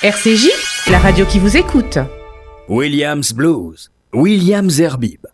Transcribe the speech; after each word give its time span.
RCJ, 0.00 0.48
la 0.92 0.98
radio 1.00 1.26
qui 1.26 1.40
vous 1.40 1.56
écoute. 1.56 1.98
Williams 2.68 3.32
Blues, 3.32 3.90
Williams 4.14 4.78
Herbib. 4.78 5.26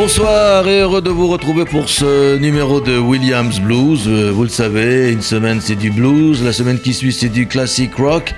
Bonsoir 0.00 0.68
et 0.68 0.78
heureux 0.78 1.02
de 1.02 1.10
vous 1.10 1.26
retrouver 1.26 1.64
pour 1.64 1.88
ce 1.88 2.38
numéro 2.38 2.80
de 2.80 2.96
Williams 2.96 3.58
Blues. 3.58 4.04
Euh, 4.06 4.30
vous 4.30 4.44
le 4.44 4.48
savez, 4.48 5.10
une 5.10 5.22
semaine 5.22 5.60
c'est 5.60 5.74
du 5.74 5.90
blues, 5.90 6.40
la 6.44 6.52
semaine 6.52 6.78
qui 6.78 6.94
suit 6.94 7.12
c'est 7.12 7.28
du 7.28 7.48
classic 7.48 7.96
rock. 7.96 8.32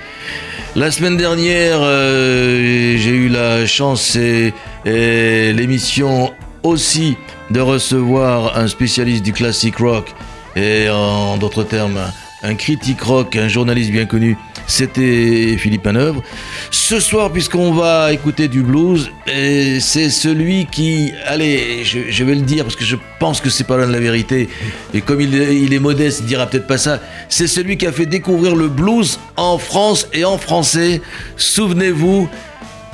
La 0.75 0.89
semaine 0.89 1.17
dernière, 1.17 1.77
euh, 1.83 2.97
j'ai 2.97 3.11
eu 3.11 3.27
la 3.27 3.67
chance 3.67 4.15
et, 4.15 4.55
et 4.85 5.53
l'émission 5.53 6.33
aussi 6.63 7.15
de 7.51 7.59
recevoir 7.59 8.57
un 8.57 8.67
spécialiste 8.67 9.23
du 9.23 9.31
classic 9.31 9.77
rock 9.77 10.15
et 10.55 10.89
en 10.89 11.37
d'autres 11.37 11.63
termes 11.63 11.99
un 12.41 12.55
critique 12.55 13.01
rock, 13.01 13.35
un 13.35 13.47
journaliste 13.47 13.91
bien 13.91 14.07
connu 14.07 14.35
c'était 14.71 15.57
Philippe 15.57 15.85
Haneuvre. 15.85 16.23
Ce 16.71 16.99
soir, 16.99 17.31
puisqu'on 17.31 17.73
va 17.73 18.13
écouter 18.13 18.47
du 18.47 18.61
blues, 18.63 19.11
c'est 19.27 20.09
celui 20.09 20.65
qui, 20.65 21.11
allez, 21.27 21.83
je, 21.83 22.23
vais 22.23 22.35
le 22.35 22.41
dire 22.41 22.63
parce 22.63 22.75
que 22.75 22.85
je 22.85 22.95
pense 23.19 23.41
que 23.41 23.49
c'est 23.49 23.65
pas 23.65 23.77
loin 23.77 23.87
de 23.87 23.91
la 23.91 23.99
vérité, 23.99 24.49
et 24.93 25.01
comme 25.01 25.21
il, 25.21 25.33
il 25.33 25.73
est 25.73 25.79
modeste, 25.79 26.19
il 26.21 26.25
dira 26.25 26.47
peut-être 26.47 26.67
pas 26.67 26.77
ça, 26.77 26.99
c'est 27.29 27.47
celui 27.47 27.77
qui 27.77 27.85
a 27.85 27.91
fait 27.91 28.05
découvrir 28.05 28.55
le 28.55 28.67
blues 28.67 29.19
en 29.37 29.57
France 29.57 30.07
et 30.13 30.25
en 30.25 30.37
français. 30.37 31.01
Souvenez-vous, 31.37 32.29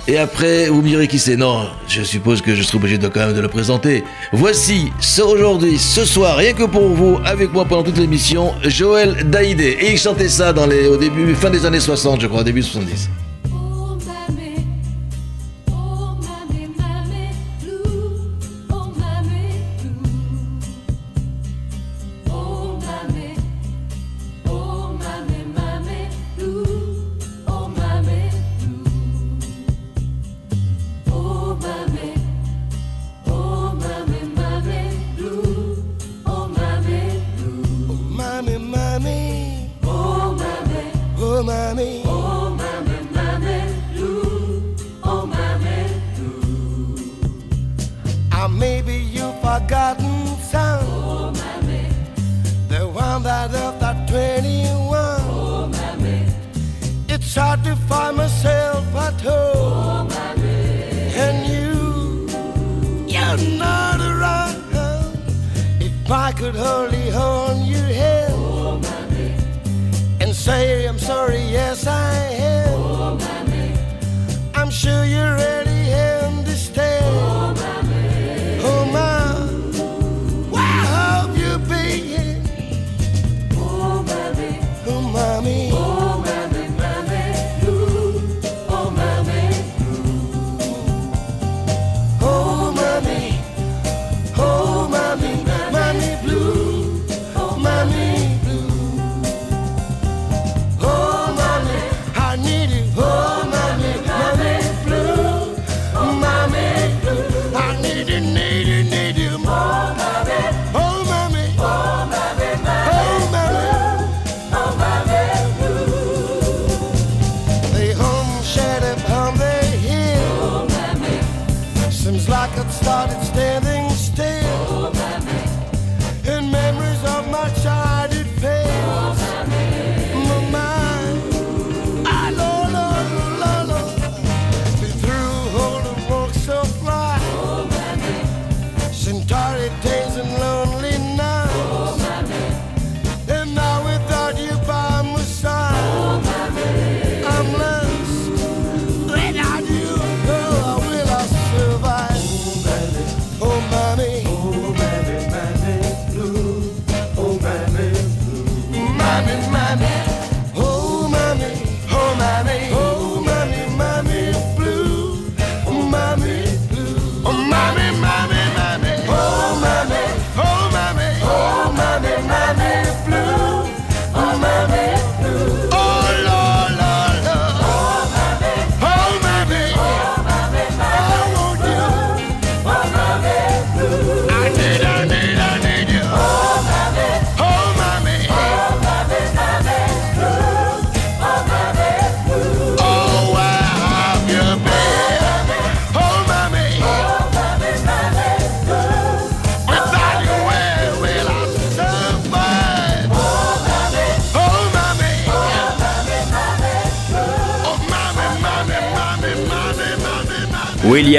et 0.07 0.17
après, 0.17 0.67
vous 0.67 0.81
me 0.81 0.87
direz 0.87 1.07
qui 1.07 1.19
c'est. 1.19 1.35
Non, 1.35 1.67
je 1.87 2.01
suppose 2.01 2.41
que 2.41 2.55
je 2.55 2.63
serai 2.63 2.77
obligé 2.77 2.97
de 2.97 3.07
quand 3.09 3.19
même 3.19 3.33
de 3.33 3.41
le 3.41 3.49
présenter. 3.49 4.03
Voici, 4.31 4.91
ce 4.99 5.21
aujourd'hui, 5.21 5.77
ce 5.77 6.05
soir, 6.05 6.37
rien 6.37 6.53
que 6.53 6.63
pour 6.63 6.87
vous, 6.89 7.19
avec 7.25 7.51
moi 7.51 7.65
pendant 7.65 7.83
toute 7.83 7.97
l'émission, 7.97 8.53
Joël 8.63 9.29
Daïdé. 9.29 9.77
Et 9.81 9.91
il 9.91 9.97
chantait 9.97 10.29
ça 10.29 10.53
dans 10.53 10.65
les, 10.65 10.87
au 10.87 10.97
début, 10.97 11.35
fin 11.35 11.49
des 11.49 11.65
années 11.65 11.81
60, 11.81 12.21
je 12.21 12.27
crois, 12.27 12.43
début 12.43 12.63
70. 12.63 13.09
mammy. 41.77 42.03
Oh, 42.05 42.49
mammy, 42.55 42.97
mammy, 43.11 43.61
Oh, 45.03 45.25
mammy, 45.25 45.67
maybe 48.59 48.95
you've 48.95 49.35
forgotten, 49.41 50.37
son. 50.37 50.79
Oh, 50.87 51.31
mammy. 51.31 51.89
The 52.67 52.87
one 52.87 53.23
that 53.23 53.51
left 53.51 53.83
at 53.83 54.09
21. 54.09 55.21
Oh, 55.29 55.67
mammy. 55.67 56.25
It's 57.09 57.35
hard 57.35 57.63
to 57.63 57.75
find 57.87 58.17
myself 58.17 58.95
at 58.95 59.21
home. 59.21 59.51
Oh, 59.55 60.07
mammy. 60.09 61.13
And 61.25 61.37
you, 61.53 62.27
you're 63.07 63.57
not 63.57 63.99
around. 64.01 64.55
If 65.79 66.11
I 66.11 66.31
could 66.31 66.55
only 66.55 67.09
hold 67.11 67.67
your 67.67 67.87
head 68.01 68.16
say 70.47 70.87
I'm 70.87 70.97
sorry, 70.97 71.41
yes 71.57 71.85
I 71.85 72.15
am. 72.31 72.79
Oh, 72.79 73.19
I'm 74.55 74.69
sure 74.69 75.03
you're 75.03 75.35
ready. 75.35 75.66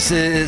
c'est- 0.00 0.46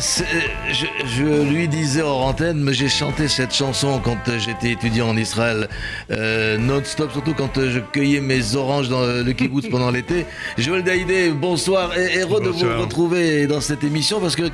je, 0.71 0.85
je 1.15 1.23
lui 1.53 1.67
disais 1.67 2.01
hors 2.01 2.25
antenne, 2.25 2.57
mais 2.61 2.73
j'ai 2.73 2.89
chanté 2.89 3.27
cette 3.27 3.53
chanson 3.53 4.01
quand 4.03 4.17
j'étais 4.39 4.71
étudiant 4.71 5.09
en 5.09 5.17
Israël, 5.17 5.69
euh, 6.11 6.57
non-stop, 6.57 7.11
surtout 7.11 7.33
quand 7.33 7.51
je 7.55 7.79
cueillais 7.79 8.19
mes 8.19 8.55
oranges 8.55 8.89
dans 8.89 9.05
le 9.05 9.31
kibbutz 9.33 9.69
pendant 9.69 9.91
l'été. 9.91 10.25
Joël 10.57 10.83
Daïdé, 10.83 11.29
bonsoir, 11.29 11.95
et 11.97 12.19
heureux 12.19 12.41
de 12.41 12.49
vous 12.49 12.81
retrouver 12.81 13.45
dans 13.47 13.61
cette 13.61 13.83
émission 13.83 14.19
parce 14.19 14.35
que 14.35 14.49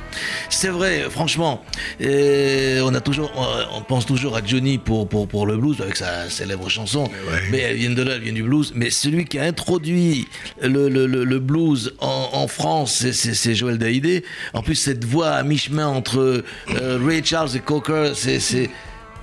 c'est 0.50 0.68
vrai, 0.68 1.06
franchement, 1.08 1.62
et 1.98 2.78
on 2.82 2.94
a 2.94 3.00
toujours, 3.00 3.30
on, 3.74 3.80
pense 3.82 4.04
toujours 4.06 4.36
à 4.36 4.40
Johnny 4.44 4.78
pour, 4.78 5.08
pour, 5.08 5.26
pour 5.26 5.46
le 5.46 5.56
blues 5.56 5.80
avec 5.80 5.96
sa 5.96 6.28
célèbre 6.30 6.68
chanson, 6.68 7.04
Ouais. 7.04 7.40
mais 7.50 7.58
elle 7.58 7.76
vient 7.76 7.90
de 7.90 8.02
là, 8.02 8.12
elle 8.16 8.22
vient 8.22 8.32
du 8.32 8.42
blues. 8.42 8.72
Mais 8.76 8.90
celui 8.90 9.24
qui 9.24 9.38
a 9.38 9.44
introduit 9.44 10.28
le, 10.62 10.88
le, 10.88 11.06
le, 11.06 11.24
le 11.24 11.38
blues 11.38 11.94
en, 12.00 12.28
en 12.32 12.46
France, 12.48 13.04
c'est 13.12 13.54
Joël 13.54 13.78
Daïdé. 13.78 14.24
En 14.52 14.62
plus, 14.62 14.89
cette 14.90 15.04
voix 15.04 15.30
à 15.30 15.42
mi-chemin 15.44 15.86
entre 15.86 16.42
euh, 16.74 16.98
Ray 17.06 17.22
Charles 17.24 17.54
et 17.56 17.60
Cocker, 17.60 18.12
c'est. 18.14 18.40
c'est- 18.40 18.70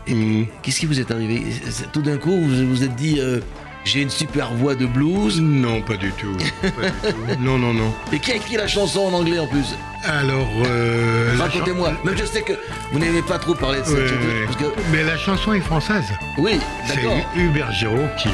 Mm. 0.10 0.46
Qu'est-ce 0.62 0.80
qui 0.80 0.86
vous 0.86 1.02
est 1.02 1.12
arrivé? 1.12 1.44
C'est- 1.70 1.92
Tout 1.92 2.02
d'un 2.02 2.16
coup, 2.16 2.32
vous 2.32 2.66
vous 2.70 2.82
êtes 2.86 2.96
dit 2.96 3.18
euh, 3.20 3.42
j'ai 3.84 4.02
une 4.02 4.10
super 4.10 4.54
voix 4.54 4.74
de 4.74 4.86
blues. 4.86 5.42
Non, 5.42 5.82
pas 5.82 5.98
du 5.98 6.12
tout. 6.14 6.32
Pas 6.62 6.68
du 6.70 7.14
tout. 7.14 7.18
Non, 7.42 7.58
non, 7.58 7.74
non. 7.74 7.94
Et 8.14 8.20
qui 8.20 8.32
a 8.32 8.36
écrit 8.36 8.56
la 8.56 8.68
chanson 8.70 9.02
en 9.02 9.12
anglais 9.14 9.38
en 9.38 9.48
plus? 9.48 9.66
Alors, 10.06 10.48
euh, 10.66 11.34
Racontez-moi. 11.38 11.92
Même 12.06 12.16
je 12.18 12.24
sais 12.24 12.42
que 12.42 12.54
vous 12.94 13.00
n'aimez 13.00 13.22
pas 13.22 13.38
trop 13.38 13.54
parler 13.54 13.82
de 13.82 13.86
cette 13.86 13.98
Ouais, 13.98 14.48
que, 14.58 14.66
Mais 14.94 15.04
la 15.04 15.18
chanson 15.18 15.52
est 15.52 15.60
française. 15.60 16.06
oui, 16.38 16.58
C'est 16.88 16.96
d'accord. 16.96 17.18
Hubert 17.36 17.72
Giraud 17.74 18.08
qui, 18.18 18.30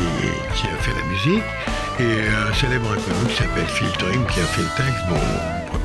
qui 0.56 0.68
a 0.68 0.78
fait 0.84 0.92
la 0.96 1.06
musique 1.12 1.44
et 2.00 2.50
un 2.50 2.54
célèbre 2.54 2.92
inconnu 2.92 3.30
qui 3.30 3.36
s'appelle 3.38 3.66
Phil 3.66 3.88
Trim 3.98 4.24
qui 4.32 4.40
a 4.42 4.44
fait 4.44 4.62
le 4.62 4.76
texte. 4.78 5.04
Bon, 5.10 5.20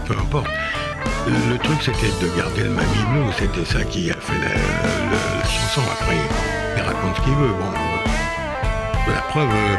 peu 0.07 0.21
importe. 0.21 0.51
Le 1.27 1.59
truc, 1.59 1.79
c'était 1.83 2.13
de 2.25 2.29
garder 2.37 2.63
le 2.65 2.71
Mamie 2.71 3.05
Blue. 3.11 3.33
C'était 3.39 3.65
ça 3.65 3.85
qui 3.85 4.11
a 4.11 4.15
fait 4.15 4.39
la, 4.39 4.55
le- 4.55 5.45
chanson. 5.45 5.83
Après, 5.93 6.17
il 6.77 6.83
raconte 6.83 7.17
ce 7.17 7.21
qu'il 7.23 7.35
veut. 7.35 7.53
Bon, 7.53 7.71
la 9.13 9.21
preuve, 9.29 9.49
euh, 9.49 9.77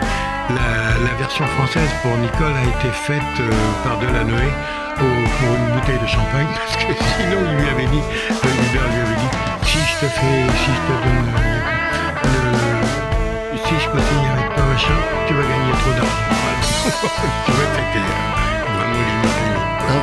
la, 0.56 1.14
version 1.18 1.46
française 1.58 1.90
pour 2.02 2.16
Nicole 2.18 2.54
a 2.56 2.64
été 2.64 2.90
faite 2.94 3.22
euh, 3.40 3.52
par 3.84 3.98
Delanoë 4.00 4.52
pour 4.98 5.08
une 5.08 5.80
bouteille 5.80 6.00
de 6.00 6.08
champagne. 6.08 6.48
Parce 6.56 6.86
que 6.86 6.94
sinon, 7.18 7.40
il 7.50 7.56
lui 7.58 7.70
avait 7.70 7.88
dit, 7.88 8.04
Hubert 8.30 8.90
lui 8.94 9.02
avait 9.02 9.20
dit, 9.20 9.32
si 9.64 9.78
je 9.78 10.06
te 10.06 10.10
fais, 10.12 10.42
si 10.64 10.72
je 10.72 10.82
te 10.88 10.96
donne 11.06 11.30
euh, 11.36 11.60
le, 13.54 13.58
si 13.58 13.74
je 13.80 13.88
continue 13.90 14.30
avec 14.38 14.56
toi, 14.56 14.66
machin, 14.66 15.00
tu 15.28 15.34
vas 15.34 15.44
gagner 15.44 15.74
trop 15.82 15.94
d'argent. 15.94 16.40
Tu 17.46 17.52
euh, 17.52 18.02
vraiment 18.78 19.59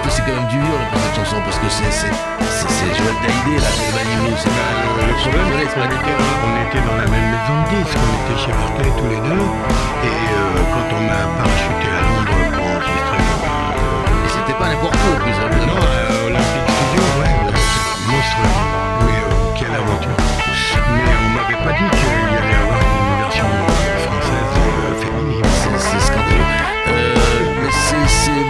c'est 0.08 0.22
quand 0.22 0.34
même 0.34 0.46
du 0.48 0.58
viol 0.58 0.80
pour 0.90 1.00
cette 1.00 1.16
chanson 1.16 1.36
parce 1.44 1.58
que 1.58 1.68
c'est 1.68 1.90
c'est 1.90 2.10
c'est 2.48 2.94
Joël 2.94 3.14
Daïdé 3.22 3.58
là, 3.60 3.70
Manu 3.94 4.16
Blues, 4.26 4.38
c'est 4.38 4.50
pas 4.50 4.70
Le, 5.06 5.14
problème, 5.20 5.46
c'est 5.58 5.74
qu'on 5.74 5.84
était, 5.86 6.16
on 6.46 6.52
était 6.66 6.82
dans 6.86 6.96
la 6.96 7.06
même 7.06 7.28
maison 7.30 7.54
de 7.62 7.66
disques, 7.76 7.98
on 7.98 8.10
était 8.22 8.38
chez 8.40 8.52
Barclay 8.52 8.90
tous 8.98 9.08
les 9.10 9.20
deux, 9.28 9.46
et 10.06 10.18
euh, 10.34 10.62
quand 10.72 10.88
on 10.96 11.00
m'a 11.06 11.22
parachuté 11.38 11.88
à 11.90 12.00
Londres 12.06 12.38
pour 12.54 12.64
enregistrer 12.66 13.22
Et 14.24 14.30
c'était 14.34 14.58
pas 14.58 14.68
n'importe 14.70 14.94
où 14.94 15.10
en 15.14 15.18
plus. 15.22 15.36
hein, 15.38 15.50
Non, 15.66 15.80
euh, 15.82 16.26
Olympic 16.30 16.64
Studio, 16.66 17.02
ouais, 17.20 17.34
monstrueux. 18.10 18.56
Mais 19.06 19.18
euh, 19.22 19.54
quelle 19.58 19.74
aventure. 19.74 20.16
Mais 20.94 21.14
on 21.14 21.28
m'avait 21.36 21.60
pas 21.62 21.74
dit 21.78 21.88
qu'il 21.94 22.22
y 22.32 22.36
allait 22.38 22.58
avoir 22.62 22.80
une 22.82 23.10
version 23.22 23.50
euh, 23.50 23.98
française 24.06 24.52
euh, 24.56 24.94
féminine. 25.02 25.46
C'est 25.78 26.02
scandaleux. 26.08 26.50
Euh, 26.88 27.68
c'est 27.70 28.06
c'est 28.08 28.44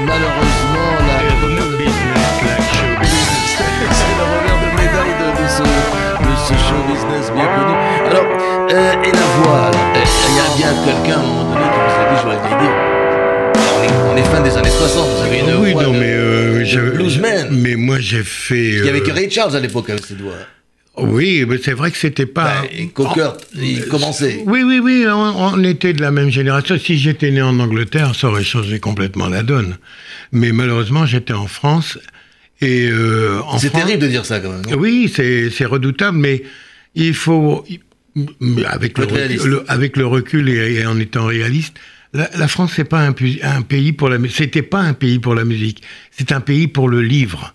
quelqu'un 10.84 11.18
à 11.18 11.20
un 11.20 11.22
moment 11.26 11.44
donné 11.54 11.64
qui 11.66 11.78
vous 12.24 12.30
a 12.30 12.36
dit. 12.36 12.66
On 13.78 13.82
est, 13.82 14.12
on 14.12 14.16
est 14.16 14.22
fin 14.24 14.40
des 14.42 14.56
années 14.56 14.70
60, 14.70 15.08
vous 15.08 15.22
avez 15.22 15.38
une 15.40 15.54
oui, 15.62 15.72
voix 15.72 15.82
non, 15.84 15.92
de- 15.92 15.98
mais 15.98 16.12
euh, 16.14 16.90
bluesman. 16.94 17.48
Mais 17.52 17.76
moi, 17.76 17.98
j'ai 18.00 18.22
fait. 18.22 18.64
Il 18.78 18.84
y 18.84 18.88
avait 18.88 19.00
euh, 19.00 19.04
que 19.04 19.10
Ray 19.12 19.30
Charles 19.30 19.54
à 19.56 19.60
l'époque 19.60 19.90
avec 19.90 20.04
cette 20.04 20.20
voix. 20.20 20.34
Oui, 20.98 21.44
mais 21.46 21.58
c'est 21.62 21.72
vrai 21.74 21.90
que 21.90 21.98
c'était 21.98 22.24
pas. 22.24 22.62
Et 22.72 22.86
Cocker, 22.88 23.32
il 23.54 23.84
commençait. 23.86 24.42
Oui, 24.46 24.62
oui, 24.62 24.80
oui, 24.82 25.04
on, 25.06 25.12
on 25.54 25.62
était 25.62 25.92
de 25.92 26.00
la 26.00 26.10
même 26.10 26.30
génération. 26.30 26.78
Si 26.78 26.96
j'étais 26.98 27.30
né 27.30 27.42
en 27.42 27.58
Angleterre, 27.60 28.14
ça 28.14 28.28
aurait 28.28 28.44
changé 28.44 28.80
complètement 28.80 29.28
la 29.28 29.42
donne. 29.42 29.76
Mais 30.32 30.52
malheureusement, 30.52 31.04
j'étais 31.04 31.34
en 31.34 31.46
France. 31.48 31.98
Et 32.62 32.88
euh, 32.90 33.40
C'est 33.58 33.68
France- 33.68 33.82
terrible 33.82 34.02
de 34.02 34.08
dire 34.08 34.24
ça 34.24 34.40
quand 34.40 34.48
même. 34.50 34.62
non? 34.70 34.78
Oui, 34.78 35.12
c'est 35.14 35.64
redoutable, 35.66 36.16
mais 36.16 36.42
il 36.94 37.12
faut, 37.12 37.66
mais 38.40 38.64
avec, 38.64 38.98
le 38.98 39.04
recul, 39.04 39.50
le- 39.50 39.64
avec 39.70 39.96
le 39.96 40.06
recul 40.06 40.48
et, 40.48 40.74
et 40.80 40.86
en 40.86 40.98
étant 40.98 41.26
réaliste, 41.26 41.76
la, 42.12 42.30
la 42.36 42.48
France 42.48 42.72
c'est 42.76 42.84
pas 42.84 43.00
un, 43.00 43.12
pays 43.12 43.92
pour 43.92 44.08
la, 44.08 44.18
c'était 44.30 44.62
pas 44.62 44.80
un 44.80 44.94
pays 44.94 45.18
pour 45.18 45.34
la 45.34 45.44
musique, 45.44 45.82
c'est 46.10 46.32
un 46.32 46.40
pays 46.40 46.66
pour 46.68 46.88
le 46.88 47.02
livre. 47.02 47.52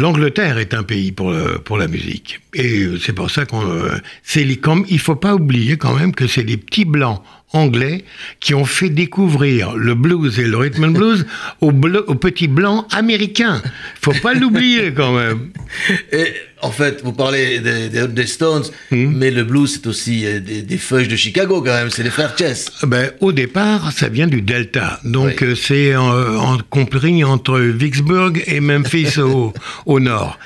L'Angleterre 0.00 0.58
est 0.58 0.74
un 0.74 0.84
pays 0.84 1.10
pour, 1.10 1.32
le- 1.32 1.58
pour 1.58 1.76
la 1.76 1.88
musique. 1.88 2.40
Et 2.54 2.82
euh, 2.84 2.98
c'est 3.04 3.12
pour 3.12 3.32
ça 3.32 3.46
qu'on... 3.46 3.68
euh, 3.68 3.98
c'est 4.22 4.44
les, 4.44 4.56
comme, 4.56 4.84
il 4.88 5.00
faut 5.00 5.16
pas 5.16 5.34
oublier 5.34 5.76
quand 5.76 5.96
même 5.98 6.14
que 6.14 6.28
c'est 6.28 6.44
les 6.44 6.56
petits 6.56 6.84
blancs 6.84 7.20
anglais 7.52 8.04
qui 8.38 8.54
ont 8.54 8.64
fait 8.64 8.90
découvrir 8.90 9.74
le 9.74 9.96
blues 9.96 10.38
et 10.38 10.44
le 10.46 10.56
rhythm 10.56 10.84
and 10.84 10.90
blues 10.92 11.26
aux, 11.60 11.72
blo- 11.72 12.04
aux 12.06 12.14
petits 12.14 12.46
blancs 12.46 12.86
américains. 12.92 13.60
faut 14.00 14.12
pas 14.22 14.34
l'oublier 14.34 14.92
quand 14.94 15.12
même. 15.16 15.50
Et 16.12 16.32
en 16.62 16.70
fait, 16.70 17.00
vous 17.04 17.12
parlez 17.12 17.60
des, 17.60 17.88
des- 17.88 18.08
des 18.08 18.26
Stones, 18.26 18.64
Hmm. 18.90 19.12
mais 19.16 19.30
le 19.30 19.44
blues 19.44 19.72
c'est 19.74 19.86
aussi 19.86 20.26
euh, 20.26 20.40
des, 20.40 20.62
des 20.62 20.78
feuilles 20.78 21.08
de 21.08 21.16
Chicago 21.16 21.60
quand 21.62 21.72
même, 21.74 21.90
c'est 21.90 22.02
les 22.02 22.10
frères 22.10 22.34
Chess. 22.36 22.70
Ben, 22.82 23.10
au 23.20 23.32
départ, 23.32 23.92
ça 23.92 24.08
vient 24.08 24.26
du 24.26 24.42
Delta. 24.42 25.00
Donc, 25.04 25.38
Oui. 25.40 25.46
euh, 25.48 25.54
c'est 25.54 25.94
en, 25.96 26.08
en- 26.36 26.58
compris 26.70 27.22
entre 27.24 27.58
Vicksburg 27.60 28.42
et 28.46 28.60
Memphis 28.60 29.18
au, 29.18 29.52
au 29.86 30.00
nord. 30.00 30.38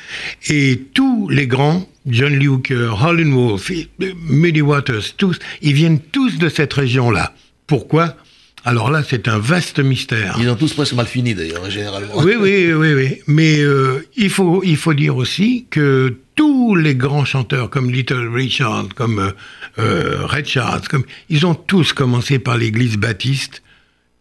Et 0.48 0.80
tous 0.94 1.28
les 1.28 1.46
grands, 1.46 1.86
John 2.06 2.36
Lee 2.38 2.48
Hooker, 2.48 2.94
Howlin' 3.02 3.32
Wolf, 3.32 3.70
euh, 3.70 4.12
Muddy 4.28 4.60
Waters, 4.62 5.14
tous, 5.16 5.38
ils 5.62 5.72
viennent 5.74 6.00
tous 6.00 6.38
de 6.38 6.48
cette 6.48 6.72
région-là. 6.72 7.32
Pourquoi? 7.66 8.16
Alors 8.64 8.90
là, 8.90 9.02
c'est 9.08 9.26
un 9.28 9.38
vaste 9.38 9.80
mystère. 9.80 10.36
Ils 10.40 10.48
ont 10.48 10.54
tous 10.54 10.72
presque 10.72 10.92
mal 10.94 11.06
fini 11.06 11.34
d'ailleurs, 11.34 11.68
généralement. 11.68 12.18
Oui, 12.18 12.34
oui, 12.38 12.72
oui, 12.72 12.94
oui. 12.94 13.18
Mais 13.26 13.58
euh, 13.60 14.06
il, 14.16 14.30
faut, 14.30 14.62
il 14.64 14.76
faut 14.76 14.94
dire 14.94 15.16
aussi 15.16 15.66
que 15.70 16.14
tous 16.36 16.76
les 16.76 16.94
grands 16.94 17.24
chanteurs, 17.24 17.70
comme 17.70 17.90
Little 17.90 18.28
Richard, 18.32 18.86
comme 18.94 19.18
euh, 19.18 19.30
euh, 19.80 20.26
Red 20.26 20.46
Charles, 20.46 20.82
comme, 20.88 21.04
ils 21.28 21.44
ont 21.44 21.54
tous 21.54 21.92
commencé 21.92 22.38
par 22.38 22.56
l'église 22.56 22.96
baptiste 22.96 23.62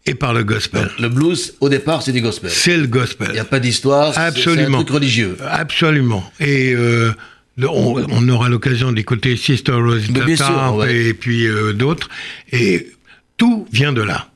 et 0.06 0.14
par 0.16 0.34
le 0.34 0.42
gospel. 0.42 0.90
Le 0.98 1.08
blues, 1.08 1.54
au 1.60 1.68
départ, 1.68 2.02
c'est 2.02 2.10
du 2.12 2.20
gospel. 2.20 2.50
C'est 2.50 2.76
le 2.76 2.84
Il 2.84 2.90
n'y 2.90 2.98
a 2.98 3.00
gospel. 3.00 3.44
pas 3.48 3.60
d'histoire, 3.60 4.12
c'est- 4.12 4.20
un 4.20 4.24
Absolument. 4.24 4.78
truc 4.78 4.90
religieux. 4.90 5.36
Absolument. 5.48 6.24
Et 6.40 6.72
euh, 6.74 7.12
on, 7.60 8.04
on 8.10 8.28
aura 8.28 8.48
l'occasion 8.48 8.90
d'écouter 8.90 9.36
Sister 9.36 9.72
ouais. 9.74 10.94
et 10.96 11.14
puis 11.14 11.46
euh, 11.46 11.72
d'autres. 11.72 12.08
Et 12.50 12.88
tout 13.36 13.68
vient 13.72 13.92
de 13.92 14.02
là. 14.02 14.28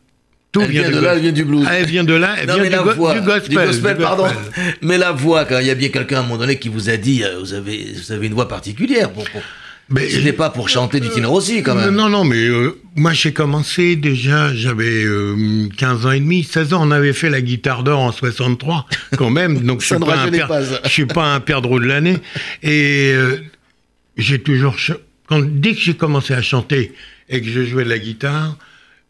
Tout 0.57 0.63
Elle 0.65 0.71
vient 0.71 0.91
de 0.91 0.99
là, 1.01 1.15
elle 1.15 1.21
vient 1.23 1.33
du 1.33 1.45
blues. 1.45 1.67
Elle 1.71 1.87
vient 1.87 2.05
de 2.05 2.15
là, 2.15 2.35
elle 2.41 2.47
Non, 2.49 2.55
vient 2.55 2.63
mais 2.65 2.69
du, 2.71 2.77
la 2.77 2.83
go- 2.83 2.93
voix, 2.95 3.15
du 3.15 3.21
gospel. 3.21 3.49
du 3.49 3.55
gospel, 3.57 3.97
du 3.97 4.03
pardon. 4.03 4.23
gospel. 4.25 4.63
Mais 4.83 4.99
la 4.99 5.13
voix, 5.13 5.45
quand 5.45 5.59
il 5.59 5.67
y 5.67 5.71
a 5.71 5.75
bien 5.75 5.89
quelqu'un 5.91 6.17
à 6.17 6.21
un 6.21 6.23
moment 6.23 6.39
donné 6.39 6.59
qui 6.59 6.69
vous 6.69 6.89
a 6.91 6.97
dit, 6.97 7.23
euh, 7.25 7.39
vous 7.41 7.53
avez, 7.55 7.93
vous 7.95 8.13
avez 8.13 8.27
une 8.27 8.35
voix 8.35 8.49
particulière. 8.49 9.11
Pour, 9.13 9.25
pour... 9.31 9.43
Mais- 9.89 10.09
C'était 10.09 10.33
pas 10.33 10.51
pour 10.51 10.69
chanter 10.69 10.99
du 10.99 11.09
Tino 11.11 11.31
Rossi 11.31 11.63
quand 11.63 11.77
même. 11.77 11.95
Non, 11.95 12.09
non, 12.09 12.25
mais 12.25 12.43
euh, 12.49 12.77
moi 12.97 13.13
j'ai 13.13 13.33
commencé 13.33 13.95
déjà, 13.95 14.53
j'avais 14.53 15.05
euh, 15.05 15.69
15 15.79 16.07
ans 16.07 16.11
et 16.11 16.19
demi, 16.19 16.43
16 16.43 16.73
ans, 16.75 16.81
on 16.89 16.91
avait 16.91 17.13
fait 17.13 17.31
la 17.31 17.41
guitare 17.41 17.85
d'or 17.85 18.01
en 18.01 18.11
63 18.11 18.87
quand 19.17 19.31
même, 19.31 19.61
donc 19.65 19.83
je 19.83 19.87
Ça 19.87 19.99
ne 20.01 20.05
pas 20.05 20.17
pas, 20.49 20.61
je 20.83 20.89
suis 20.89 21.07
pas 21.07 21.33
un 21.35 21.39
perdreau 21.39 21.79
de 21.79 21.87
l'année. 21.87 22.17
Et 22.65 23.13
euh, 23.15 23.37
j'ai 24.17 24.41
toujours, 24.41 24.75
quand, 25.29 25.41
dès 25.41 25.73
que 25.75 25.81
j'ai 25.81 25.95
commencé 25.95 26.35
à 26.35 26.43
chanter 26.43 26.93
et 27.29 27.41
que 27.41 27.47
je 27.49 27.65
jouais 27.65 27.85
de 27.85 27.91
la 27.91 27.99
guitare, 28.01 28.57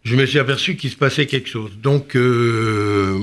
je 0.06 0.14
me 0.14 0.24
suis 0.24 0.38
aperçu 0.38 0.76
qu'il 0.76 0.90
se 0.90 0.96
passait 0.96 1.26
quelque 1.26 1.48
chose. 1.48 1.72
Donc 1.82 2.14
euh, 2.14 3.18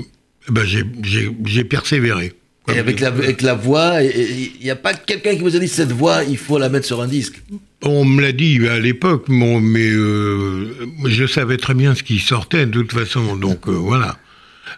ben, 0.50 0.64
j'ai- 0.64 1.64
persévéré. 1.64 2.34
Et 2.68 2.78
avec 2.78 3.00
la, 3.00 3.08
avec 3.08 3.42
la 3.42 3.54
voix, 3.54 4.02
il 4.02 4.52
n'y 4.62 4.70
a 4.70 4.76
pas 4.76 4.94
quelqu'un 4.94 5.34
qui 5.34 5.40
vous 5.40 5.56
a 5.56 5.58
dit 5.58 5.68
cette 5.68 5.92
voix, 5.92 6.24
il 6.24 6.36
faut 6.38 6.58
la 6.58 6.68
mettre 6.68 6.86
sur 6.86 7.00
un 7.02 7.08
disque? 7.08 7.42
On 7.82 8.04
me 8.04 8.22
l'a 8.22 8.32
dit 8.32 8.66
à 8.68 8.78
l'époque, 8.78 9.24
bon, 9.28 9.60
mais 9.60 9.90
euh, 9.90 10.74
je 11.06 11.26
savais 11.26 11.56
très 11.56 11.74
bien 11.74 11.94
ce 11.94 12.02
qui 12.02 12.18
sortait 12.18 12.66
de 12.66 12.82
toute 12.82 12.92
façon. 12.92 13.36
Donc 13.36 13.66
euh, 13.66 13.72
voilà. 13.72 14.18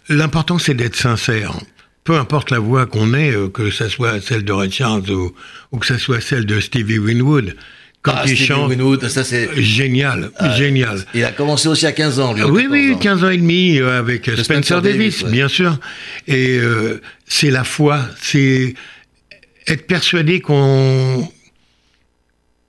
L'important, 0.08 0.58
c'est 0.58 0.74
d'être 0.74 0.96
sincère. 0.96 1.52
Peu 2.04 2.16
importe 2.16 2.52
la 2.52 2.60
voix 2.60 2.86
qu'on 2.86 3.14
ait, 3.14 3.34
que 3.52 3.70
ce 3.70 3.88
soit 3.88 4.20
celle 4.20 4.44
de 4.44 4.52
Ray 4.52 4.70
Charles 4.70 5.10
ou, 5.10 5.32
ou 5.72 5.78
que 5.78 5.86
ce 5.86 5.98
soit 5.98 6.20
celle 6.20 6.46
de 6.46 6.60
Stevie 6.60 7.00
Winwood, 7.00 7.56
quand 8.06 8.14
Ah, 8.16 8.24
il 8.26 8.36
chante. 8.36 8.70
Winwood, 8.70 9.08
ça 9.08 9.24
c'est. 9.24 9.50
Génial, 9.60 10.30
génial. 10.56 11.04
Il 11.12 11.24
a 11.24 11.32
commencé 11.32 11.66
aussi 11.68 11.86
à 11.86 11.92
15 11.92 12.20
ans, 12.20 12.32
lui. 12.32 12.42
ou 12.44 12.50
Oui, 12.50 12.62
14 12.62 12.70
oui, 12.72 12.92
ans. 12.94 12.98
15 12.98 13.24
ans 13.24 13.30
et 13.30 13.36
demi 13.36 13.78
euh, 13.78 13.98
avec 13.98 14.22
Spencer, 14.26 14.44
Spencer 14.44 14.82
Davis, 14.82 14.98
Davis, 14.98 15.22
ouais. 15.24 15.30
bien 15.32 15.48
sûr. 15.48 15.78
Et 16.28 16.58
euh, 16.58 17.00
c'est 17.26 17.50
la 17.50 17.64
foi, 17.64 18.00
c'est 18.22 18.74
être 19.66 19.86
persuadé 19.88 20.40
qu'on 20.40 21.28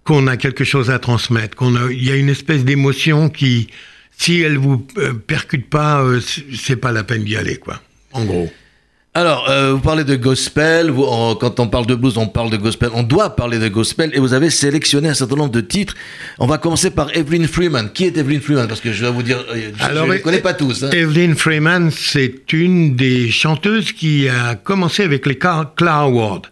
qu'on 0.03 0.25
a 0.27 0.38
quelque 0.38 0.63
chose 0.63 0.89
à 0.89 1.00
transmettre, 1.00 1.56
qu'on 1.56 1.75
a, 1.75 1.91
il 1.91 2.03
y 2.03 2.12
a 2.12 2.15
une 2.15 2.29
espèce 2.29 2.63
d'émotion 2.63 3.29
qui, 3.29 3.67
si 4.17 4.41
elle 4.41 4.58
vous 4.58 4.88
euh, 4.98 5.13
percute 5.13 5.70
pas, 5.70 6.03
c'est 6.58 6.77
pas 6.77 6.91
la 6.94 7.03
peine 7.03 7.25
d'y 7.25 7.36
aller, 7.36 7.58
quoi. 7.58 7.82
En 8.13 8.24
gros. 8.25 8.51
Alors, 9.17 9.50
euh, 9.50 9.74
vous 9.74 9.79
parlez 9.79 10.03
de 10.03 10.15
gospel. 10.15 10.91
vous- 10.91 11.03
on- 11.09 11.33
quand 11.33 11.59
on 11.59 11.67
parle 11.67 11.88
de 11.88 11.95
blues, 11.95 12.19
on 12.19 12.27
parle 12.27 12.51
de 12.51 12.57
gospel. 12.57 12.89
On 12.93 13.01
doit 13.01 13.36
parler 13.36 13.57
de 13.57 13.67
gospel. 13.67 14.12
Et 14.13 14.19
vous 14.19 14.33
avez 14.33 14.51
sélectionné 14.51 15.09
un 15.09 15.15
certain 15.15 15.36
nombre 15.38 15.51
de 15.51 15.62
titres. 15.62 15.95
On 16.38 16.45
va 16.45 16.59
commencer 16.59 16.91
par 16.91 17.07
Evelyn 17.17 17.47
Freeman. 17.47 17.89
Qui 17.91 18.05
est 18.05 18.15
Evelyn 18.15 18.39
Freeman? 18.39 18.67
Parce 18.67 18.79
que 18.79 18.91
je 18.91 19.03
vais 19.05 19.12
vous 19.12 19.24
dire, 19.24 19.43
euh, 19.51 19.71
je 19.75 19.83
Alors, 19.83 20.05
ne 20.05 20.13
les 20.13 20.21
connais 20.21 20.38
pas 20.50 20.53
tous. 20.53 20.83
hein. 20.83 20.91
Evelyn 20.91 21.33
Freeman, 21.33 21.89
c'est 21.89 22.53
une 22.53 22.95
des 22.95 23.31
chanteuses 23.31 23.91
qui 23.91 24.29
a 24.29 24.53
commencé 24.53 25.01
avec 25.03 25.25
les 25.25 25.36
Clara 25.39 26.07
Ward. 26.07 26.45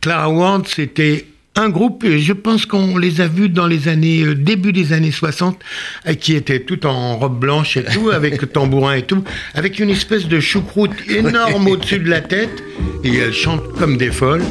Clara 0.00 0.28
Ward, 0.28 0.66
c'était 0.66 1.26
un 1.56 1.68
groupe, 1.68 2.04
je 2.06 2.32
pense 2.32 2.64
qu'on 2.64 2.96
les 2.96 3.20
a 3.20 3.26
vus 3.26 3.48
dans 3.48 3.66
les 3.66 3.88
années, 3.88 4.22
euh, 4.22 4.34
début 4.34 4.72
des 4.72 4.92
années 4.92 5.10
60, 5.10 5.58
euh, 6.06 6.14
qui 6.14 6.34
était 6.34 6.60
tout 6.60 6.86
en 6.86 7.18
robe 7.18 7.38
blanche 7.38 7.76
et 7.76 7.84
tout, 7.84 8.10
avec 8.10 8.52
tambourin 8.52 8.94
et 8.94 9.02
tout, 9.02 9.24
avec 9.54 9.78
une 9.78 9.90
espèce 9.90 10.28
de 10.28 10.38
choucroute 10.38 10.92
énorme 11.08 11.66
au-dessus 11.66 11.98
de 11.98 12.08
la 12.08 12.20
tête, 12.20 12.62
et 13.04 13.16
elles 13.16 13.32
chantent 13.32 13.72
comme 13.78 13.96
des 13.96 14.10
folles. 14.10 14.44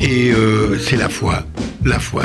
Et 0.00 0.32
euh, 0.32 0.78
c'est 0.78 0.96
la 0.96 1.08
foi, 1.08 1.44
la 1.84 1.98
foi. 1.98 2.22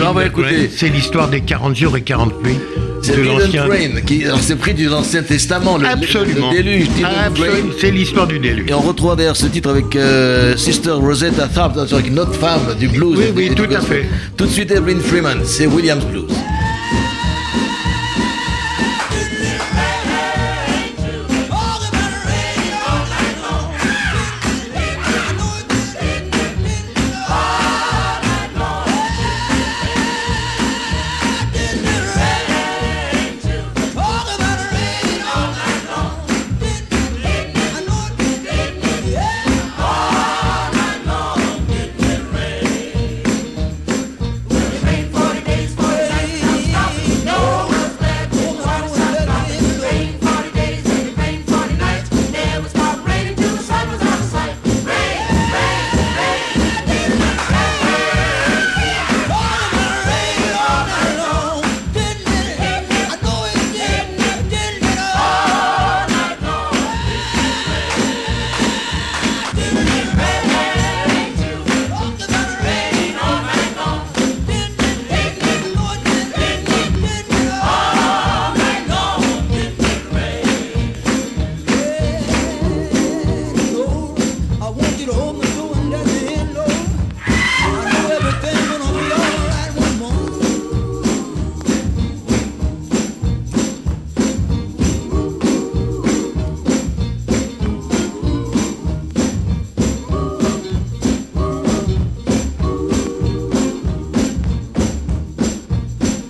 On 0.00 0.12
va 0.12 0.26
écouter. 0.26 0.70
C'est 0.74 0.88
l'histoire 0.88 1.28
des 1.28 1.40
40 1.40 1.76
jours 1.76 1.96
et 1.96 2.02
40 2.02 2.42
nuits 2.42 2.58
C'est 3.02 3.16
l'ancien. 3.22 3.64
Alors, 3.64 4.40
c'est 4.40 4.56
pris 4.56 4.74
de 4.74 4.88
l'Ancien 4.88 5.22
Testament. 5.22 5.76
Le, 5.76 5.86
Absolument. 5.86 6.50
Le, 6.50 6.62
déluge. 6.62 6.88
C'est 7.80 7.90
l'histoire 7.90 8.26
du 8.26 8.38
déluge. 8.38 8.70
Et 8.70 8.74
on 8.74 8.80
retrouve 8.80 9.16
d'ailleurs 9.16 9.36
ce 9.36 9.46
titre 9.46 9.70
avec 9.70 9.94
euh, 9.96 10.56
Sister 10.56 10.92
Rosetta 10.92 11.48
Tharpe, 11.48 11.78
avec 11.78 12.06
une 12.06 12.18
autre 12.18 12.34
femme 12.34 12.74
du 12.78 12.88
blues. 12.88 13.18
Oui, 13.18 13.24
et 13.24 13.32
oui, 13.34 13.48
du 13.50 13.54
tout 13.54 13.74
à 13.74 13.80
fait. 13.80 14.08
Tout 14.36 14.46
de 14.46 14.50
suite, 14.50 14.70
Evelyn 14.70 15.00
Freeman. 15.00 15.38
C'est 15.44 15.66
Williams 15.66 16.04
Blues. 16.04 16.32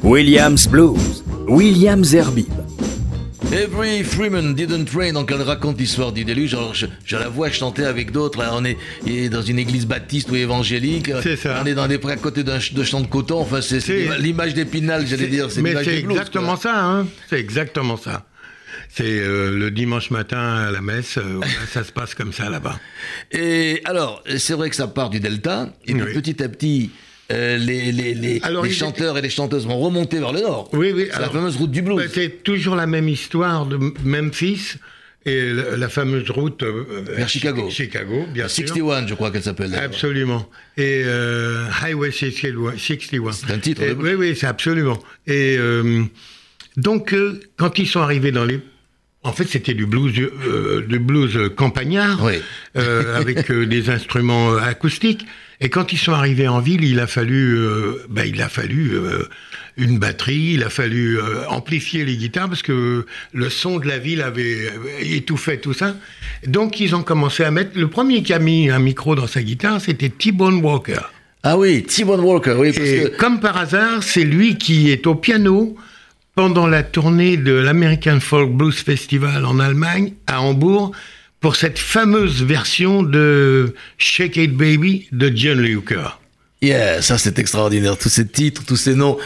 Williams 0.08 0.66
Blues, 0.66 1.22
Williams 1.46 2.14
Herbib. 2.14 2.48
Every 3.52 4.02
Freeman 4.02 4.54
didn't 4.54 4.86
train, 4.86 5.12
donc 5.12 5.30
elle 5.30 5.42
raconte 5.42 5.78
l'histoire 5.78 6.12
du 6.12 6.24
déluge. 6.24 6.54
Alors 6.54 6.72
je, 6.74 6.86
je 7.04 7.16
la 7.16 7.28
vois 7.28 7.50
chanter 7.50 7.84
avec 7.84 8.10
d'autres. 8.10 8.38
Là, 8.38 8.52
on 8.54 8.64
est, 8.64 9.28
dans 9.28 9.42
une 9.42 9.58
église 9.58 9.84
baptiste 9.86 10.30
ou 10.30 10.36
évangélique. 10.36 11.10
C'est 11.22 11.36
ça. 11.36 11.60
On 11.62 11.66
est 11.66 11.74
dans 11.74 11.86
des 11.86 11.98
près 11.98 12.12
à 12.14 12.16
côté 12.16 12.42
d'un 12.42 12.52
ch- 12.58 12.72
de 12.72 12.82
champ 12.84 13.02
de 13.02 13.06
coton. 13.06 13.40
Enfin, 13.40 13.60
c'est 13.60 14.18
l'image 14.18 14.54
d'Épinal, 14.54 15.06
j'allais 15.06 15.26
dire. 15.26 15.50
C'est 15.50 15.60
Mais 15.60 15.74
c'est 15.84 15.96
des 15.96 16.02
blues, 16.04 16.16
exactement 16.16 16.56
ça, 16.56 16.82
hein. 16.82 17.06
C'est 17.28 17.38
exactement 17.38 17.98
ça. 17.98 18.24
C'est 18.88 19.04
euh, 19.04 19.50
le 19.58 19.70
dimanche 19.70 20.10
matin 20.10 20.54
à 20.68 20.70
la 20.70 20.80
messe, 20.80 21.18
euh, 21.18 21.40
ça 21.70 21.84
se 21.84 21.92
passe 21.92 22.14
comme 22.14 22.32
ça 22.32 22.48
là-bas. 22.48 22.80
Et 23.30 23.82
alors, 23.84 24.24
c'est 24.38 24.54
vrai 24.54 24.70
que 24.70 24.76
ça 24.76 24.86
part 24.88 25.10
du 25.10 25.20
delta, 25.20 25.68
et 25.86 25.92
puis 25.92 26.02
Oui. 26.02 26.14
petit 26.14 26.42
à 26.42 26.48
petit, 26.48 26.90
euh, 27.30 27.56
les, 27.58 27.92
les, 27.92 28.14
les, 28.14 28.40
Alors, 28.42 28.64
les 28.64 28.70
ils 28.70 28.74
chanteurs 28.74 29.18
et 29.18 29.22
les 29.22 29.30
chanteuses 29.30 29.66
vont 29.66 29.78
remonter 29.78 30.18
vers 30.18 30.32
le 30.32 30.40
nord. 30.40 30.68
Oui, 30.72 30.92
oui. 30.94 31.02
C'est 31.06 31.12
la 31.12 31.16
alors, 31.18 31.32
fameuse 31.32 31.56
route 31.56 31.70
du 31.70 31.82
blues. 31.82 31.96
bah, 31.96 32.10
C'est 32.12 32.42
toujours 32.42 32.74
la 32.76 32.86
même 32.86 33.08
histoire 33.08 33.66
de 33.66 33.78
Memphis 34.04 34.74
et 35.26 35.52
la, 35.52 35.76
la 35.76 35.88
fameuse 35.88 36.30
route 36.30 36.62
euh, 36.62 37.04
Vers 37.16 37.28
Chicago. 37.28 37.68
Chicago, 37.70 38.24
bien 38.32 38.48
sûr. 38.48 38.66
61, 38.68 39.06
je 39.08 39.14
crois 39.14 39.30
qu'elle 39.30 39.42
s'appelle. 39.42 39.74
Absolument. 39.74 40.48
Et 40.78 41.02
euh, 41.04 41.66
Highway 41.82 42.10
61. 42.12 42.78
61. 42.78 43.32
C'est 43.32 43.52
un 43.52 43.58
titre 43.58 43.82
Et- 43.82 43.92
Oui, 43.92 44.14
oui, 44.14 44.34
c'est 44.34 44.46
absolument. 44.46 44.98
Et 45.26 45.58
donc, 46.76 47.14
quand 47.56 47.78
ils 47.78 47.86
sont 47.86 48.00
arrivés 48.00 48.32
dans 48.32 48.44
les... 48.44 48.60
En 49.24 49.32
fait, 49.32 49.44
c'était 49.44 49.74
du 49.74 49.84
blues, 49.84 50.14
euh, 50.18 50.86
du 50.86 51.00
blues 51.00 51.50
campagnard, 51.56 52.22
Oui. 52.24 52.34
euh, 52.76 53.16
avec 53.18 53.50
euh, 53.50 53.66
des 53.66 53.90
instruments 53.90 54.54
acoustiques. 54.56 55.26
Et 55.60 55.70
quand 55.70 55.92
ils 55.92 55.98
sont 55.98 56.12
arrivés 56.12 56.46
en 56.46 56.60
ville, 56.60 56.84
il 56.84 57.00
a 57.00 57.08
fallu, 57.08 57.56
euh, 57.56 58.04
ben, 58.08 58.24
il 58.26 58.40
a 58.40 58.48
fallu 58.48 58.92
euh, 58.92 59.28
une 59.76 59.98
batterie, 59.98 60.52
il 60.54 60.62
a 60.62 60.70
fallu 60.70 61.18
euh, 61.18 61.48
amplifier 61.48 62.04
les 62.04 62.16
guitares 62.16 62.48
parce 62.48 62.62
que 62.62 63.06
le 63.32 63.50
son 63.50 63.78
de 63.78 63.88
la 63.88 63.98
ville 63.98 64.22
avait 64.22 64.70
étouffé 65.00 65.58
tout 65.58 65.72
ça. 65.72 65.96
Donc 66.46 66.78
ils 66.78 66.94
ont 66.94 67.02
commencé 67.02 67.42
à 67.42 67.50
mettre. 67.50 67.76
Le 67.76 67.88
premier 67.88 68.22
qui 68.22 68.32
a 68.32 68.38
mis 68.38 68.70
un 68.70 68.78
micro 68.78 69.16
dans 69.16 69.26
sa 69.26 69.42
guitare, 69.42 69.80
c'était 69.80 70.10
T-Bone 70.10 70.62
Walker. 70.62 71.00
Ah 71.42 71.58
oui, 71.58 71.82
T-Bone 71.82 72.20
Walker, 72.20 72.54
oui, 72.56 72.72
parce 72.72 72.88
Et 72.88 73.10
que... 73.10 73.16
comme 73.16 73.40
par 73.40 73.56
hasard, 73.56 74.02
c'est 74.02 74.24
lui 74.24 74.58
qui 74.58 74.90
est 74.90 75.06
au 75.08 75.16
piano 75.16 75.76
pendant 76.36 76.68
la 76.68 76.84
tournée 76.84 77.36
de 77.36 77.52
l'American 77.52 78.20
Folk 78.20 78.52
Blues 78.52 78.76
Festival 78.76 79.44
en 79.44 79.58
Allemagne, 79.58 80.12
à 80.28 80.40
Hambourg, 80.40 80.92
pour 81.40 81.56
cette 81.56 81.78
fameuse 81.78 82.42
version 82.42 83.02
de 83.02 83.74
Shake 83.96 84.36
It 84.36 84.56
Baby 84.56 85.08
de 85.12 85.32
John 85.34 85.64
Hooker. 85.64 86.18
Yeah, 86.60 87.02
ça 87.02 87.18
c'est 87.18 87.38
extraordinaire, 87.38 87.96
tous 87.96 88.08
ces 88.08 88.26
titres, 88.26 88.64
tous 88.66 88.76
ces 88.76 88.96
noms. 88.96 89.16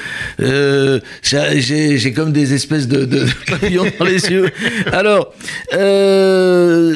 Euh, 0.41 1.01
j'ai- 1.23 2.13
comme 2.13 2.33
des 2.33 2.53
espèces 2.53 2.87
de, 2.87 3.07
de 3.07 3.27
papillons 3.47 3.87
dans 3.99 4.05
les 4.05 4.23
yeux. 4.27 4.51
Alors, 4.93 5.33
euh, 5.73 6.95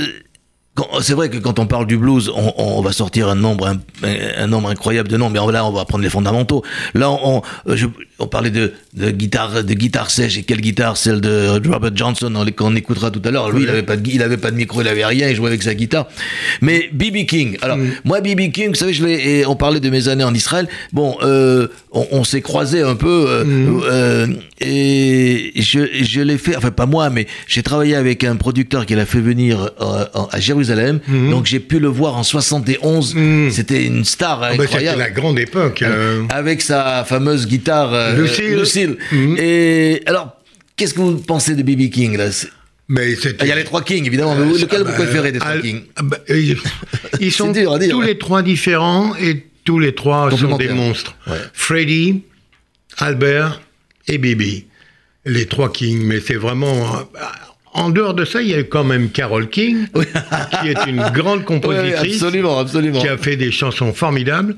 c'est 1.00 1.14
vrai 1.14 1.30
que 1.30 1.38
quand 1.38 1.58
on 1.58 1.66
parle 1.66 1.86
du 1.86 1.96
blues, 1.96 2.30
on, 2.34 2.82
va 2.82 2.92
sortir 2.92 3.30
un 3.30 3.34
nombre, 3.34 3.78
un, 4.02 4.46
nombre 4.46 4.68
incroyable 4.68 5.08
de 5.08 5.16
noms, 5.16 5.30
mais 5.30 5.38
là 5.50 5.64
on 5.64 5.72
va 5.72 5.86
prendre 5.86 6.04
les 6.04 6.10
fondamentaux. 6.10 6.62
Là, 6.92 7.10
on 7.10 8.26
parlait 8.26 8.50
de, 8.50 8.74
de 8.96 9.10
guitare, 9.10 9.62
de 9.62 9.74
guitare 9.74 10.10
sèche 10.10 10.38
et 10.38 10.42
quelle 10.42 10.60
guitare? 10.60 10.96
Celle 10.96 11.20
de 11.20 11.48
Robert 11.68 11.90
Johnson 11.94 12.32
on- 12.34 12.50
qu'on 12.50 12.74
écoutera 12.76 13.10
tout 13.10 13.20
à 13.24 13.30
l'heure. 13.30 13.50
Lui, 13.50 13.64
il 13.64 13.68
avait 13.68 13.82
pas 13.82 13.96
de, 13.96 14.02
gui- 14.02 14.12
il 14.14 14.22
avait 14.22 14.36
pas 14.38 14.50
de 14.50 14.56
micro, 14.56 14.80
il 14.80 14.88
avait 14.88 15.04
rien, 15.04 15.28
il 15.28 15.36
jouait 15.36 15.48
avec 15.48 15.62
sa 15.62 15.74
guitare. 15.74 16.06
Mais 16.62 16.88
BB 16.92 17.26
King. 17.26 17.58
Alors 17.62 17.78
moi, 18.04 18.20
BB 18.20 18.50
King, 18.52 18.68
vous 18.70 18.74
savez, 18.74 18.92
je 18.94 19.04
l'ai, 19.04 19.38
et 19.40 19.46
on 19.46 19.54
parlait 19.56 19.80
de 19.80 19.90
mes 19.90 20.08
années 20.08 20.24
en 20.24 20.32
Israël. 20.34 20.66
Bon, 20.92 21.16
euh, 21.22 21.68
on, 21.92 22.06
on 22.12 22.24
s'est 22.24 22.40
croisés 22.40 22.82
un 22.82 22.94
peu 22.96 23.26
euh, 23.28 23.44
euh, 23.90 24.26
et 24.60 25.52
je, 25.56 25.80
je 26.02 26.20
l'ai 26.20 26.38
fait. 26.38 26.56
Enfin, 26.56 26.70
pas 26.70 26.86
moi, 26.86 27.10
mais 27.10 27.26
j'ai 27.46 27.62
travaillé 27.62 27.94
avec 27.94 28.24
un 28.24 28.36
producteur 28.36 28.86
qui 28.86 28.94
l'a 28.94 29.06
fait 29.06 29.20
venir 29.20 29.70
en- 29.78 30.28
à 30.30 30.40
Jérusalem. 30.40 31.00
Donc 31.30 31.46
j'ai 31.46 31.60
pu 31.60 31.78
le 31.78 31.88
voir 31.88 32.16
en 32.16 32.22
71. 32.22 33.14
C'était 33.50 33.84
une 33.84 34.04
star 34.04 34.38
Ah 34.42 34.48
bah, 34.48 34.52
C'était 34.52 34.62
incroyable 34.64 34.98
la 35.00 35.10
grande 35.10 35.38
époque. 35.38 35.84
avec 36.30 36.62
sa 36.62 37.04
fameuse 37.04 37.46
guitare 37.46 37.92
euh, 37.92 38.16
Lucille. 38.16 38.54
Mhm. 39.12 39.36
Et 39.38 40.02
alors, 40.06 40.36
qu'est-ce 40.76 40.94
que 40.94 41.00
vous 41.00 41.16
pensez 41.18 41.54
de 41.54 41.62
BB 41.62 41.90
King 41.90 42.16
là? 42.16 42.28
Mais 42.88 43.14
Il 43.40 43.46
y 43.48 43.50
a 43.52 43.56
les 43.56 43.64
trois 43.64 43.82
Kings, 43.82 44.06
évidemment. 44.06 44.36
mais 44.36 44.44
vous- 44.44 44.58
lequel 44.58 44.80
vous 44.82 44.84
bah, 44.84 44.92
préférez 44.92 45.32
des 45.32 45.38
trois 45.40 45.58
Kings? 45.58 45.82
Ah 45.96 46.02
bah, 46.04 46.18
euh, 46.30 46.54
Ils 47.20 47.32
sont 47.40 47.50
dur 47.50 47.72
à 47.72 47.78
dire, 47.80 47.90
tous 47.90 47.98
ouais. 48.00 48.06
les 48.06 48.18
trois 48.18 48.42
différents 48.42 49.16
et 49.16 49.44
tous 49.64 49.80
les 49.80 49.92
trois 49.94 50.30
sont 50.30 50.56
des 50.56 50.68
monstres. 50.68 51.16
Ouais. 51.26 51.38
Freddy, 51.52 52.22
Albert 52.98 53.60
et 54.06 54.18
Bibi. 54.18 54.66
Les 55.24 55.46
trois 55.46 55.72
Kings, 55.72 56.02
mais 56.04 56.20
c'est 56.20 56.36
vraiment... 56.36 56.96
euh, 56.96 57.02
En 57.74 57.90
dehors 57.90 58.14
de 58.14 58.24
ça, 58.24 58.40
il 58.40 58.48
y 58.48 58.54
a 58.54 58.62
quand 58.62 58.84
même 58.84 59.10
Carole 59.10 59.48
King, 59.50 59.88
qui 60.62 60.68
est 60.68 60.86
une 60.88 61.02
grande 61.12 61.44
compositrice, 61.52 62.22
absolument, 62.22 62.58
absolument. 62.60 63.00
qui 63.00 63.08
a 63.08 63.18
fait 63.18 63.36
des 63.36 63.50
chansons 63.50 63.92
formidables. 63.92 64.54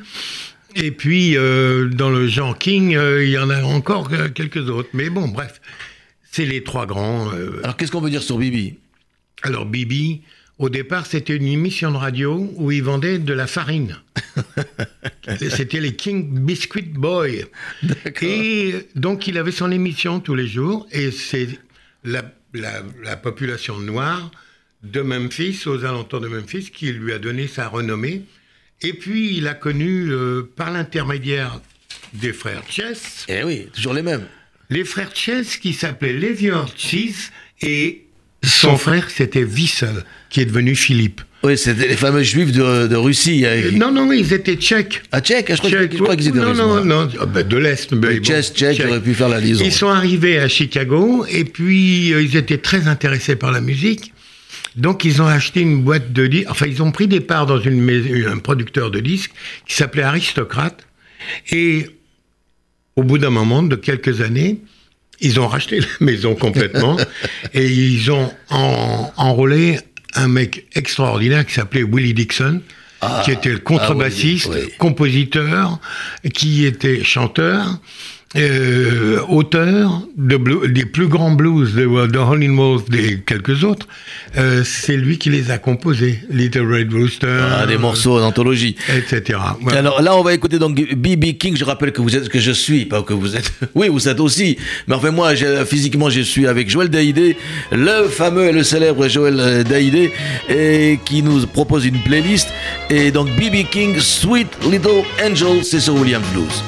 Et 0.80 0.90
puis, 0.92 1.36
euh, 1.36 1.88
dans 1.88 2.08
le 2.10 2.28
genre 2.28 2.56
King, 2.56 2.94
euh, 2.96 3.24
il 3.24 3.30
y 3.30 3.38
en 3.38 3.50
a 3.50 3.62
encore 3.62 4.08
quelques 4.34 4.68
autres. 4.70 4.88
Mais 4.92 5.10
bon, 5.10 5.28
bref, 5.28 5.60
c'est 6.30 6.44
les 6.46 6.62
trois 6.62 6.86
grands. 6.86 7.32
euh, 7.34 7.60
Alors, 7.64 7.76
qu'est-ce 7.76 7.90
qu'on 7.90 8.00
peut 8.00 8.10
dire 8.10 8.22
sur 8.22 8.38
BB 8.38 8.74
alors 9.42 9.66
Bibi, 9.66 10.22
au 10.58 10.68
départ, 10.68 11.06
c'était 11.06 11.36
une 11.36 11.46
émission 11.46 11.92
de 11.92 11.96
radio 11.96 12.50
où 12.56 12.72
il 12.72 12.82
vendait 12.82 13.20
de 13.20 13.32
la 13.32 13.46
farine. 13.46 13.96
c'était 15.38 15.78
les 15.80 15.94
King 15.94 16.40
Biscuit 16.44 16.82
Boy. 16.82 17.44
Et 18.20 18.74
donc 18.96 19.28
il 19.28 19.38
avait 19.38 19.52
son 19.52 19.70
émission 19.70 20.18
tous 20.18 20.34
les 20.34 20.48
jours 20.48 20.88
et 20.90 21.12
c'est 21.12 21.48
la, 22.02 22.22
la- 22.52 22.82
la 23.04 23.16
population 23.16 23.78
noire 23.78 24.28
de 24.82 25.02
Memphis, 25.02 25.62
aux 25.66 25.84
alentours 25.84 26.20
de 26.20 26.26
Memphis, 26.26 26.72
qui 26.74 26.90
lui 26.92 27.12
a 27.12 27.20
donné 27.20 27.46
sa 27.46 27.68
renommée. 27.68 28.22
Et 28.82 28.92
puis 28.92 29.36
il 29.36 29.48
a 29.48 29.54
connu, 29.54 30.08
euh, 30.10 30.42
par 30.56 30.70
l'intermédiaire 30.70 31.60
des 32.14 32.32
frères 32.32 32.62
Chess, 32.70 33.26
Eh 33.28 33.42
oui, 33.44 33.66
toujours 33.74 33.94
les 33.94 34.02
mêmes. 34.02 34.24
les 34.70 34.84
frères 34.84 35.14
Chess 35.14 35.56
qui 35.56 35.72
s'appelaient 35.72 36.12
Levi 36.12 36.50
Ortiz 36.50 37.30
et 37.60 38.04
son 38.44 38.76
frère 38.76 39.10
c'était 39.10 39.42
Wissel 39.44 40.04
qui 40.30 40.40
est 40.40 40.44
devenu 40.46 40.74
Philippe. 40.76 41.22
Oui, 41.44 41.56
c'était 41.56 41.86
les 41.86 41.96
fameux 41.96 42.22
juifs 42.24 42.50
de, 42.50 42.86
de 42.88 42.96
Russie. 42.96 43.44
Euh, 43.44 43.66
euh, 43.66 43.70
Non, 43.72 43.92
non, 43.92 44.10
ils 44.12 44.32
étaient 44.32 44.56
tchèques. 44.56 45.02
Ah, 45.12 45.20
tchèque, 45.20 45.52
je 45.52 45.56
crois, 45.58 45.70
Tchèques. 45.70 45.92
je 45.96 46.02
crois 46.02 46.16
qu'ils 46.16 46.28
étaient 46.28 46.38
non, 46.38 46.52
non, 46.54 46.84
non, 46.84 47.08
ah, 47.20 47.42
de 47.42 47.56
l'Est. 47.56 47.92
mais 47.92 48.16
bon, 48.18 48.24
Tchèque, 48.24 48.42
tchèque, 48.44 48.54
tchèques. 48.76 48.82
j'aurais 48.86 49.00
pu 49.00 49.14
faire 49.14 49.28
la 49.28 49.38
liaison. 49.40 49.64
Ils 49.64 49.72
sont 49.72 49.86
arrivés 49.88 50.38
à 50.40 50.48
Chicago 50.48 51.24
et 51.28 51.44
puis 51.44 52.12
euh, 52.12 52.22
ils 52.22 52.36
étaient 52.36 52.58
très 52.58 52.88
intéressés 52.88 53.36
par 53.36 53.52
la 53.52 53.60
musique. 53.60 54.12
Donc 54.78 55.04
ils 55.04 55.20
ont 55.20 55.26
acheté 55.26 55.60
une 55.60 55.82
boîte 55.82 56.12
de 56.12 56.26
disques, 56.26 56.46
enfin 56.50 56.66
ils 56.66 56.82
ont 56.82 56.92
pris 56.92 57.08
des 57.08 57.20
parts 57.20 57.46
dans 57.46 57.60
une 57.60 58.26
un 58.28 58.38
producteur 58.38 58.90
de 58.90 59.00
disques 59.00 59.32
qui 59.66 59.74
s'appelait 59.74 60.04
Aristocrate. 60.04 60.86
Et 61.50 61.86
au 62.96 63.02
bout 63.02 63.18
d'un 63.18 63.30
moment, 63.30 63.62
de 63.62 63.76
quelques 63.76 64.20
années, 64.20 64.60
ils 65.20 65.40
ont 65.40 65.48
racheté 65.48 65.80
la 66.00 66.06
maison 66.06 66.34
complètement 66.34 66.96
et 67.54 67.66
ils 67.66 68.10
ont 68.10 68.32
en- 68.50 69.12
enrôlé 69.16 69.80
un 70.14 70.28
mec 70.28 70.66
extraordinaire 70.74 71.44
qui 71.44 71.54
s'appelait 71.54 71.82
Willie 71.82 72.14
Dixon, 72.14 72.62
qui 73.24 73.30
était 73.32 73.50
le 73.52 73.58
contrebassiste, 73.58 74.48
Ah 74.50 74.54
oui, 74.56 74.62
oui. 74.66 74.72
compositeur, 74.78 75.80
qui 76.34 76.64
était 76.64 77.04
chanteur, 77.04 77.78
euh, 78.36 79.20
auteur 79.28 80.02
de 80.16 80.38
des 80.68 80.84
plus 80.84 81.08
grands 81.08 81.30
blues 81.32 81.74
de, 81.74 82.06
de 82.06 82.18
Holly 82.18 82.48
Wolf 82.48 82.82
et 82.92 83.20
quelques 83.20 83.64
autres. 83.64 83.86
Euh, 84.36 84.62
C'est 84.64 84.96
lui 84.96 85.16
qui 85.18 85.30
les 85.30 85.50
a 85.50 85.58
composés, 85.58 86.20
Little 86.30 86.70
Red 86.72 86.92
Rooster, 86.92 87.38
Ah, 87.58 87.66
des 87.66 87.78
morceaux 87.78 88.20
d'anthologie. 88.20 88.76
etc. 88.94 89.38
Voilà. 89.60 89.78
Alors 89.78 90.02
là, 90.02 90.14
on 90.16 90.22
va 90.22 90.34
écouter 90.34 90.58
donc 90.58 90.74
BB 90.76 91.38
King. 91.38 91.56
Je 91.56 91.64
rappelle 91.64 91.92
que 91.92 92.02
vous 92.02 92.14
êtes, 92.16 92.28
que 92.28 92.38
je 92.38 92.52
suis, 92.52 92.84
pas 92.84 93.02
que 93.02 93.14
vous 93.14 93.34
êtes. 93.36 93.50
Oui, 93.74 93.88
vous 93.88 94.08
êtes 94.08 94.20
aussi. 94.20 94.58
Mais 94.86 94.94
enfin, 94.94 95.10
moi, 95.10 95.32
physiquement, 95.66 96.10
je 96.10 96.20
suis 96.20 96.46
avec 96.46 96.68
Joël 96.68 96.88
Daïdé, 96.88 97.36
le 97.72 98.08
fameux 98.08 98.46
et 98.48 98.52
le 98.52 98.62
célèbre 98.62 99.08
Joël 99.08 99.36
euh, 99.38 99.62
Daïdé, 99.62 100.12
et 100.48 100.98
qui 101.04 101.22
nous 101.22 101.46
propose 101.46 101.86
une 101.86 102.02
playlist. 102.02 102.48
Et 102.90 103.10
donc, 103.10 103.28
BB 103.36 103.64
King, 103.70 103.98
Sweet 103.98 104.48
Little 104.70 105.02
Angel, 105.24 105.64
c'est 105.64 105.80
sur 105.80 105.94
Williams 105.94 106.24
Blues. 106.34 106.62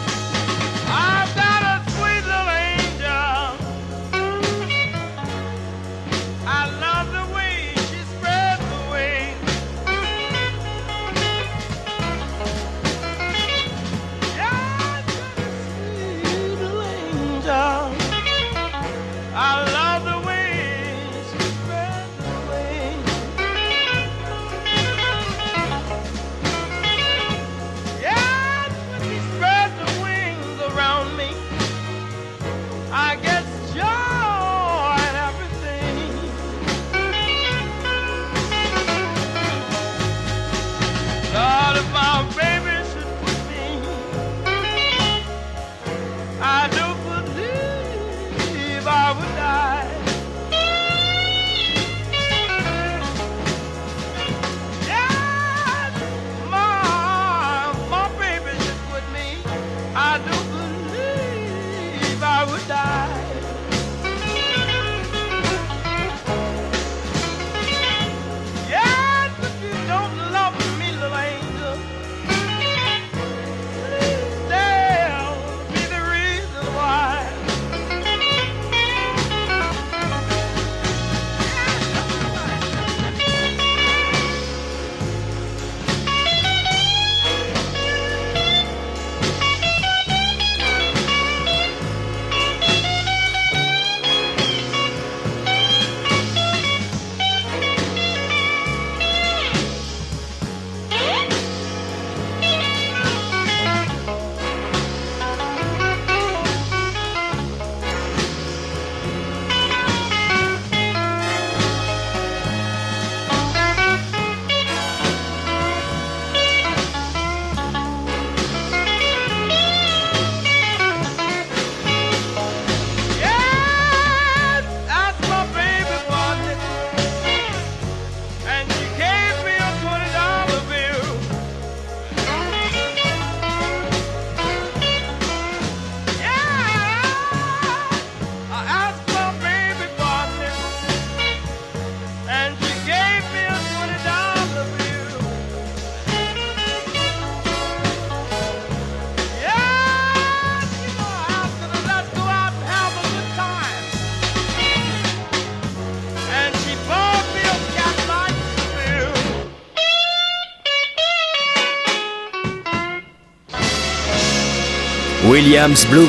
Williams 165.40 165.86
Blues. 165.86 166.06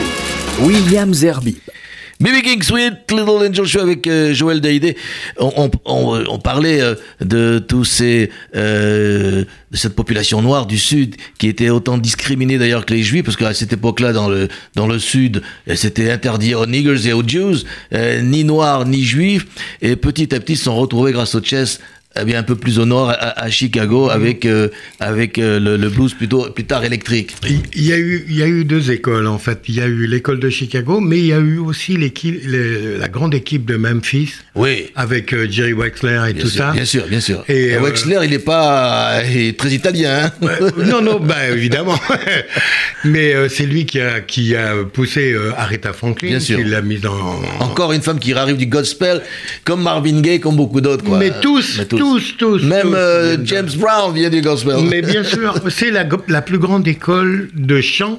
Williams 0.59 1.23
Herbie. 1.23 1.61
BB 2.19 2.41
King 2.43 2.61
Sweet 2.61 3.09
Little 3.11 3.47
Angel 3.47 3.65
Show 3.65 3.79
avec 3.79 4.05
euh, 4.05 4.33
Joël 4.33 4.59
Daïdé. 4.59 4.97
On, 5.39 5.71
on 5.85 6.39
parlait 6.39 6.81
euh, 6.81 6.95
de 7.21 7.59
tous 7.59 7.85
ces 7.85 8.29
euh, 8.57 9.45
de 9.71 9.77
cette 9.77 9.95
population 9.95 10.41
noire 10.41 10.65
du 10.65 10.77
sud 10.77 11.15
qui 11.37 11.47
était 11.47 11.69
autant 11.69 11.97
discriminée 11.97 12.57
d'ailleurs 12.57 12.85
que 12.85 12.93
les 12.93 13.03
juifs 13.03 13.23
parce 13.23 13.37
qu'à 13.37 13.53
cette 13.53 13.71
époque-là 13.71 14.11
dans 14.11 14.27
le 14.27 14.49
dans 14.75 14.85
le 14.85 14.99
sud 14.99 15.41
euh, 15.67 15.75
c'était 15.75 16.11
interdit 16.11 16.53
aux 16.53 16.65
niggers 16.65 17.07
et 17.07 17.13
aux 17.13 17.25
Jews 17.25 17.59
euh, 17.93 18.21
ni 18.21 18.43
noirs 18.43 18.85
ni 18.85 19.03
juifs 19.03 19.45
et 19.81 19.95
petit 19.95 20.35
à 20.35 20.39
petit 20.39 20.53
ils 20.53 20.57
se 20.57 20.65
sont 20.65 20.75
retrouvés 20.75 21.13
grâce 21.13 21.33
au 21.35 21.41
chess 21.41 21.79
eh 22.19 22.25
bien, 22.25 22.39
un 22.39 22.43
peu 22.43 22.55
plus 22.55 22.77
au 22.79 22.85
nord, 22.85 23.09
à, 23.09 23.13
à 23.41 23.49
Chicago, 23.49 24.09
avec, 24.09 24.45
euh, 24.45 24.67
avec 24.99 25.37
euh, 25.37 25.59
le, 25.59 25.77
le 25.77 25.89
blues 25.89 26.13
plutôt 26.13 26.49
plus 26.51 26.65
tard 26.65 26.83
électrique. 26.83 27.35
Il 27.73 27.83
y, 27.85 27.93
a 27.93 27.97
eu, 27.97 28.25
il 28.27 28.35
y 28.37 28.43
a 28.43 28.47
eu 28.47 28.65
deux 28.65 28.91
écoles 28.91 29.27
en 29.27 29.37
fait. 29.37 29.59
Il 29.69 29.75
y 29.75 29.81
a 29.81 29.85
eu 29.87 30.07
l'école 30.07 30.39
de 30.39 30.49
Chicago, 30.49 30.99
mais 30.99 31.19
il 31.19 31.25
y 31.27 31.33
a 31.33 31.37
eu 31.39 31.57
aussi 31.57 31.95
l'équipe, 31.95 32.41
la 32.45 33.07
grande 33.07 33.33
équipe 33.33 33.65
de 33.65 33.77
Memphis 33.77 34.33
Oui. 34.55 34.87
avec 34.95 35.33
euh, 35.33 35.47
Jerry 35.49 35.71
Wexler 35.73 36.21
et 36.29 36.33
Bien 36.33 36.43
tout 36.43 36.49
sûr, 36.49 36.57
ça. 36.65 36.71
bien 36.71 36.85
sûr, 36.85 37.07
bien 37.07 37.21
sûr. 37.21 37.43
Et, 37.47 37.77
Wexler, 37.77 38.19
il 38.23 38.31
n'est 38.31 38.39
pas 38.39 39.21
il 39.29 39.37
est 39.37 39.57
très 39.59 39.69
italien. 39.71 40.25
hein. 40.25 40.31
Ouais, 40.45 40.85
non, 40.85 41.01
non, 41.01 41.19
bah 41.19 41.47
évidemment. 41.49 41.97
Mais 43.05 43.33
c'est 43.49 43.65
lui 43.65 43.85
qui 43.85 43.99
a, 43.99 44.19
qui 44.21 44.55
a 44.55 44.75
poussé 44.93 45.35
Aretha 45.57 45.93
Franklin, 45.93 46.29
Bien 46.29 46.39
sûr. 46.39 46.57
qui 46.57 46.63
l'a 46.65 46.81
mise 46.81 47.05
en. 47.05 47.41
Encore 47.59 47.93
une 47.93 48.01
femme 48.01 48.19
qui 48.19 48.33
arrive 48.33 48.57
du 48.57 48.65
gospel, 48.67 49.21
comme 49.63 49.81
Marvin 49.83 50.21
Gaye, 50.21 50.39
comme 50.39 50.55
beaucoup 50.55 50.81
d'autres. 50.81 51.03
quoi. 51.03 51.17
Mais 51.17 51.31
tous, 51.41 51.81
tous, 52.01 52.37
tous, 52.37 52.63
Même 52.63 52.89
tous 52.89 52.95
euh, 52.95 53.37
James 53.43 53.69
Brown 53.77 54.13
vient 54.13 54.29
du 54.29 54.41
gospel. 54.41 54.77
Mais 54.89 55.01
bien 55.01 55.23
sûr, 55.23 55.55
c'est 55.69 55.91
la, 55.91 56.41
plus 56.41 56.57
grande 56.57 56.87
école 56.87 57.49
de 57.53 57.79
chant, 57.79 58.17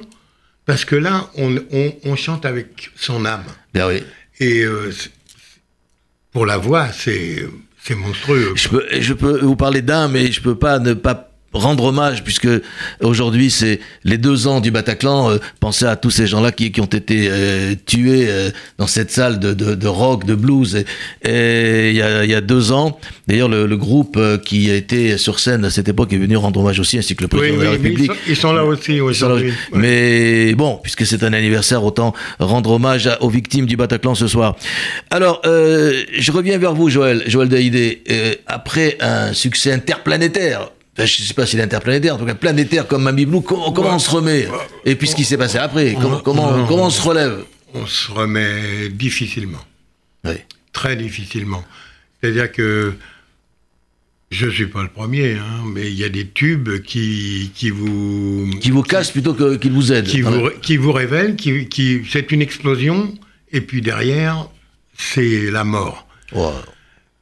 parce 0.65 0.85
que 0.85 0.95
là, 0.95 1.29
on, 1.37 1.57
on, 1.71 1.93
on 2.05 2.15
chante 2.15 2.45
avec 2.45 2.91
son 2.95 3.25
âme. 3.25 3.43
Bien 3.73 3.87
oui. 3.87 4.03
Et 4.39 4.61
euh, 4.61 4.91
pour 6.31 6.45
la 6.45 6.57
voix, 6.57 6.87
c'est 6.93 7.45
monstrueux. 7.95 8.53
Je 8.55 8.69
peux, 8.69 8.85
je 8.91 9.13
peux 9.13 9.39
vous 9.41 9.57
parler 9.57 9.81
d'un, 9.81 10.07
mais 10.07 10.31
je 10.31 10.41
peux 10.41 10.55
pas 10.55 10.79
ne 10.79 10.93
pas 10.93 11.32
rendre 11.53 11.85
hommage 11.85 12.23
puisque 12.23 12.47
aujourd'hui 13.01 13.49
c'est 13.51 13.79
les 14.03 14.17
deux 14.17 14.47
ans 14.47 14.59
du 14.59 14.71
Bataclan. 14.71 15.31
Euh, 15.31 15.37
pensez 15.59 15.85
à 15.85 15.95
tous 15.95 16.09
ces 16.11 16.27
gens-là 16.27 16.51
qui, 16.51 16.71
qui 16.71 16.81
ont 16.81 16.85
été 16.85 17.27
euh, 17.29 17.75
tués 17.85 18.25
euh, 18.27 18.49
dans 18.77 18.87
cette 18.87 19.11
salle 19.11 19.39
de, 19.39 19.53
de, 19.53 19.75
de 19.75 19.87
rock, 19.87 20.25
de 20.25 20.35
blues. 20.35 20.75
Et, 21.23 21.29
et 21.29 21.89
il 21.91 21.95
y, 21.95 22.01
a, 22.01 22.23
il 22.23 22.29
y 22.29 22.35
a 22.35 22.41
deux 22.41 22.71
ans, 22.71 22.99
d'ailleurs 23.27 23.49
le, 23.49 23.65
le 23.65 23.77
groupe 23.77 24.15
euh, 24.17 24.37
qui 24.37 24.69
a 24.69 24.75
été 24.75 25.17
sur 25.17 25.39
scène 25.39 25.65
à 25.65 25.69
cette 25.69 25.87
époque 25.87 26.11
est 26.13 26.17
venu 26.17 26.37
rendre 26.37 26.59
hommage 26.59 26.79
aussi, 26.79 26.97
ainsi 26.97 27.15
que 27.15 27.23
le 27.23 27.29
Oui, 27.33 27.39
président 27.39 27.59
de 27.59 27.63
la 27.63 27.71
oui, 27.71 27.77
mais 27.81 27.89
ils 27.89 27.91
République. 27.93 28.11
sont, 28.11 28.17
ils 28.29 28.35
sont 28.35 28.53
là 28.53 28.65
aussi 28.65 28.83
Sur 28.95 28.97
la- 28.97 29.03
aujourd'hui. 29.05 29.49
Ouais. 29.71 29.79
Mais 29.79 30.55
bon, 30.55 30.79
puisque 30.81 31.05
c'est 31.05 31.23
un 31.23 31.33
anniversaire, 31.33 31.83
autant 31.83 32.13
rendre 32.39 32.71
hommage 32.71 33.07
à- 33.07 33.21
aux 33.21 33.29
victimes 33.29 33.65
du 33.65 33.77
Bataclan 33.77 34.15
ce 34.15 34.27
soir. 34.27 34.55
Alors, 35.09 35.41
euh, 35.45 36.03
je 36.17 36.31
reviens 36.31 36.57
vers 36.57 36.73
vous, 36.73 36.89
Joël, 36.89 37.23
Joël 37.27 37.49
Daïdé. 37.49 38.01
Euh, 38.09 38.33
après 38.47 38.97
un 38.99 39.33
succès 39.33 39.71
interplanétaire, 39.71 40.71
enfin, 40.93 41.05
je 41.05 41.21
ne 41.21 41.27
sais 41.27 41.33
pas 41.33 41.45
s'il 41.45 41.59
est 41.59 41.63
interplanétaire, 41.63 42.15
en 42.15 42.17
tout 42.17 42.25
cas 42.25 42.35
planétaire 42.35 42.87
comme 42.87 43.03
Mamie 43.03 43.25
Blue, 43.25 43.41
comment, 43.41 43.71
comment 43.71 43.95
on 43.95 43.99
se 43.99 44.09
remet 44.09 44.47
Et 44.85 44.95
puis 44.95 45.07
ce 45.07 45.15
qui 45.15 45.23
s'est 45.25 45.37
passé 45.37 45.57
après, 45.57 45.95
comment, 45.99 46.19
comment, 46.19 46.65
comment 46.67 46.85
on 46.85 46.89
se 46.89 47.01
relève 47.01 47.43
On 47.73 47.85
se 47.85 48.11
remet 48.11 48.89
difficilement. 48.89 49.63
Oui. 50.25 50.35
très 50.71 50.95
difficilement. 50.95 51.63
C'est-à-dire 52.21 52.51
que 52.51 52.93
je 54.31 54.47
suis 54.49 54.65
pas 54.67 54.81
le 54.81 54.87
premier, 54.89 55.33
hein, 55.33 55.63
mais 55.71 55.91
il 55.91 55.95
y 55.97 56.03
a 56.03 56.09
des 56.09 56.27
tubes 56.27 56.81
qui, 56.81 57.51
qui 57.53 57.69
vous 57.69 58.49
Qui 58.61 58.71
vous 58.71 58.81
casse 58.81 59.11
plutôt 59.11 59.33
que- 59.35 59.57
qu'il 59.57 59.71
vous 59.73 59.91
aide. 59.91 60.05
qui 60.05 60.21
vous, 60.21 60.49
qui 60.61 60.77
vous 60.77 60.91
révèlent, 60.91 61.35
qui, 61.35 61.67
qui 61.67 62.01
c'est 62.09 62.31
une 62.31 62.41
explosion, 62.41 63.13
et 63.51 63.61
puis 63.61 63.81
derrière 63.81 64.47
c'est 64.97 65.51
la 65.51 65.63
mort. 65.63 66.07
Oh. 66.35 66.51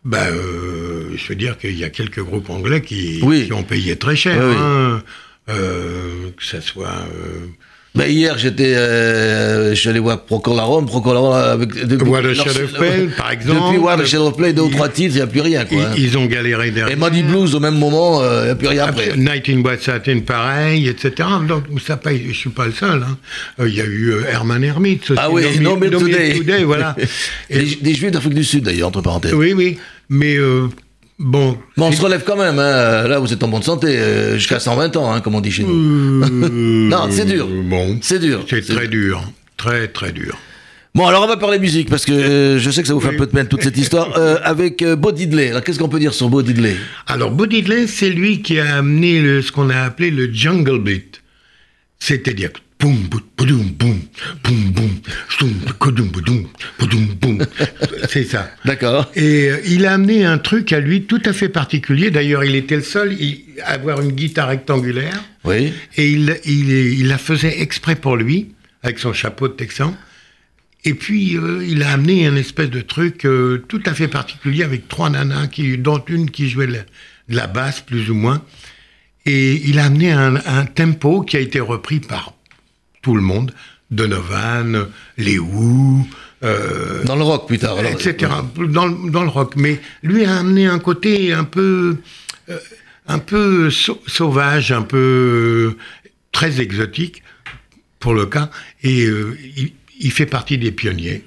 Ben, 0.03 0.31
euh, 0.33 1.11
je 1.15 1.27
veux 1.27 1.35
dire 1.35 1.57
qu'il 1.59 1.77
y 1.77 1.83
a 1.83 1.89
quelques 1.89 2.21
groupes 2.23 2.49
anglais 2.49 2.81
qui, 2.81 3.19
Oui. 3.23 3.45
qui 3.45 3.53
ont 3.53 3.63
payé 3.63 3.95
très 3.97 4.15
cher, 4.15 4.37
Oui, 4.39 4.49
oui. 4.49 4.55
hein, 4.57 5.03
euh, 5.49 6.31
que 6.35 6.43
ça 6.43 6.59
soit. 6.61 7.05
Euh, 7.95 7.99
Ben, 7.99 8.10
hier, 8.10 8.38
j'étais, 8.38 8.73
euh, 8.75 9.71
je 9.71 9.80
suis 9.80 9.89
allé 9.89 9.99
voir 9.99 10.21
Procolarum, 10.21 10.86
Procolarum 10.86 11.34
avec 11.34 11.86
depuis, 11.88 12.08
Watershed 12.10 12.45
leur- 12.58 12.63
of 12.65 12.73
Play, 12.73 13.10
par 13.17 13.32
exemple. 13.32 13.60
Depuis 13.67 13.77
Watershed 13.80 14.19
of 14.21 14.38
Play, 14.38 14.54
deux 14.54 14.62
ou 14.62 14.69
trois 14.69 14.88
titres, 14.89 15.13
il 15.15 15.17
n'y 15.17 15.21
a 15.21 15.27
plus 15.27 15.41
rien, 15.41 15.65
quoi. 15.65 15.77
hein. 15.82 15.93
ils, 15.97 16.17
ont 16.17 16.25
galéré 16.25 16.71
derrière. 16.71 16.95
Et 16.97 16.99
Muddy 16.99 17.23
Blues, 17.23 17.54
au 17.54 17.60
même 17.60 17.77
moment, 17.77 18.21
il 18.23 18.43
n'y 18.45 18.49
a 18.49 18.56
plus 18.56 18.67
rien 18.69 18.86
après. 18.86 19.17
Night 19.17 19.49
in 19.49 19.62
White 19.62 19.82
Satin, 19.82 20.19
pareil, 20.19 20.88
etc. 20.88 21.13
Donc, 21.47 21.63
ça 21.86 21.97
paye, 21.97 22.27
je 22.30 22.34
suis 22.38 22.49
pas 22.49 22.65
le 22.67 22.71
seul. 22.73 23.04
hein. 23.04 23.17
Euh, 23.60 23.67
Il 23.67 23.75
y 23.75 23.82
a 23.82 23.86
eu 23.86 24.12
euh, 24.13 24.23
Herman 24.32 24.63
Hermits. 24.63 25.01
aussi, 25.10 25.13
Ah 25.17 25.30
oui, 25.30 25.43
No 25.60 25.77
No 25.77 25.89
No 25.89 25.99
Today. 25.99 26.36
Today, 26.38 26.63
voilà. 26.63 26.95
Et- 27.49 27.58
des, 27.60 27.75
des 27.82 27.93
Juifs 27.93 28.12
d'Afrique 28.12 28.34
du 28.36 28.43
Sud, 28.43 28.63
d'ailleurs, 28.63 28.88
entre 28.88 29.01
parenthèses. 29.01 29.34
oui, 29.34 29.54
oui. 29.54 29.77
Mais 30.10 30.36
euh, 30.38 30.67
bon. 31.21 31.57
Bon, 31.77 31.88
on 31.88 31.91
se 31.91 32.01
relève 32.01 32.23
quand 32.25 32.36
même, 32.38 32.60
hein. 32.60 33.07
là 33.07 33.19
vous 33.19 33.31
êtes 33.31 33.43
en 33.43 33.47
bonne 33.47 33.63
santé, 33.63 33.88
euh, 33.97 34.36
jusqu'à 34.38 34.60
120 34.60 34.95
ans, 34.97 35.12
hein, 35.13 35.21
comme 35.21 35.36
on 35.36 35.41
dit 35.41 35.51
chez 35.51 35.63
nous. 35.63 36.23
euh, 36.23 36.29
Non, 36.89 37.07
c'est 37.10 37.25
dur. 37.25 37.47
Bon. 37.47 37.97
C'est 38.01 38.19
dur. 38.19 38.45
C'est 38.49 38.62
très 38.62 38.88
dur. 38.88 39.19
dur. 39.19 39.31
Très, 39.57 39.88
très 39.88 40.12
dur. 40.12 40.38
Bon, 40.93 41.05
alors 41.07 41.23
on 41.23 41.27
va 41.27 41.38
parler 41.38 41.57
musique, 41.60 41.89
parce 41.89 42.03
que 42.03 42.12
euh, 42.12 42.60
je 42.60 42.69
sais 42.69 42.81
que 42.81 42.88
ça 42.88 42.93
vous 42.93 42.99
fait 42.99 43.10
Oui. 43.10 43.15
un 43.15 43.19
peu 43.19 43.25
de 43.27 43.31
peine 43.31 43.47
toute 43.47 43.63
cette 43.63 43.77
histoire, 43.77 44.10
avec 44.43 44.84
Bo 44.84 45.12
Diddley. 45.13 45.49
Alors 45.51 45.63
qu'est-ce 45.63 45.79
qu'on 45.79 45.88
peut 45.88 45.99
dire 45.99 46.13
sur 46.13 46.27
Bo 46.27 46.41
Diddley? 46.41 46.75
Alors, 47.07 47.31
Bo 47.31 47.45
Diddley, 47.45 47.88
c'est 47.88 48.10
lui 48.10 48.41
qui 48.41 48.60
a 48.60 48.75
amené 48.77 49.21
le- 49.21 49.41
ce 49.41 49.51
qu'on 49.53 49.69
a 49.69 49.77
appelé 49.81 50.12
le 50.12 50.34
jungle 50.34 50.79
beat. 50.81 51.21
C'est-à-dire 51.99 52.49
boum, 52.81 52.97
boum, 53.09 53.21
boum, 53.37 53.71
boum, 53.77 53.99
boum, 54.43 54.71
boum, 54.71 54.89
stoum, 55.29 55.53
kodoum, 55.77 56.07
boum, 56.07 56.47
boum, 56.79 57.05
boum. 57.21 57.45
C'est 58.09 58.23
ça. 58.23 58.51
D'accord. 58.65 59.11
Et 59.15 59.49
euh, 59.49 59.59
il 59.65 59.85
a 59.85 59.93
amené 59.93 60.25
un 60.25 60.39
truc 60.39 60.73
à 60.73 60.79
lui 60.79 61.03
tout 61.03 61.21
à 61.25 61.33
fait 61.33 61.49
particulier. 61.49 62.09
D'ailleurs, 62.09 62.43
il 62.43 62.55
était 62.55 62.75
le 62.75 62.81
seul 62.81 63.15
à 63.63 63.73
avoir 63.73 64.01
une 64.01 64.11
guitare 64.11 64.49
rectangulaire. 64.49 65.23
Oui. 65.43 65.71
Et 65.95 66.09
il, 66.09 66.39
il, 66.45 66.69
il 66.69 67.07
la 67.07 67.17
faisait 67.19 67.61
exprès 67.61 67.95
pour 67.95 68.17
lui, 68.17 68.53
avec 68.81 68.97
son 68.97 69.13
chapeau 69.13 69.47
de 69.47 69.53
texan. 69.53 69.95
Et 70.83 70.95
puis, 70.95 71.37
euh, 71.37 71.63
il 71.67 71.83
a 71.83 71.91
amené 71.91 72.25
un 72.25 72.35
espèce 72.35 72.71
de 72.71 72.81
truc 72.81 73.25
euh, 73.25 73.63
tout 73.67 73.81
à 73.85 73.93
fait 73.93 74.07
particulier 74.07 74.63
avec 74.63 74.87
trois 74.87 75.11
nanas, 75.11 75.47
qui, 75.47 75.77
dont 75.77 76.03
une 76.07 76.31
qui 76.31 76.49
jouait 76.49 76.67
de 76.67 76.73
la, 76.73 76.85
la 77.29 77.47
basse, 77.47 77.81
plus 77.81 78.09
ou 78.09 78.15
moins. 78.15 78.43
Et 79.27 79.61
il 79.67 79.77
a 79.77 79.85
amené 79.85 80.11
un, 80.11 80.35
un 80.35 80.65
tempo 80.65 81.21
qui 81.21 81.37
a 81.37 81.39
été 81.39 81.59
repris 81.59 81.99
par 81.99 82.33
tout 83.01 83.15
le 83.15 83.21
monde. 83.21 83.53
Donovan, 83.89 84.87
les 85.17 85.37
Who, 85.37 86.07
euh, 86.43 87.03
Dans 87.03 87.15
le 87.17 87.23
rock 87.23 87.47
plus 87.47 87.59
tard. 87.59 87.77
alors. 87.77 87.91
etc. 87.91 88.31
Dans, 88.57 88.87
le- 88.87 89.11
dans 89.11 89.23
le 89.23 89.29
rock. 89.29 89.53
Mais 89.57 89.81
lui 90.01 90.23
a 90.25 90.37
amené 90.37 90.65
un 90.67 90.79
côté 90.79 91.33
un 91.33 91.43
peu, 91.43 91.97
euh, 92.49 92.57
un 93.07 93.19
peu 93.19 93.69
sau- 93.69 94.01
sauvage, 94.07 94.71
un 94.71 94.81
peu 94.83 94.97
euh, 95.75 95.77
très 96.31 96.61
exotique 96.61 97.21
pour 97.99 98.13
le 98.13 98.25
cas. 98.27 98.49
Et 98.83 99.05
euh, 99.05 99.37
il, 99.57 99.73
il 100.01 100.11
fait 100.11 100.25
partie 100.25 100.57
des 100.57 100.71
pionniers. 100.71 101.23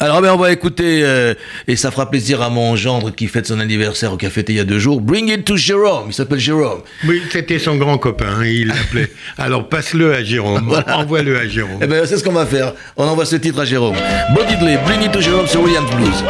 Alors, 0.00 0.20
ben, 0.20 0.32
on 0.32 0.36
va 0.36 0.50
écouter, 0.50 1.00
euh, 1.02 1.34
et 1.68 1.76
ça 1.76 1.90
fera 1.90 2.10
plaisir 2.10 2.42
à 2.42 2.50
mon 2.50 2.74
gendre 2.76 3.14
qui 3.14 3.28
fête 3.28 3.46
son 3.46 3.60
anniversaire 3.60 4.12
ou 4.12 4.16
qui 4.16 4.26
a 4.26 4.30
fêté 4.30 4.54
il 4.54 4.56
y 4.56 4.60
a 4.60 4.64
deux 4.64 4.78
jours. 4.78 5.00
Bring 5.00 5.30
it 5.30 5.44
to 5.44 5.56
Jérôme. 5.56 6.06
Il 6.08 6.14
s'appelle 6.14 6.38
Jérôme. 6.38 6.80
Oui, 7.06 7.22
c'était 7.30 7.58
son 7.58 7.76
grand 7.76 7.98
copain, 7.98 8.38
hein, 8.40 8.46
il 8.46 8.68
l'appelait. 8.68 9.10
Alors 9.38 9.68
passe-le 9.68 10.14
à 10.14 10.24
Jérôme, 10.24 10.82
envoie-le 10.88 11.38
à 11.38 11.46
Jérôme. 11.46 11.78
Eh 11.82 11.86
ben, 11.86 12.06
c'est 12.06 12.16
ce 12.16 12.24
qu'on 12.24 12.32
va 12.32 12.46
faire. 12.46 12.72
On 12.96 13.04
envoie 13.04 13.26
ce 13.26 13.36
titre 13.36 13.60
à 13.60 13.64
Jérôme. 13.64 13.96
Bo 14.34 14.42
Diddley, 14.44 14.78
Bring 14.84 15.02
it 15.02 15.12
to 15.12 15.20
Jérôme 15.20 15.46
sur 15.46 15.62
Williams 15.62 15.90
Blues. 15.94 16.24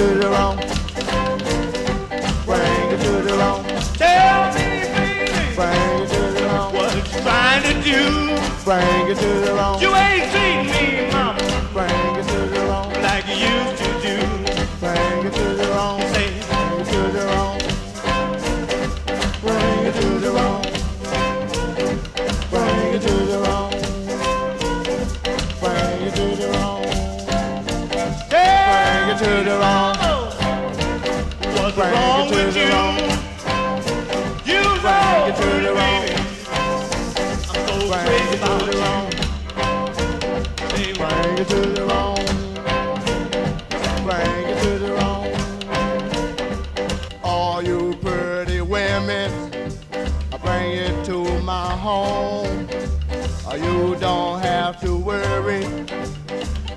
To 0.00 0.14
the 0.14 0.30
wrong. 0.30 0.56
Bring 2.46 2.86
it 2.94 3.00
to 3.04 3.12
the 3.20 3.34
wrong. 3.36 3.62
Tell 4.00 4.48
me, 4.54 4.64
baby. 4.96 5.54
Bring 5.54 5.92
it 6.00 6.08
to 6.08 6.22
the 6.36 6.42
wrong. 6.46 6.72
What 6.72 6.96
you 6.96 7.02
trying 7.20 7.62
to 7.68 7.74
do? 7.84 8.00
Bring 8.64 9.10
it 9.12 9.18
to 9.18 9.30
the 9.44 9.52
wrong. 9.52 9.78
You 9.78 9.94
ain't 9.94 10.26
seen 10.32 10.58
me, 10.72 11.12
mama. 11.12 11.40
Bring 11.74 12.16
it 12.16 12.26
to 12.32 12.40
the 12.54 12.60
wrong. 12.68 12.88
Like 13.02 13.26
you 13.28 13.36
used 13.52 13.76
to 13.82 13.89
What's 32.42 32.56
it 32.56 32.60
to 32.60 32.66
you? 32.66 32.72
wrong. 32.72 32.96
You 34.46 34.62
Bring 34.80 35.28
it 35.28 35.36
to 35.36 35.48
the 35.66 35.72
baby. 35.74 36.14
I'm 37.50 37.68
so 37.68 37.74
crazy 37.92 38.36
about. 38.38 38.60
Bring 41.00 41.38
it 41.38 41.48
to 41.48 41.60
the 41.60 41.84
wrong. 41.86 42.24
Bring 44.04 44.48
it 44.48 44.62
to 44.62 44.78
the 44.78 44.92
wrong. 44.94 45.26
All 47.22 47.62
you 47.62 47.94
pretty 48.02 48.60
women, 48.62 49.30
I 50.32 50.36
bring 50.38 50.72
it 50.72 51.04
to 51.06 51.40
my 51.42 51.70
home. 51.76 52.68
Uh, 53.46 53.54
You 53.56 53.96
don't 54.00 54.40
have 54.40 54.80
to 54.80 54.96
worry. 54.96 55.64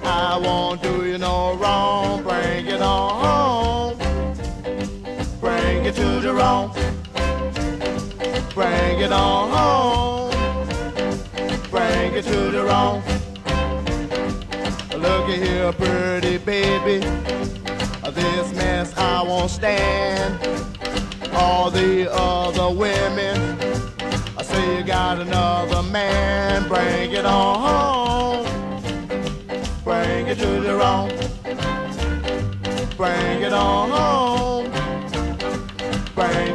I 0.03 0.37
won't 0.37 0.81
do 0.81 1.05
you 1.05 1.17
no 1.17 1.55
wrong. 1.55 2.23
Bring 2.23 2.67
it 2.67 2.81
on 2.81 3.12
home. 3.12 3.12
Bring 3.12 3.12
it 3.12 3.12
to 6.03 6.19
the 6.19 6.33
wrong. 6.33 6.73
Bring 8.53 8.99
it 8.99 9.13
on 9.13 9.43
home. 9.57 10.31
Bring 11.71 12.13
it 12.19 12.25
to 12.25 12.39
the 12.55 12.63
wrong. 12.69 13.01
Look 15.05 15.25
at 15.33 15.39
here, 15.47 15.71
pretty 15.71 16.37
baby. 16.37 16.97
This 18.19 18.53
mess 18.53 18.95
I 18.97 19.23
won't 19.23 19.49
stand. 19.49 20.31
All 21.33 21.71
the 21.71 22.11
other 22.11 22.69
women. 22.85 23.37
I 24.37 24.43
say 24.43 24.77
you 24.77 24.83
got 24.83 25.19
another 25.19 25.83
man. 25.83 26.67
Bring 26.67 27.11
it 27.11 27.25
on 27.25 27.53
home. 27.67 28.45
Bring 29.85 30.27
it 30.27 30.37
to 30.39 30.51
the 30.67 30.75
wrong. 30.75 31.09
Bring 32.97 33.41
it 33.47 33.53
on 33.53 33.89
home. 33.89 34.32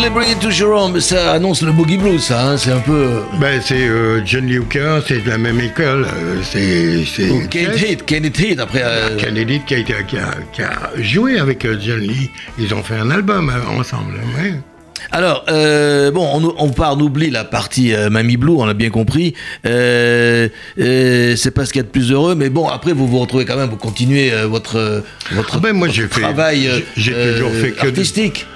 Diddley 0.00 0.14
bring 0.14 0.30
it 0.30 0.40
to 0.40 0.50
Jerome, 0.50 0.98
ça 1.00 1.32
annonce 1.32 1.60
le 1.60 1.72
boogie 1.72 1.98
blues, 1.98 2.22
ça, 2.22 2.42
hein, 2.52 2.56
c'est 2.56 2.70
un 2.72 2.78
peu. 2.80 3.20
Ben, 3.38 3.60
c'est 3.62 3.86
euh, 3.86 4.22
John 4.24 4.46
Lee 4.46 4.56
Hooker, 4.58 5.02
c'est 5.06 5.22
de 5.22 5.28
la 5.28 5.36
même 5.36 5.60
école. 5.60 6.06
euh, 6.06 6.36
c'est 6.42 7.04
c'est 7.04 7.28
Ou 7.28 7.46
Can't 7.50 8.24
It 8.24 8.38
Hit, 8.40 8.60
après. 8.60 8.80
euh, 8.82 9.16
Kennedy 9.18 9.60
qui 9.66 9.74
a, 9.74 9.78
été- 9.78 9.92
qui 10.08 10.16
a- 10.16 10.34
qui 10.54 10.62
a 10.62 10.90
joué 11.02 11.38
avec 11.38 11.66
euh, 11.66 11.76
John 11.78 12.00
Lee. 12.00 12.30
Ils 12.58 12.72
ont 12.72 12.82
fait 12.82 12.94
un 12.96 13.10
album 13.10 13.50
euh, 13.50 13.78
ensemble. 13.78 14.14
ouais. 14.38 14.54
Alors, 15.12 15.44
euh, 15.50 16.10
bon, 16.10 16.26
on, 16.34 16.54
on 16.56 16.70
part, 16.70 16.96
on 16.96 17.00
oublie 17.00 17.28
la 17.28 17.44
partie 17.44 17.92
euh, 17.92 18.08
Mamie 18.08 18.38
Blue, 18.38 18.52
on 18.56 18.64
l'a 18.64 18.72
bien 18.74 18.88
compris. 18.90 19.34
Euh, 19.66 20.48
euh, 20.78 21.36
c'est 21.36 21.50
pas 21.50 21.66
ce 21.66 21.72
qu'il 21.74 21.80
y 21.80 21.84
a 21.84 21.86
de 21.86 21.90
plus 21.92 22.10
heureux, 22.10 22.34
mais 22.34 22.48
bon, 22.48 22.68
après, 22.68 22.92
vous 22.94 23.06
vous 23.06 23.18
retrouvez 23.18 23.44
quand 23.44 23.56
même, 23.56 23.68
vous 23.68 23.76
continuez 23.76 24.32
euh, 24.32 24.46
votre, 24.46 24.76
euh, 24.78 25.00
votre, 25.32 25.56
Ah 25.56 25.60
ben, 25.60 25.74
moi, 25.74 25.88
votre 25.88 26.00
j'ai 26.00 26.06
fait- 26.08 26.20
travail 26.22 26.68
euh, 26.68 26.78
j'ai- 26.96 27.12
j'ai 27.12 27.32
toujours 27.34 27.52
fait 27.52 27.72
que 27.72 27.86
artistique. 27.86 28.46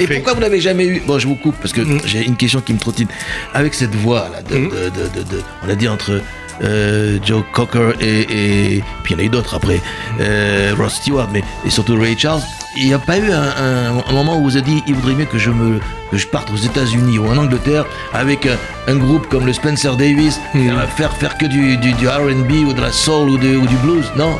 Et 0.00 0.06
fait- 0.06 0.14
pourquoi 0.16 0.34
vous 0.34 0.40
n'avez 0.40 0.60
jamais 0.60 0.84
eu 0.86 1.02
Bon, 1.06 1.18
je 1.18 1.26
vous 1.26 1.36
coupe 1.36 1.56
parce 1.60 1.72
que 1.72 1.80
j'ai 2.04 2.24
une 2.24 2.36
question 2.36 2.60
qui 2.60 2.72
me 2.74 2.78
trottine. 2.78 3.08
Avec 3.54 3.74
cette 3.74 3.94
voix 3.94 4.28
là, 4.32 4.42
de, 4.42 4.54
de- 4.54 4.68
de- 4.68 5.20
de- 5.22 5.36
de- 5.36 5.42
on 5.66 5.70
a 5.70 5.74
dit 5.74 5.88
entre 5.88 6.20
euh, 6.62 7.18
Joe 7.24 7.42
Cocker 7.52 7.92
et, 8.00 8.76
et 8.76 8.84
puis 9.02 9.14
il 9.14 9.16
y 9.16 9.20
en 9.20 9.22
a 9.22 9.26
eu 9.26 9.28
d'autres 9.30 9.54
après, 9.54 9.80
euh, 10.20 10.74
Ross 10.78 10.94
Stewart, 10.96 11.28
mais 11.32 11.42
et 11.66 11.70
surtout 11.70 11.96
Ray 11.98 12.16
Charles. 12.18 12.42
Il 12.76 12.86
n'y 12.86 12.92
a 12.94 12.98
pas 12.98 13.16
eu 13.18 13.30
un, 13.32 13.42
un- 13.42 14.04
un 14.06 14.12
moment 14.12 14.38
où 14.38 14.42
vous 14.44 14.56
avez 14.56 14.66
dit 14.66 14.82
il 14.86 14.94
vaudrait 14.94 15.14
mieux 15.14 15.24
que 15.24 15.38
je 15.38 15.50
me 15.50 15.80
que 16.10 16.18
je 16.18 16.26
parte 16.26 16.50
aux 16.52 16.56
États-Unis 16.56 17.18
ou 17.18 17.26
en 17.28 17.36
Angleterre 17.38 17.84
avec 18.12 18.46
un, 18.46 18.56
un 18.88 18.96
groupe 18.96 19.26
comme 19.28 19.46
le 19.46 19.52
Spencer 19.52 19.96
Davis, 19.96 20.38
faire, 20.52 20.88
faire 20.90 21.16
faire 21.16 21.38
que 21.38 21.46
du, 21.46 21.76
du, 21.78 21.92
du 21.94 22.06
R&B 22.08 22.66
ou 22.68 22.72
de 22.72 22.80
la 22.80 22.92
soul 22.92 23.30
ou, 23.30 23.38
de- 23.38 23.56
ou 23.56 23.66
du 23.66 23.76
blues, 23.76 24.04
non? 24.16 24.38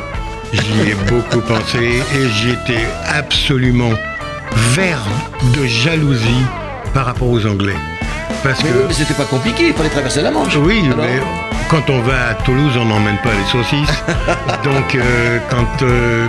J'y 0.53 0.91
ai 0.91 0.95
beaucoup 1.09 1.39
pensé 1.41 1.79
et 2.13 2.29
j'étais 2.41 2.85
absolument 3.07 3.91
vert 4.55 5.01
de 5.55 5.65
jalousie 5.65 6.43
par 6.93 7.05
rapport 7.05 7.29
aux 7.29 7.45
Anglais. 7.45 7.75
Parce 8.43 8.63
Mais, 8.63 8.69
que 8.69 8.75
oui, 8.77 8.83
mais 8.87 8.93
c'était 8.93 9.13
pas 9.13 9.25
compliqué, 9.25 9.67
il 9.67 9.73
fallait 9.73 9.89
traverser 9.89 10.21
la 10.21 10.31
Manche. 10.31 10.55
Oui, 10.57 10.81
Alors 10.85 10.97
mais 10.97 11.21
quand 11.69 11.89
on 11.89 12.01
va 12.01 12.29
à 12.31 12.33
Toulouse, 12.43 12.73
on 12.79 12.85
n'emmène 12.85 13.17
pas 13.23 13.29
les 13.31 13.45
saucisses. 13.51 14.03
Donc, 14.63 14.95
euh, 14.95 15.37
quand 15.49 15.83
euh, 15.83 16.27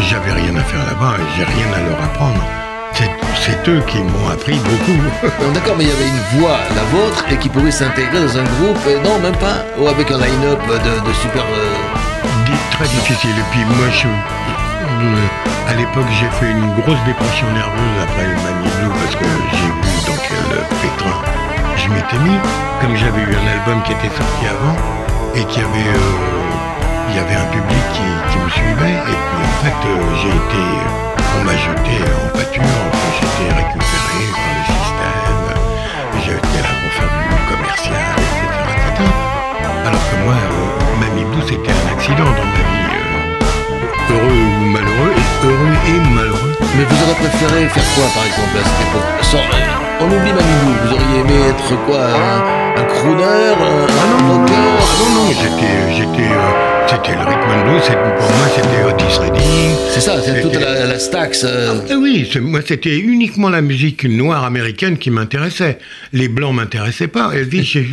j'avais 0.00 0.32
rien 0.32 0.56
à 0.56 0.62
faire 0.64 0.80
là-bas 0.86 1.16
j'ai 1.36 1.44
rien 1.44 1.66
à 1.76 1.88
leur 1.88 2.02
apprendre, 2.04 2.42
c'est- 2.94 3.08
eux 3.68 3.82
qui 3.86 3.98
m'ont 3.98 4.28
appris 4.32 4.54
beaucoup. 4.58 4.98
D'accord, 5.54 5.74
mais 5.76 5.84
il 5.84 5.90
y 5.90 5.92
avait 5.92 6.08
une 6.08 6.40
voix, 6.40 6.58
la 6.74 6.82
vôtre, 6.84 7.24
et 7.30 7.36
qui 7.36 7.48
pouvait 7.50 7.70
s'intégrer 7.70 8.20
dans 8.20 8.38
un 8.38 8.44
groupe, 8.44 8.78
euh, 8.86 8.98
non, 9.02 9.18
même 9.18 9.36
pas, 9.36 9.64
ou 9.78 9.88
avec 9.88 10.10
un 10.10 10.16
line-up 10.18 10.60
de, 10.66 11.08
de 11.08 11.14
super. 11.14 11.42
euh, 11.42 11.74
très 12.72 12.84
difficile. 12.88 13.30
Et 13.30 13.44
puis 13.50 13.60
moi, 13.64 13.86
je, 13.92 14.06
euh, 14.88 15.70
à 15.70 15.74
l'époque, 15.74 16.08
j'ai 16.18 16.30
fait 16.40 16.50
une 16.50 16.72
grosse 16.80 17.02
dépression 17.04 17.46
nerveuse 17.52 17.96
après 18.02 18.24
le 18.26 18.36
Mamie 18.36 18.70
Blue 18.80 18.92
parce 19.02 19.16
que 19.16 19.28
j'ai 19.52 19.70
vu 19.72 19.94
donc 20.06 20.24
euh, 20.32 20.54
le 20.54 20.60
pétrin. 20.80 21.18
Je 21.76 21.88
m'étais 21.90 22.18
mis, 22.18 22.38
comme 22.80 22.96
j'avais 22.96 23.22
eu 23.22 23.32
un 23.36 23.46
album 23.58 23.82
qui 23.84 23.92
était 23.92 24.14
sorti 24.16 24.44
avant 24.48 24.76
et 25.34 25.44
qui 25.44 25.60
avait, 25.60 25.92
euh, 25.94 27.10
il 27.10 27.16
y 27.16 27.18
avait 27.18 27.36
un 27.36 27.48
public 27.52 27.84
qui, 27.94 28.38
me 28.38 28.48
suivait. 28.50 28.98
Et 29.12 29.18
puis 29.28 29.40
en 29.44 29.56
fait, 29.62 29.80
euh, 29.88 30.00
j'ai 30.22 30.28
été, 30.28 30.64
on 31.40 31.44
m'a 31.44 31.56
jeté 31.56 31.96
en 32.02 32.28
pâture, 32.36 32.62
j'ai 33.16 33.26
été 33.28 33.46
récupéré 33.54 34.20
par 34.32 34.52
le 34.56 34.64
système. 34.72 35.48
J'ai 36.24 36.32
été 36.32 36.58
là 36.64 36.72
pour 36.80 36.92
faire 36.96 37.12
du 37.12 37.24
commercial, 37.52 38.16
etc. 38.18 39.10
Alors 39.86 40.04
que 40.10 40.16
moi, 40.24 40.34
euh, 40.34 41.00
Mamie 41.00 41.26
c'était 41.46 41.72
un 41.72 41.92
accident 41.92 42.24
dans 42.24 42.48
ma 42.52 42.62
vie. 42.68 42.88
euh, 44.10 44.14
heureux 44.14 44.47
Mais 46.78 46.84
vous 46.84 47.02
auriez 47.02 47.14
préféré 47.14 47.68
faire 47.68 47.82
quoi, 47.96 48.04
par 48.14 48.24
exemple, 48.24 48.56
à 48.56 48.64
cette 48.64 48.86
époque? 48.88 49.24
Sans- 49.24 49.38
On 50.00 50.06
oublie 50.06 50.32
Mamie 50.32 50.58
Blue, 50.62 50.76
vous 50.86 50.94
auriez 50.94 51.18
aimé 51.20 51.34
être 51.50 51.74
quoi 51.86 51.98
Un, 51.98 52.67
un 52.78 52.84
crooner 52.84 53.24
Un, 53.24 53.86
un 53.88 54.28
rocker 54.28 54.54
Ah 54.54 54.96
non, 55.00 55.14
non, 55.14 55.30
j'étais, 55.32 55.94
j'étais, 55.96 56.30
euh, 56.32 56.86
c'était 56.88 57.12
le 57.14 57.20
rhythm 57.22 57.50
and 57.50 57.64
blues, 57.70 57.82
pour 58.18 58.30
moi 58.36 58.46
c'était 58.54 58.84
Otis 58.84 59.18
Redding. 59.18 59.76
C'est 59.90 60.00
ça, 60.00 60.20
c'est 60.22 60.40
toute 60.42 60.54
la, 60.54 60.86
la 60.86 60.98
Stax. 60.98 61.44
euh, 61.44 61.80
Eh 61.90 61.94
oui, 61.94 62.28
moi 62.40 62.60
c'était 62.66 62.98
uniquement 62.98 63.48
la 63.50 63.60
musique 63.62 64.04
noire 64.04 64.44
américaine 64.44 64.96
qui 64.98 65.10
m'intéressait. 65.10 65.78
Les 66.12 66.28
blancs 66.28 66.54
m'intéressaient 66.54 67.08
pas. 67.08 67.32
Elvis, 67.34 67.64
j'ai, 67.64 67.86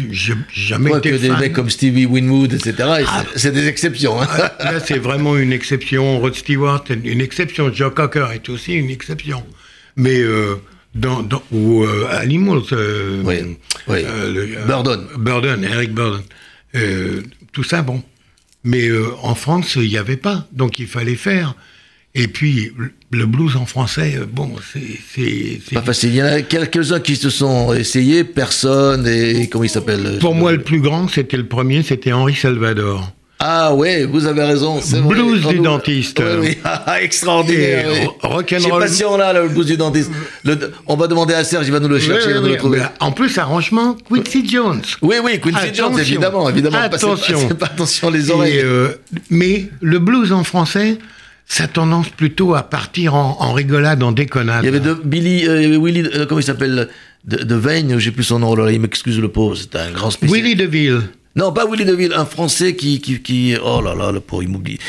jamais 0.53 0.89
quoi 0.89 0.99
été 0.99 1.11
que 1.11 1.15
des 1.17 1.27
fan. 1.29 1.39
mecs 1.39 1.53
comme 1.53 1.69
Stevie 1.69 2.05
Winwood, 2.05 2.53
etc. 2.53 2.73
et 3.01 3.03
c'est- 3.05 3.39
C'est 3.39 3.51
des 3.51 3.67
exceptions. 3.67 4.21
hein. 4.21 4.27
Ah, 4.59 4.73
Là, 4.73 4.79
c'est 4.85 4.97
vraiment 4.99 5.35
une 5.37 5.51
exception. 5.53 6.19
Rod 6.19 6.35
Stewart, 6.35 6.83
une 7.03 7.21
exception. 7.21 7.71
Joe 7.73 7.93
Cocker 7.93 8.27
est 8.33 8.47
aussi 8.49 8.73
une 8.73 8.89
exception. 8.89 9.43
Mais 9.97 10.19
euh, 10.19 10.55
dans, 10.95 11.21
dans 11.21 11.43
ou 11.51 11.83
euh, 11.83 12.07
Animals, 12.11 12.61
euh, 12.71 13.21
Oui, 13.23 13.35
oui. 13.87 14.01
le- 14.03 14.65
Burdon. 14.65 15.03
Burdon, 15.17 15.61
Eric 15.63 15.93
Burdon, 15.93 16.23
Euh, 16.75 17.21
tout 17.53 17.63
ça, 17.63 17.81
bon. 17.81 18.01
Mais 18.63 18.87
euh, 18.89 19.05
en 19.21 19.35
France, 19.35 19.75
il 19.75 19.87
n'y 19.89 19.97
avait 19.97 20.17
pas, 20.17 20.47
donc 20.51 20.79
il 20.79 20.87
fallait 20.87 21.15
faire. 21.15 21.55
Et 22.15 22.27
puis 22.27 22.71
le- 23.11 23.25
blues 23.25 23.55
en 23.55 23.65
français, 23.65 24.15
euh, 24.17 24.25
bon, 24.29 24.53
c'est 24.73 25.59
Pas 25.73 25.81
facile. 25.81 26.09
Il 26.09 26.15
y 26.15 26.21
en 26.23 26.25
a 26.25 26.41
quelques-uns 26.41 26.99
qui 26.99 27.15
se 27.15 27.29
sont 27.29 27.73
essayés, 27.73 28.23
personne, 28.25 29.07
et 29.07 29.47
comment 29.49 29.63
il 29.63 29.69
s'appelle 29.69 30.05
euh, 30.05 30.19
Pour 30.19 30.35
moi, 30.35 30.51
le 30.51 30.61
plus 30.61 30.81
grand, 30.81 31.07
c'était 31.07 31.37
le 31.37 31.45
premier, 31.47 31.81
c'était 31.83 32.11
Henri 32.11 32.35
Salvador. 32.35 33.11
Ah 33.39 33.75
ouais, 33.75 34.05
vous 34.05 34.25
avez 34.27 34.43
raison. 34.43 34.79
c'est. 34.81 35.01
Blues 35.01 35.45
du 35.45 35.57
nous- 35.57 35.63
dentiste. 35.63 36.21
Oui, 36.21 36.47
oui. 36.49 36.57
Ah, 36.63 37.01
extraordinaire. 37.01 37.87
Oui. 37.91 38.07
rock'n'roll. 38.21 38.87
Je 38.87 39.33
le 39.41 39.49
blues 39.49 39.65
du 39.65 39.77
dentiste. 39.77 40.09
Le- 40.43 40.71
on 40.87 40.95
va 40.95 41.07
demander 41.07 41.33
à 41.33 41.43
Serge, 41.43 41.67
il 41.67 41.71
va 41.71 41.79
nous 41.79 41.87
le 41.89 41.99
chercher, 41.99 42.29
il 42.29 42.33
va 42.35 42.39
nous 42.39 42.45
le 42.47 42.51
Ouais, 42.53 42.57
trouver. 42.57 42.79
mais 42.79 42.85
en 43.01 43.11
plus, 43.11 43.37
arrangement, 43.37 43.97
Quincy 44.09 44.47
Jones. 44.49 44.81
Oui, 45.01 45.17
oui, 45.23 45.39
Quincy 45.41 45.73
Jones, 45.73 45.99
évidemment, 45.99 46.49
évidemment. 46.49 46.77
Attention. 46.79 47.39
passez 47.41 47.53
pas 47.55 47.65
attention 47.67 48.09
les 48.09 48.31
oreilles. 48.31 48.59
euh, 48.63 48.89
mais 49.29 49.67
le 49.81 49.99
blues 49.99 50.31
en 50.31 50.43
français, 50.43 50.97
ça 51.45 51.65
a 51.65 51.67
tendance 51.67 52.09
plutôt 52.09 52.55
à 52.55 52.63
partir 52.63 53.15
en, 53.15 53.37
en 53.39 53.53
rigolade, 53.53 54.01
en 54.01 54.11
déconnade. 54.13 54.63
Il 54.63 54.65
y 54.65 54.69
avait 54.69 54.79
de 54.79 54.93
Billy, 54.93 55.45
euh, 55.47 55.77
Willy, 55.79 56.07
euh, 56.15 56.25
comment 56.25 56.39
il 56.39 56.43
s'appelle? 56.43 56.87
De, 57.25 57.37
de 57.43 57.55
Veigne, 57.55 57.97
j'ai 57.97 58.11
plus 58.11 58.23
son 58.23 58.37
nom, 58.39 58.55
là, 58.55 58.71
il 58.71 58.79
m'excuse 58.79 59.19
le 59.19 59.27
pauvre, 59.29 59.55
c'était 59.55 59.79
un 59.79 59.89
grand 59.91 60.11
spécialiste. 60.11 60.45
Willy 60.45 60.55
DeVille. 60.55 61.01
Non, 61.35 61.51
pas 61.51 61.65
Willy 61.69 61.83
DeVille, 61.83 62.13
un 62.13 62.25
Français 62.25 62.75
qui, 62.75 63.01
qui, 63.01 63.19
qui... 63.21 63.55
Oh 63.61 63.81
là 63.81 63.93
là, 63.93 64.11
le 64.13 64.21
pauvre, 64.21 64.43
il 64.43 64.49
m'oublie. 64.49 64.79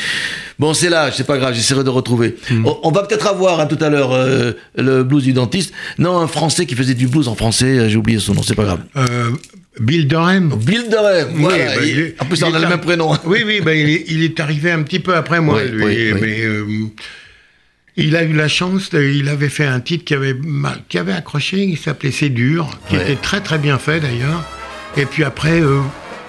Bon, 0.57 0.73
c'est 0.73 0.89
là, 0.89 1.11
c'est 1.11 1.25
pas 1.27 1.37
grave, 1.37 1.53
j'essaierai 1.53 1.83
de 1.83 1.89
retrouver. 1.89 2.35
Hmm. 2.49 2.65
On, 2.65 2.77
on 2.83 2.91
va 2.91 3.03
peut-être 3.03 3.27
avoir 3.27 3.59
hein, 3.59 3.65
tout 3.65 3.77
à 3.83 3.89
l'heure 3.89 4.13
euh, 4.13 4.53
le 4.77 5.03
blues 5.03 5.23
du 5.23 5.33
dentiste. 5.33 5.73
Non, 5.97 6.17
un 6.19 6.27
Français 6.27 6.65
qui 6.65 6.75
faisait 6.75 6.93
du 6.93 7.07
blues 7.07 7.27
en 7.27 7.35
français, 7.35 7.65
euh, 7.79 7.89
j'ai 7.89 7.97
oublié 7.97 8.19
son 8.19 8.33
nom, 8.33 8.43
c'est 8.43 8.55
pas 8.55 8.63
grave. 8.63 8.79
Euh, 8.95 9.31
Bill 9.81 10.07
Durham. 10.07 10.55
Bill 10.57 10.85
Durham. 10.89 11.27
Oui, 11.35 11.43
bah, 11.43 11.75
il- 11.83 11.89
il 11.89 11.99
est- 11.99 12.21
en 12.21 12.25
plus, 12.25 12.41
on 12.43 12.53
a 12.53 12.59
le 12.59 12.67
même 12.67 12.79
prénom. 12.81 13.11
Oui, 13.25 13.43
oui, 13.45 13.59
bah, 13.61 13.75
il, 13.75 13.89
est, 13.89 14.05
il 14.07 14.23
est 14.23 14.39
arrivé 14.39 14.71
un 14.71 14.83
petit 14.83 14.99
peu 14.99 15.15
après 15.15 15.41
moi, 15.41 15.59
Oui, 15.63 15.69
lui. 15.69 15.83
oui. 15.83 16.13
Mais 16.21 16.41
euh, 16.45 16.65
il 17.97 18.15
a 18.15 18.23
eu 18.23 18.31
la 18.33 18.47
chance, 18.47 18.89
de- 18.91 19.01
il 19.03 19.27
avait 19.27 19.49
fait 19.49 19.65
un 19.65 19.81
titre 19.81 20.05
qui 20.05 20.13
avait, 20.13 20.35
qui 20.87 20.97
avait 20.97 21.11
accroché, 21.11 21.63
il 21.63 21.77
s'appelait 21.77 22.11
C'est 22.11 22.29
dur, 22.29 22.69
qui 22.89 22.95
Ouais. 22.95 23.03
était 23.03 23.15
très 23.21 23.41
très 23.41 23.57
bien 23.57 23.77
fait 23.77 23.99
d'ailleurs. 23.99 24.43
Et 24.95 25.05
puis 25.05 25.23
après, 25.25 25.59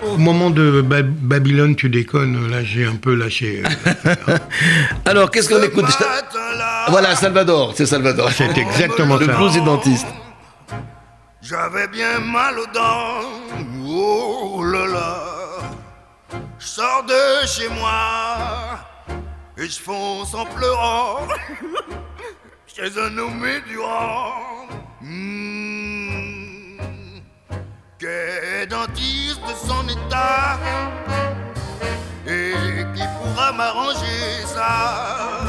au 0.07 0.17
moment 0.17 0.51
de 0.51 0.81
Ba- 0.83 1.03
Babylone, 1.03 1.75
tu 1.77 1.89
déconnes, 1.89 2.51
là 2.51 2.63
j'ai 2.63 2.85
un 2.87 2.97
peu 2.97 3.15
lâché. 3.15 3.63
euh, 3.65 4.39
Alors, 5.05 5.31
qu'est-ce 5.31 5.49
qu'on 5.49 5.63
écoute 5.63 5.87
Voilà, 6.89 7.15
Salvador, 7.17 7.73
c'est 7.77 7.87
Salvador. 7.87 8.31
C'est 8.33 8.57
exactement 8.59 9.17
Le 9.17 9.27
ça. 9.27 9.33
blues 9.37 9.57
et 9.57 9.61
dentiste. 9.61 10.07
J'avais 11.43 11.89
bien 11.89 12.19
mal 12.21 12.59
aux 12.59 12.67
dents, 12.75 13.23
oh 13.87 14.63
là 14.65 14.87
là. 14.87 15.25
Je 16.59 16.67
sors 16.67 17.05
de 17.05 17.47
chez 17.47 17.69
moi 17.69 18.81
et 19.57 19.67
je 19.67 19.79
fonce 19.81 20.35
en 20.35 20.45
pleurant 20.45 21.21
chez 22.67 22.91
un 23.01 23.11
nommé 23.11 23.61
Durand. 23.69 24.35
Hmm. 25.01 25.88
Qu'est 27.99 28.69
dentiste 28.69 29.41
de 29.43 29.55
son 29.67 29.89
état 29.89 30.57
et 32.25 32.55
qui 32.95 33.03
pourra 33.19 33.51
m'arranger 33.51 34.47
ça. 34.47 35.41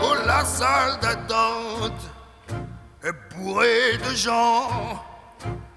Oh, 0.00 0.14
la 0.24 0.44
salle 0.44 1.00
d'attente 1.00 2.00
est 3.02 3.34
bourrée 3.34 3.96
de 4.08 4.14
gens. 4.14 5.02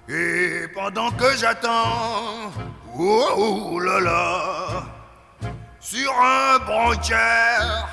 Et 0.08 0.68
pendant 0.72 1.10
que 1.10 1.36
j'attends, 1.36 2.52
oh, 2.96 3.26
oh 3.36 3.80
là 3.80 3.98
là, 3.98 4.84
sur 5.80 6.12
un 6.12 6.60
branquière, 6.60 7.88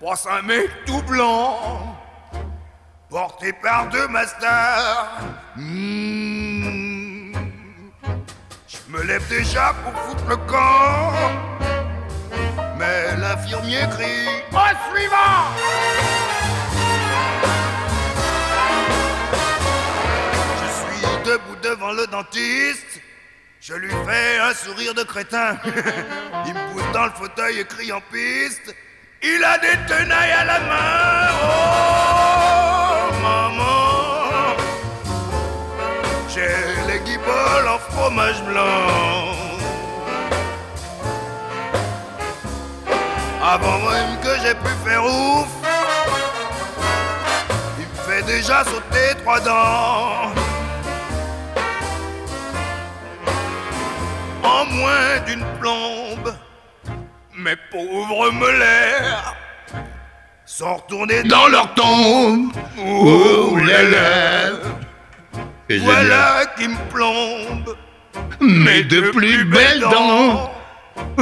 passe 0.00 0.28
un 0.30 0.42
mec 0.42 0.70
tout 0.86 1.02
blanc, 1.02 1.96
porté 3.12 3.52
par 3.52 3.90
deux 3.90 4.08
masters. 4.08 5.20
Hmm. 5.54 7.32
Je 8.66 8.78
me 8.88 9.02
lève 9.02 9.28
déjà 9.28 9.74
pour 9.84 9.92
foutre 10.02 10.26
le 10.30 10.36
camp. 10.36 11.12
Mais 12.78 13.14
l'infirmier 13.18 13.84
crie 13.90 14.28
Au 14.50 14.70
suivant 14.88 15.44
Je 20.60 20.68
suis 20.80 21.30
debout 21.30 21.56
devant 21.62 21.92
le 21.92 22.06
dentiste. 22.06 23.02
Je 23.60 23.74
lui 23.74 23.92
fais 24.06 24.38
un 24.38 24.54
sourire 24.54 24.94
de 24.94 25.02
crétin. 25.02 25.58
Il 26.46 26.54
me 26.54 26.72
pousse 26.72 26.92
dans 26.94 27.04
le 27.04 27.12
fauteuil 27.12 27.60
et 27.60 27.64
crie 27.64 27.92
en 27.92 28.00
piste. 28.10 28.74
Il 29.22 29.44
a 29.44 29.58
des 29.58 29.76
tenailles 29.86 30.32
à 30.32 30.44
la 30.44 30.60
main. 30.60 31.28
Oh, 31.44 32.61
maman. 33.22 34.56
J'ai 36.28 36.56
les 36.88 37.00
guiboles 37.00 37.68
en 37.74 37.78
fromage 37.90 38.42
blanc. 38.42 39.36
Avant 43.44 43.78
même 43.90 44.18
que 44.24 44.32
j'ai 44.42 44.54
pu 44.54 44.72
faire 44.84 45.04
ouf, 45.04 45.48
il 47.78 47.86
me 47.86 47.94
fait 48.06 48.22
déjà 48.22 48.64
sauter 48.64 49.08
trois 49.22 49.40
dents. 49.40 50.32
En 54.42 54.64
moins 54.66 55.18
d'une 55.26 55.44
plombe, 55.58 56.34
mes 57.34 57.56
pauvres 57.70 58.30
molaires 58.30 59.34
sont 60.52 60.76
retournés 60.76 61.22
dans 61.22 61.48
leur 61.48 61.72
tombe. 61.72 62.52
Oh 62.78 63.56
là 63.56 63.82
là, 63.84 64.50
voilà 65.82 66.44
qui 66.58 66.68
me 66.68 66.76
plombe. 66.90 67.74
Mais 68.40 68.82
de 68.82 69.00
plus 69.12 69.44
belles 69.44 69.80
dents, 69.80 70.52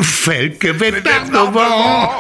Fais 0.03 0.51
que 0.51 0.73
pétard 0.73 1.27
devant. 1.27 2.11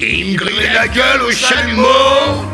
Il 0.00 0.32
me 0.32 0.36
grille 0.36 0.70
la 0.74 0.88
gueule 0.88 1.22
au 1.22 1.30
chalumeau. 1.30 2.44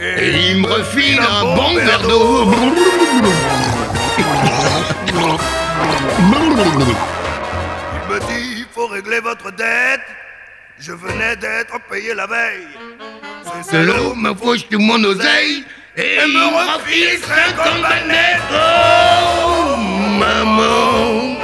Et 0.00 0.50
il 0.50 0.58
me 0.58 0.66
refile 0.66 1.20
un 1.20 1.54
bon 1.54 1.74
verre 1.76 2.02
d'eau. 2.02 2.52
Il 7.94 8.14
me 8.14 8.18
dit, 8.20 8.51
régler 8.86 9.20
votre 9.20 9.50
dette. 9.52 10.00
Je 10.78 10.92
venais 10.92 11.36
d'être 11.36 11.78
payé 11.90 12.14
la 12.14 12.26
veille. 12.26 12.66
Ce 13.70 13.76
l'eau 13.76 14.14
me 14.14 14.34
fauche 14.34 14.68
tout 14.68 14.78
mon 14.78 15.02
oseille. 15.04 15.64
Et 15.96 16.14
Et 16.14 16.26
me 16.26 16.44
refile 16.46 17.08
refile 17.08 17.18
50 17.18 17.56
50 17.56 17.82
balles. 17.82 18.40
Oh, 18.50 19.76
maman. 20.18 21.36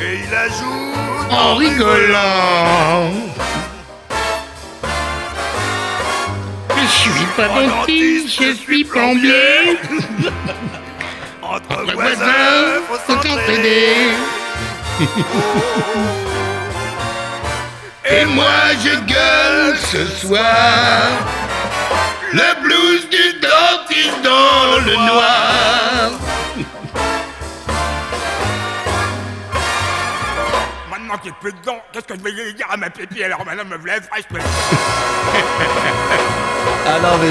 Et 0.00 0.18
il 0.26 0.34
ajoute 0.34 1.30
En 1.30 1.54
rigolant. 1.54 3.12
Je 6.76 6.86
suis 6.86 7.26
pas 7.36 7.48
dentiste, 7.48 8.42
je 8.42 8.54
suis 8.54 8.84
plombier. 8.84 9.78
Entre 11.42 11.92
voisins, 11.94 12.82
faut 12.88 13.12
s'entraider. 13.12 14.12
Et 18.10 18.24
moi 18.24 18.46
je 18.82 18.98
gueule 19.06 19.76
ce 19.92 20.04
soir. 20.26 21.02
Le 22.32 22.54
blues 22.62 23.06
du 23.08 23.38
dentiste 23.40 24.20
dans 24.24 24.80
le 24.84 24.96
noir 24.96 25.47
A 31.10 31.18
plus 31.40 31.52
de 31.52 31.56
dents, 31.64 31.78
qu'est-ce 31.92 32.04
que 32.06 32.14
je 32.18 32.22
vais 32.22 32.52
dire 32.52 32.66
à 32.70 32.76
ma 32.76 32.90
pépi 32.90 33.22
alors 33.22 33.44
maintenant 33.44 33.64
me 33.64 33.86
lève 33.86 34.02
fraîche 34.02 34.24
Ah 36.86 36.98
non, 37.02 37.18
mais 37.22 37.30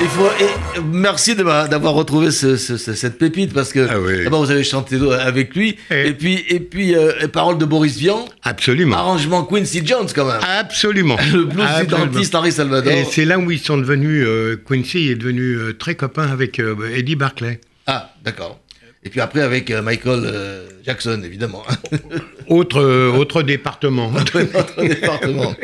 il 0.00 0.08
faut. 0.08 0.26
et 0.40 0.80
merci 0.82 1.34
d'avoir 1.34 1.92
retrouvé 1.94 2.30
ce- 2.30 2.56
ce- 2.56 2.76
ce- 2.76 2.94
cette 2.94 3.18
pépite 3.18 3.52
parce 3.52 3.72
que 3.72 3.86
Ah 3.90 3.98
oui. 4.00 4.24
d'abord 4.24 4.44
vous 4.44 4.50
avez 4.50 4.64
chanté 4.64 4.96
avec 5.20 5.54
lui 5.54 5.76
Et- 5.90 6.08
et, 6.08 6.12
puis 6.14 6.44
et 6.48 6.60
puis 6.60 6.94
euh, 6.94 7.12
les 7.20 7.28
paroles 7.28 7.58
de 7.58 7.64
Boris 7.64 7.96
Vian, 7.98 8.24
Absolument 8.42 8.96
arrangement 8.96 9.44
Quincy 9.44 9.86
Jones 9.86 10.08
quand 10.14 10.26
même. 10.26 10.40
Absolument 10.42 11.16
Le 11.32 11.44
blues 11.44 11.66
du 11.66 11.72
Absolument. 11.72 12.06
dentiste 12.06 12.34
Henri 12.34 12.52
Salvador. 12.52 12.92
Et 12.92 13.04
c'est 13.04 13.24
là 13.24 13.38
où 13.38 13.50
ils 13.50 13.58
sont 13.60 13.76
devenus, 13.78 14.24
euh, 14.26 14.56
Quincy 14.66 15.08
est 15.10 15.16
devenu 15.16 15.54
euh, 15.56 15.72
très 15.74 15.94
copain 15.94 16.26
avec 16.30 16.58
euh, 16.60 16.74
Eddie 16.94 17.16
Barclay. 17.16 17.60
Ah, 17.86 18.10
d'accord. 18.24 18.58
Et 19.04 19.10
puis 19.10 19.20
après 19.20 19.40
avec 19.42 19.70
euh, 19.70 19.82
Michael 19.82 20.22
euh, 20.24 20.66
Jackson 20.84 21.20
évidemment. 21.24 21.64
Autre, 22.48 22.80
euh, 22.80 23.10
autre 23.12 23.42
département. 23.42 24.10
notre 24.12 24.40
département. 24.82 25.54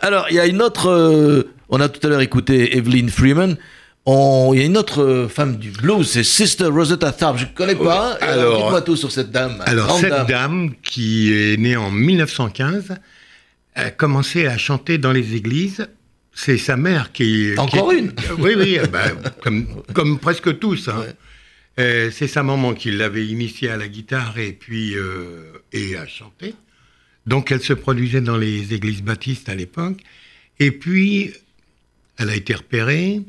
Alors, 0.00 0.26
il 0.30 0.36
y 0.36 0.40
a 0.40 0.46
une 0.46 0.60
autre. 0.60 1.46
on 1.68 1.80
a 1.80 1.88
tout 1.88 2.04
à 2.06 2.10
l'heure 2.10 2.20
écouté 2.20 2.76
Evelyn 2.76 3.08
Freeman. 3.08 3.56
On- 4.04 4.52
Il 4.54 4.60
y 4.60 4.62
a 4.62 4.66
une 4.66 4.76
autre 4.76 5.26
femme 5.30 5.56
du 5.56 5.70
blues, 5.70 6.06
c'est 6.08 6.22
Sister 6.22 6.66
Rosetta 6.66 7.12
Tharpe. 7.12 7.38
Je 7.38 7.44
ne 7.44 7.50
connais 7.54 7.74
pas. 7.74 8.18
Oui, 8.20 8.26
alors- 8.28 8.56
dites-moi 8.58 8.82
tout 8.82 8.96
sur 8.96 9.10
cette 9.10 9.30
dame. 9.30 9.62
Alors, 9.66 9.98
cette 9.98 10.10
dame. 10.10 10.26
dame. 10.26 10.70
qui 10.82 11.32
est 11.32 11.56
née 11.58 11.76
en 11.76 11.90
1915 11.90 12.94
a 13.74 13.90
commencé 13.90 14.46
à 14.46 14.56
chanter 14.58 14.98
dans 14.98 15.12
les 15.12 15.34
églises. 15.34 15.86
C'est 16.34 16.58
sa 16.58 16.76
mère 16.76 17.12
qui. 17.12 17.52
Encore 17.56 17.88
qui- 17.90 17.96
une 17.98 18.12
Oui, 18.38 18.54
oui, 18.58 18.78
bah, 18.92 19.04
comme, 19.42 19.66
comme 19.94 20.18
presque 20.18 20.58
tous. 20.58 20.88
hein. 20.88 20.96
Ouais. 21.00 21.14
Euh, 21.78 22.10
c'est 22.10 22.28
sa 22.28 22.42
maman 22.42 22.74
qui 22.74 22.90
l'avait 22.90 23.26
initiée 23.26 23.68
à 23.68 23.76
la 23.76 23.88
guitare 23.88 24.38
et 24.38 24.52
puis 24.52 24.96
euh, 24.96 25.52
et 25.72 25.96
à 25.96 26.06
chanter. 26.06 26.54
Donc, 27.26 27.50
elle 27.50 27.60
se 27.60 27.72
produisait 27.72 28.20
dans 28.20 28.36
les 28.38 28.72
églises 28.72 29.02
baptistes 29.02 29.48
à 29.48 29.54
l'époque. 29.54 29.98
Et 30.58 30.70
puis, 30.70 31.32
elle 32.18 32.30
a 32.30 32.36
été 32.36 32.54
repérée. 32.54 33.20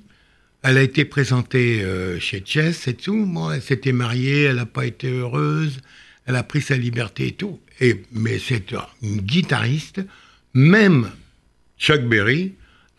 Elle 0.63 0.77
a 0.77 0.81
été 0.81 1.05
présentée 1.05 1.83
euh, 1.83 2.19
chez 2.19 2.43
Chess 2.45 2.87
et 2.87 2.93
tout. 2.93 3.25
Bon, 3.25 3.51
elle 3.51 3.61
s'était 3.61 3.91
mariée, 3.91 4.43
elle 4.43 4.57
n'a 4.57 4.65
pas 4.65 4.85
été 4.85 5.09
heureuse. 5.09 5.79
Elle 6.25 6.35
a 6.35 6.43
pris 6.43 6.61
sa 6.61 6.77
liberté 6.77 7.27
et 7.27 7.31
tout. 7.31 7.59
Et, 7.79 8.03
mais 8.11 8.39
c'est 8.39 8.73
une 9.01 9.21
guitariste. 9.21 10.01
Même 10.53 11.11
Chuck 11.77 12.01
Berry 12.01 12.53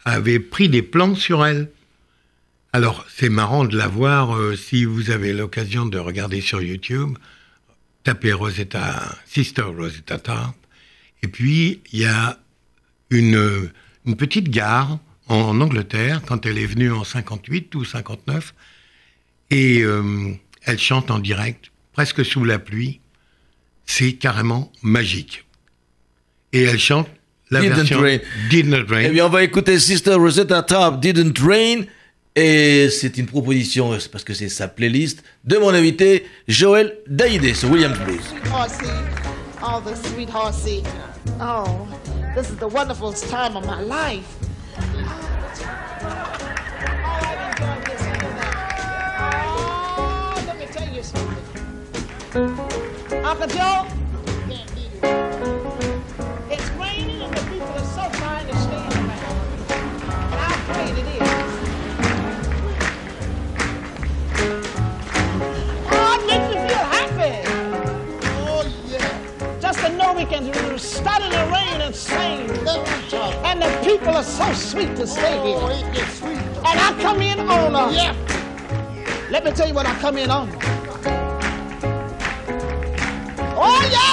avait 0.05 0.41
pris 0.41 0.69
des 0.69 0.83
plans 0.83 1.15
sur 1.15 1.45
elle. 1.45 1.71
Alors, 2.73 3.07
c'est 3.09 3.29
marrant 3.31 3.65
de 3.65 3.77
la 3.77 3.89
voir 3.89 4.37
euh, 4.37 4.55
si 4.55 4.85
vous 4.85 5.11
avez 5.11 5.33
l'occasion 5.33 5.87
de 5.87 5.99
regarder 5.99 6.41
sur 6.41 6.61
YouTube. 6.61 7.17
Tapez 8.05 8.33
Rosetta, 8.33 9.17
Sister 9.27 9.63
Rosetta 9.63 10.19
Tharpe. 10.19 10.57
Et 11.23 11.29
puis, 11.29 11.81
il 11.93 12.01
y 12.01 12.05
a 12.05 12.39
une, 13.11 13.71
une 14.07 14.17
petite 14.17 14.51
gare 14.51 14.99
en 15.29 15.61
Angleterre 15.61 16.23
quand 16.27 16.47
elle 16.47 16.59
est 16.59 16.67
venue 16.67 16.93
en 16.93 17.05
58 17.05 17.75
ou 17.75 17.85
59 17.85 18.55
et 19.51 19.81
euh, 19.83 20.33
elle 20.65 20.79
chante 20.79 21.11
en 21.11 21.19
direct, 21.19 21.71
presque 21.93 22.25
sous 22.25 22.45
la 22.45 22.59
pluie. 22.59 23.01
C'est 23.87 24.13
carrément 24.13 24.71
magique. 24.83 25.47
Et 26.53 26.63
elle 26.63 26.79
chante 26.79 27.09
la 27.51 27.61
Didn't 27.61 27.75
version 27.75 28.01
Rain. 28.01 28.19
Didn't 28.51 28.87
Rain. 28.89 29.05
Eh 29.07 29.11
bien, 29.11 29.27
on 29.27 29.31
va 29.31 29.43
écouter 29.43 29.79
Sister 29.79 30.15
Rosetta 30.15 30.63
Top, 30.63 31.01
Didn't 31.01 31.39
Rain. 31.41 31.85
Et 32.41 32.89
c'est 32.89 33.19
une 33.19 33.27
proposition, 33.27 33.91
parce 34.13 34.23
que 34.23 34.33
c'est 34.33 34.49
sa 34.49 34.69
playlist, 34.69 35.25
de 35.45 35.57
mon 35.57 35.75
invité, 35.75 36.25
Joël 36.47 36.97
Daïdé, 37.09 37.53
sur 37.53 37.69
Williams 37.69 37.99
Blues. 37.99 38.23
Oh, 39.61 39.81
the 39.85 39.97
sweetheart 39.97 40.55
seat. 40.55 40.87
Oh, 41.41 41.89
this 42.37 42.49
is 42.49 42.55
the 42.61 42.69
wonderful 42.69 43.13
time 43.13 43.57
of 43.57 43.67
my 43.67 43.83
life. 43.83 44.23
Oh, 49.43 50.41
let 50.47 50.61
me 50.61 50.67
tell 50.73 50.89
you 50.95 51.03
something. 51.03 51.43
Uncle 53.25 53.49
Joe, 53.49 53.85
yeah. 70.09 70.09
Just 70.09 70.09
to 70.09 70.09
know 70.09 70.15
we 70.15 70.25
can 70.25 70.79
stand 70.79 71.25
in 71.25 71.31
the 71.31 71.47
rain 71.53 71.81
and 71.81 71.95
sing. 71.95 72.51
And 73.45 73.63
the 73.63 73.81
people 73.85 74.09
are 74.09 74.23
so 74.23 74.53
sweet 74.53 74.97
to 74.97 75.07
stay 75.07 75.39
oh, 75.39 75.69
here. 75.69 75.93
Oh, 75.95 76.09
sweet. 76.09 76.39
And 76.39 76.81
I 76.81 76.97
come 77.01 77.21
in 77.21 77.41
on 77.41 77.75
a. 77.75 77.93
Yeah. 77.93 78.15
Let 79.31 79.45
me 79.45 79.51
tell 79.53 79.69
you 79.69 79.75
what 79.75 79.87
I 79.87 79.95
come 80.01 80.17
in 80.17 80.31
on. 80.31 80.51
Oh, 83.61 83.89
yeah. 83.91 84.08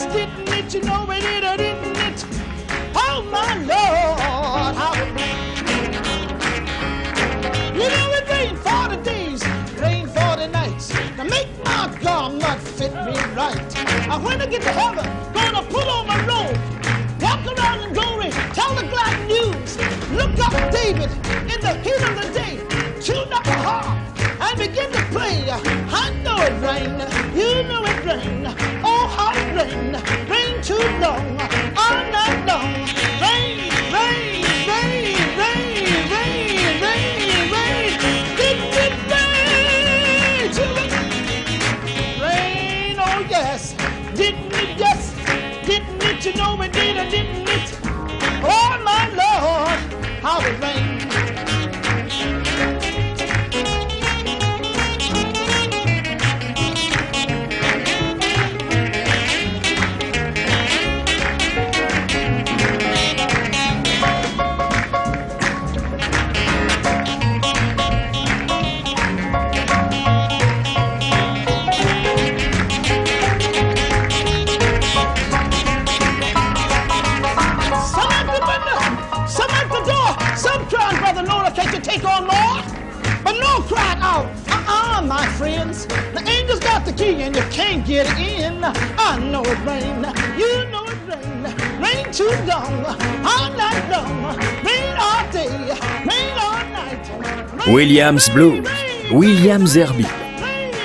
Yes, 0.00 0.14
didn't 0.14 0.48
it? 0.48 0.74
You 0.74 0.80
know 0.82 1.06
it 1.10 1.44
or 1.44 1.56
didn't 1.58 1.96
it? 1.96 2.24
Oh 2.94 3.22
my 3.30 3.54
Lord, 3.56 4.74
how 4.74 4.94
it 4.94 5.12
rained. 5.14 5.66
You 7.76 7.88
know 7.88 8.12
it 8.14 8.28
rained 8.30 8.58
40 8.58 8.96
days, 9.02 9.44
rained 9.78 10.10
40 10.10 10.46
nights 10.46 10.88
to 10.88 11.24
make 11.24 11.48
my 11.64 11.94
garment 12.02 12.60
fit 12.62 12.94
me 12.94 13.12
right. 13.36 13.76
And 14.08 14.24
when 14.24 14.40
I 14.40 14.46
get 14.46 14.62
to 14.62 14.72
heaven, 14.72 15.04
gonna 15.34 15.62
put 15.68 15.86
on 15.86 16.06
my 16.06 16.18
robe, 16.24 16.56
walk 17.20 17.44
around 17.58 17.82
in 17.82 17.92
glory, 17.92 18.30
tell 18.54 18.74
the 18.74 18.86
glad 18.88 19.28
news. 19.28 19.76
Look 20.12 20.38
up 20.40 20.72
David 20.72 21.10
in 21.52 21.60
the 21.60 21.74
heat 21.84 22.00
of 22.08 22.14
the 22.16 22.30
day, 22.32 22.56
tune 23.02 23.30
up 23.34 23.46
a 23.46 23.52
harp 23.52 23.98
and 24.40 24.58
begin 24.58 24.90
to 24.92 25.02
play. 25.12 25.50
I 25.50 26.10
know 26.22 26.40
it 26.40 26.54
rained, 26.62 27.02
you 27.36 27.68
know 27.68 27.84
it 27.84 28.04
rained. 28.06 28.69
No. 30.80 31.29
Get 87.90 88.06
in. 88.20 88.62
I 88.62 89.18
know 89.18 89.42
it 89.42 89.58
rain, 89.66 90.04
you 90.38 90.52
know 90.70 90.84
it 90.94 91.00
rain. 91.10 91.42
Rain 91.82 92.04
too 92.12 92.32
long, 92.46 92.84
all 93.26 93.50
night 93.62 93.84
long. 93.90 94.36
Rain 94.66 94.94
all 95.06 95.24
day, 95.32 95.50
rain 96.10 96.36
all 96.46 96.62
night. 96.78 97.04
Rain, 97.66 97.74
Williams 97.74 98.28
Blues, 98.28 98.68
Williams 99.10 99.74
Herbie. 99.74 100.29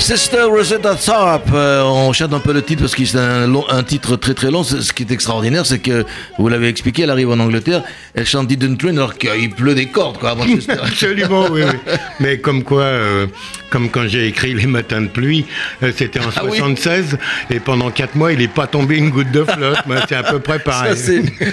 Sister 0.06 0.44
Rosetta 0.44 0.94
Top, 0.94 1.50
euh, 1.52 1.82
on 1.82 2.14
chante 2.14 2.32
un 2.32 2.40
peu 2.40 2.54
le 2.54 2.62
titre 2.62 2.82
parce 2.82 2.94
que 2.94 3.04
c'est 3.06 3.18
un, 3.18 3.84
titre 3.84 4.18
très 4.18 4.36
très 4.36 4.52
long. 4.52 4.64
Ce 4.64 4.94
qui 4.94 5.02
est 5.02 5.10
extraordinaire, 5.12 5.66
c'est 5.66 5.80
que, 5.80 6.06
vous 6.38 6.48
l'avez 6.48 6.68
expliqué, 6.68 7.02
elle 7.02 7.10
arrive 7.10 7.32
en 7.32 7.40
Angleterre, 7.40 7.82
elle 8.14 8.28
chante 8.28 8.46
Didn't 8.46 8.78
Rain 8.84 8.98
alors 8.98 9.18
qu'il 9.18 9.50
pleut 9.50 9.74
des 9.74 9.88
cordes 9.88 10.20
quoi, 10.20 10.30
à 10.30 10.36
Manchester. 10.36 10.74
Absolument, 10.84 11.48
oui, 11.50 11.64
oui. 11.64 11.94
Mais 12.20 12.38
comme 12.38 12.64
quoi, 12.64 12.84
euh, 12.84 13.26
comme 13.72 13.90
quand 13.90 14.08
j'ai 14.08 14.28
écrit 14.28 14.54
Les 14.54 14.68
matins 14.68 15.02
de 15.02 15.08
pluie, 15.08 15.48
euh, 15.82 15.92
c'était 15.98 16.20
en 16.20 16.30
Ah 16.36 16.44
oui. 16.46 16.58
76, 16.58 17.18
et 17.50 17.60
pendant 17.60 17.90
quatre 17.90 18.14
mois, 18.14 18.32
il 18.32 18.38
n'est 18.38 18.48
pas 18.48 18.68
tombé 18.68 18.98
une 18.98 19.10
goutte 19.10 19.32
de 19.32 19.44
flotte. 19.44 19.80
C'est 20.08 20.18
à 20.18 20.22
peu 20.22 20.38
près 20.40 20.60
pareil. 20.60 20.96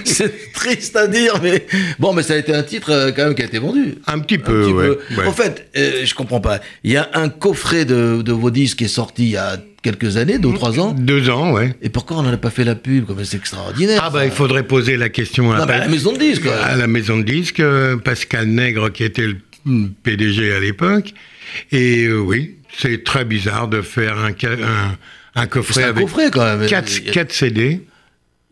c'est 0.05 0.53
triste 0.53 0.95
à 0.97 1.07
dire, 1.07 1.41
mais 1.43 1.67
bon, 1.99 2.13
mais 2.13 2.23
ça 2.23 2.35
a 2.35 2.37
été 2.37 2.55
un 2.55 2.63
titre 2.63 2.91
euh, 2.93 3.13
quand 3.17 3.25
même 3.25 3.35
qui 3.35 3.41
a 3.41 3.47
été 3.47 3.59
vendu. 3.59 3.95
Un 4.07 4.19
petit 4.19 4.35
Un 4.35 4.39
peu, 4.41 4.61
petit 4.63 4.73
ouais. 4.75 4.87
peu. 4.89 4.99
ouais. 5.23 5.27
En 5.27 5.33
fait, 5.33 5.71
je 5.75 6.15
comprends 6.15 6.43
pas. 6.43 6.61
Il 6.85 6.93
y 6.93 6.99
a 6.99 7.09
un 7.15 7.31
coffret 7.31 7.87
de, 7.87 8.21
de 8.21 8.42
disques 8.51 8.79
qui 8.79 8.85
est 8.85 8.89
sorti 8.89 9.25
il 9.25 9.31
y 9.31 9.37
a 9.37 9.59
quelques 9.83 10.17
années, 10.17 10.39
deux 10.39 10.49
ou 10.49 10.53
trois 10.55 10.79
ans. 10.81 10.93
Deux 10.93 11.29
ans, 11.31 11.53
ouais. 11.53 11.75
Et 11.83 11.89
pourquoi 11.89 12.19
on 12.19 12.23
n'en 12.23 12.33
a 12.33 12.37
pas 12.37 12.51
fait 12.51 12.65
la 12.65 12.75
pub 12.75 13.05
Comme 13.07 13.25
c'est 13.25 13.37
extraordinaire. 13.37 14.01
Ah 14.05 14.11
bah 14.11 14.25
il 14.25 14.31
faudrait 14.31 14.63
poser 14.65 14.97
la 14.97 15.09
question 15.09 15.53
à, 15.53 15.59
Non, 15.59 15.67
mais 15.67 15.75
à 15.75 15.79
la 15.79 15.89
maison 15.89 16.13
de 16.13 16.19
disques. 16.19 16.43
quoi. 16.45 16.57
à 16.57 16.77
la 16.77 16.87
maison 16.87 17.17
de 17.19 17.23
disques, 17.25 17.61
euh, 17.61 17.97
Pascal 17.97 18.47
Nègre 18.49 18.91
qui 18.93 19.05
était 19.05 19.27
le 19.27 19.37
PDG 20.03 20.53
à 20.55 20.61
l'époque. 20.61 21.13
Et 21.71 22.05
euh, 22.05 22.19
oui, 22.19 22.57
c'est 22.77 23.05
très 23.05 23.25
bizarre 23.25 23.69
de 23.69 23.83
faire 23.83 24.19
un, 24.19 24.31
un, 24.31 24.97
un 25.35 25.47
coffret 25.47 25.85
un 25.85 25.89
avec 25.91 26.05
coffret 26.07 26.31
quand 26.31 26.45
même. 26.59 26.69
quatre, 26.69 26.91
Il 26.99 27.07
y 27.07 27.09
a- 27.09 27.13
quatre 27.13 27.33
CD. 27.33 27.83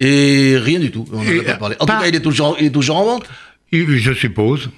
Et 0.01 0.57
rien 0.59 0.79
du 0.81 0.91
tout. 0.91 1.07
On 1.13 1.23
n'en 1.23 1.29
a 1.31 1.33
Et, 1.35 1.43
pas 1.43 1.53
euh, 1.53 1.57
parlé. 1.57 1.77
En 1.81 1.87
pas- 1.87 1.97
tout 1.97 2.03
cas, 2.03 2.09
il 2.09 2.15
est 2.15 2.21
toujours, 2.21 2.57
il 2.59 2.67
est 2.67 2.71
toujours 2.71 2.97
en 2.97 3.05
vente? 3.05 3.25
Je 3.73 4.13
suppose. 4.15 4.71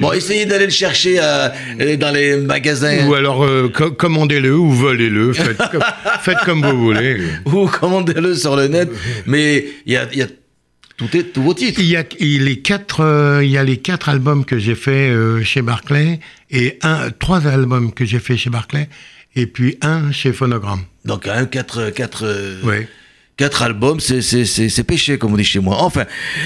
Bon, 0.00 0.12
essayez 0.12 0.46
d'aller 0.46 0.64
le 0.64 0.70
chercher 0.70 1.18
euh, 1.20 1.48
dans 1.96 2.10
les 2.12 2.36
magasins 2.36 3.06
Ou 3.06 3.14
alors 3.14 3.44
euh, 3.44 3.68
co- 3.68 3.90
commandez-le 3.92 4.54
ou 4.56 4.70
volez-le. 4.70 5.32
Faites, 5.32 5.58
comme, 5.70 5.82
faites 6.22 6.38
comme 6.44 6.62
vous 6.64 6.78
voulez. 6.80 7.20
ou 7.46 7.66
commandez-le 7.68 8.34
sur 8.34 8.56
le 8.56 8.68
net. 8.68 8.90
Mais 9.26 9.66
il 9.86 9.92
y 9.92 9.96
a, 9.96 10.08
y 10.14 10.22
a 10.22 10.26
tout 10.96 11.16
est, 11.16 11.32
tous 11.32 11.42
vos 11.42 11.54
titres. 11.54 11.80
Il 11.80 11.86
y 11.86 11.96
a, 11.96 12.04
les 12.18 12.60
quatre, 12.60 13.00
euh, 13.00 13.44
il 13.44 13.50
y 13.50 13.56
a 13.58 13.64
les 13.64 13.76
quatre 13.78 14.08
albums 14.08 14.44
que 14.44 14.58
j'ai 14.58 14.74
fait 14.74 15.10
euh, 15.10 15.42
chez 15.42 15.62
Barclay 15.62 16.20
et 16.50 16.78
un, 16.82 17.10
trois 17.10 17.46
albums 17.46 17.92
que 17.92 18.04
j'ai 18.04 18.18
fait 18.18 18.36
chez 18.36 18.50
Barclay 18.50 18.88
et 19.36 19.46
puis 19.46 19.78
un 19.82 20.12
chez 20.12 20.32
Phonogram. 20.32 20.80
Donc, 21.04 21.26
même, 21.26 21.48
quatre, 21.48 21.90
quatre, 21.90 22.24
euh, 22.26 22.60
Ouais. 22.64 22.86
Quatre 23.40 23.62
albums, 23.62 24.00
c'est, 24.00 24.20
c'est, 24.20 24.44
c'est, 24.44 24.68
c'est 24.68 24.84
péché, 24.84 25.16
comme 25.16 25.32
on 25.32 25.36
dit 25.38 25.44
chez 25.44 25.60
moi. 25.60 25.76
Enfin, 25.80 26.04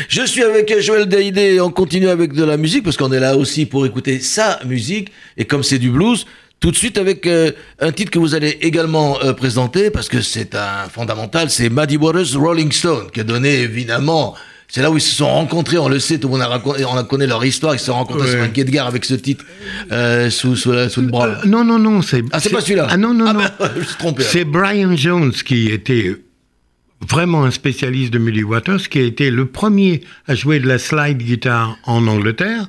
je 0.09 0.23
suis 0.25 0.45
avec 0.45 0.73
Joël 0.81 1.07
Daïdé, 1.07 1.61
on 1.61 1.71
continue 1.71 2.09
avec 2.09 2.33
de 2.33 2.45
la 2.45 2.57
musique, 2.57 2.85
parce 2.85 2.97
qu'on 2.97 3.11
est 3.13 3.19
là 3.19 3.37
aussi 3.37 3.67
pour 3.67 3.85
écouter 3.85 4.21
sa 4.21 4.61
musique, 4.65 5.11
et 5.37 5.45
comme 5.45 5.65
c'est 5.65 5.81
du 5.81 5.91
blues, 5.91 6.25
tout 6.61 6.71
de 6.71 6.77
suite 6.77 6.97
avec 6.97 7.27
euh, 7.27 7.51
un 7.81 7.91
titre 7.91 8.13
que 8.13 8.21
vous 8.21 8.37
allez 8.37 8.59
également 8.63 9.19
euh, 9.25 9.33
présenter, 9.33 9.91
parce 9.91 10.09
que 10.09 10.21
c'est 10.21 10.55
un 10.55 10.89
fondamental, 10.89 11.51
c'est 11.51 11.69
Muddy 11.69 11.97
Waters 11.97 12.37
Rolling 12.39 12.71
Stone, 12.71 13.11
qui 13.13 13.19
a 13.21 13.25
donné 13.25 13.61
évidemment... 13.63 14.35
C'est 14.67 14.81
là 14.83 14.91
où 14.91 14.97
ils 14.97 15.01
se 15.01 15.15
sont 15.15 15.29
rencontrés, 15.29 15.79
on 15.79 15.89
le 15.89 16.01
sait, 16.01 16.19
tout 16.19 16.27
le 16.29 16.33
monde 16.33 16.43
a 16.43 16.49
raconté, 16.49 16.85
on 16.85 16.97
a 16.97 17.05
connaît 17.05 17.27
leur 17.29 17.45
histoire, 17.45 17.75
ils 17.75 17.79
se 17.79 17.85
sont 17.87 17.93
rencontrés 17.93 18.25
Ouais. 18.25 18.31
sur 18.33 18.43
un 18.43 18.49
quai 18.49 18.65
de 18.65 18.71
gare 18.71 18.87
avec 18.89 19.05
ce 19.05 19.15
titre 19.15 19.45
euh, 19.93 20.31
sous, 20.31 20.57
sous, 20.57 20.73
la- 20.73 20.89
sous 20.89 21.01
le 21.03 21.09
bras. 21.09 21.27
Euh, 21.29 21.35
non, 21.47 21.65
non, 21.65 21.79
non, 21.79 22.03
c'est. 22.03 22.23
Ah, 22.33 22.41
c'est 22.41 22.49
pas 22.51 22.61
celui-là 22.61 22.87
Ah 22.91 22.97
non, 22.97 23.15
non, 23.15 23.27
Ah 23.29 23.33
non. 23.35 23.41
ben, 23.41 23.71
je 23.75 23.81
me 23.81 23.85
suis 23.85 23.97
trompé. 23.97 24.23
C'est 24.25 24.45
Brian 24.45 24.97
Jones 24.97 25.33
qui 25.33 25.69
était 25.71 26.17
vraiment 27.01 27.45
un 27.45 27.51
spécialiste 27.51 28.13
de 28.13 28.19
Muddy 28.19 28.43
Waters, 28.43 28.89
qui 28.89 28.99
a 28.99 29.03
été 29.03 29.31
le 29.31 29.47
premier 29.47 30.03
à 30.27 30.35
jouer 30.35 30.61
de 30.61 30.67
la 30.67 30.79
slide 30.79 31.19
guitare 31.19 31.77
en 31.85 32.07
Angleterre 32.07 32.69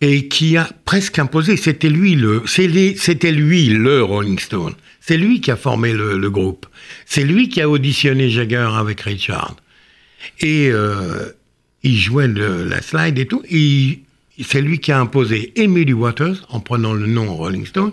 et 0.00 0.28
qui 0.28 0.56
a 0.56 0.68
presque 0.84 1.18
imposé. 1.18 1.56
C'était 1.56 1.88
lui 1.88 2.14
le, 2.14 2.42
c'était 2.46 3.32
lui 3.32 3.66
le 3.66 4.02
Rolling 4.02 4.38
Stone. 4.38 4.74
C'est 5.00 5.16
lui 5.16 5.40
qui 5.40 5.50
a 5.50 5.56
formé 5.56 5.92
le, 5.92 6.30
groupe. 6.30 6.66
C'est 7.04 7.24
lui 7.24 7.48
qui 7.48 7.60
a 7.60 7.68
auditionné 7.68 8.30
Jagger 8.30 8.68
avec 8.74 9.02
Richard. 9.02 9.56
Et 10.40 10.70
euh, 10.70 11.30
il 11.82 11.98
jouait 11.98 12.28
de 12.28 12.42
la 12.42 12.80
slide 12.80 13.18
et 13.18 13.26
tout. 13.26 13.42
C'est 14.42 14.62
lui 14.62 14.78
qui 14.78 14.92
a 14.92 14.98
imposé 14.98 15.52
Muddy 15.56 15.92
Waters 15.92 16.46
en 16.48 16.60
prenant 16.60 16.94
le 16.94 17.06
nom 17.06 17.34
Rolling 17.34 17.66
Stone. 17.66 17.92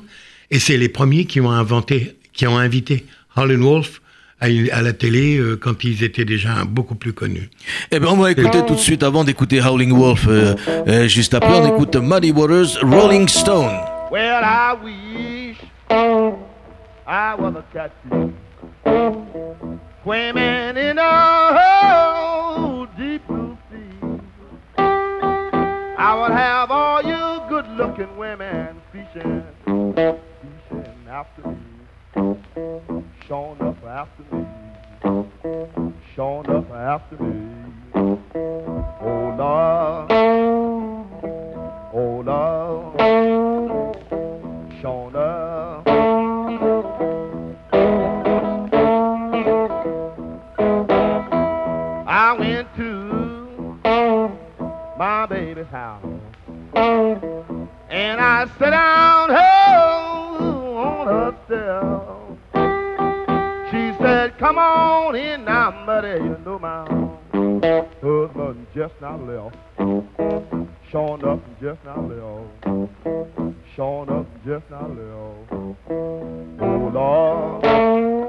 Et 0.49 0.59
c'est 0.59 0.77
les 0.77 0.89
premiers 0.89 1.25
qui 1.25 1.41
ont 1.41 1.51
inventé, 1.51 2.15
qui 2.33 2.47
ont 2.47 2.57
invité 2.57 3.05
Howlin' 3.35 3.61
Wolf 3.61 4.00
à, 4.41 4.47
à 4.47 4.81
la 4.81 4.93
télé 4.93 5.37
euh, 5.37 5.55
quand 5.55 5.83
ils 5.83 6.03
étaient 6.03 6.25
déjà 6.25 6.65
beaucoup 6.67 6.95
plus 6.95 7.13
connus. 7.13 7.49
Eh 7.91 7.99
ben, 7.99 8.07
on 8.09 8.17
va 8.17 8.31
écouter 8.31 8.65
tout 8.67 8.73
de 8.75 8.79
suite, 8.79 9.03
avant 9.03 9.23
d'écouter 9.23 9.61
Howling 9.61 9.93
Wolf, 9.93 10.25
euh, 10.27 10.55
euh, 10.87 11.07
juste 11.07 11.33
après, 11.33 11.53
on 11.53 11.67
écoute 11.67 11.95
Muddy 11.95 12.31
Waters 12.31 12.79
Rolling 12.81 13.27
Stone. 13.27 13.77
Well, 14.11 14.43
I 14.43 14.73
wish 14.83 15.57
I 17.07 17.35
was 17.37 17.53
a 17.55 17.63
catfish 17.71 18.33
swimming 20.03 20.77
in 20.77 20.97
a 20.97 22.87
deep 22.97 23.21
blue 23.27 23.55
sea. 23.69 24.19
I 25.97 26.15
would 26.15 26.31
have 26.31 26.71
all 26.71 27.01
you 27.03 27.41
good-looking 27.47 28.17
women 28.17 28.75
fishing, 28.91 29.43
fishing 29.65 31.07
after 31.09 31.47
me, 31.47 31.57
showing 33.31 33.61
up 33.61 33.81
after 33.85 34.23
me, 34.35 34.45
showing 36.13 36.49
up 36.49 36.69
after 36.69 37.15
me. 37.15 37.71
Oh 37.95 39.35
Lord, 39.39 40.11
oh 41.93 42.23
Lord. 42.25 42.97
Shona. 44.81 45.81
I 52.05 52.35
went 52.37 52.67
to 52.75 53.79
my 54.99 55.25
baby's 55.27 55.67
house 55.67 56.03
and 56.73 58.19
I 58.19 58.45
sat 58.59 58.71
down 58.71 59.29
oh, 59.31 60.75
on 60.75 61.07
her 61.07 61.33
step. 61.45 61.90
Come 64.51 64.59
on 64.59 65.15
in 65.15 65.45
now, 65.45 65.85
buddy. 65.85 66.21
You 66.21 66.37
know 66.45 66.59
my 66.59 66.83
husband 68.01 68.67
just 68.75 68.93
now 68.99 69.15
left. 69.15 69.55
Showing 70.91 71.23
up 71.23 71.39
just 71.61 71.79
now 71.85 72.01
left. 72.01 72.65
Showing 73.77 74.09
up 74.09 74.25
just 74.45 74.69
now 74.69 74.87
left. 74.89 75.79
Oh 76.59 76.91
Lord. 76.93 78.20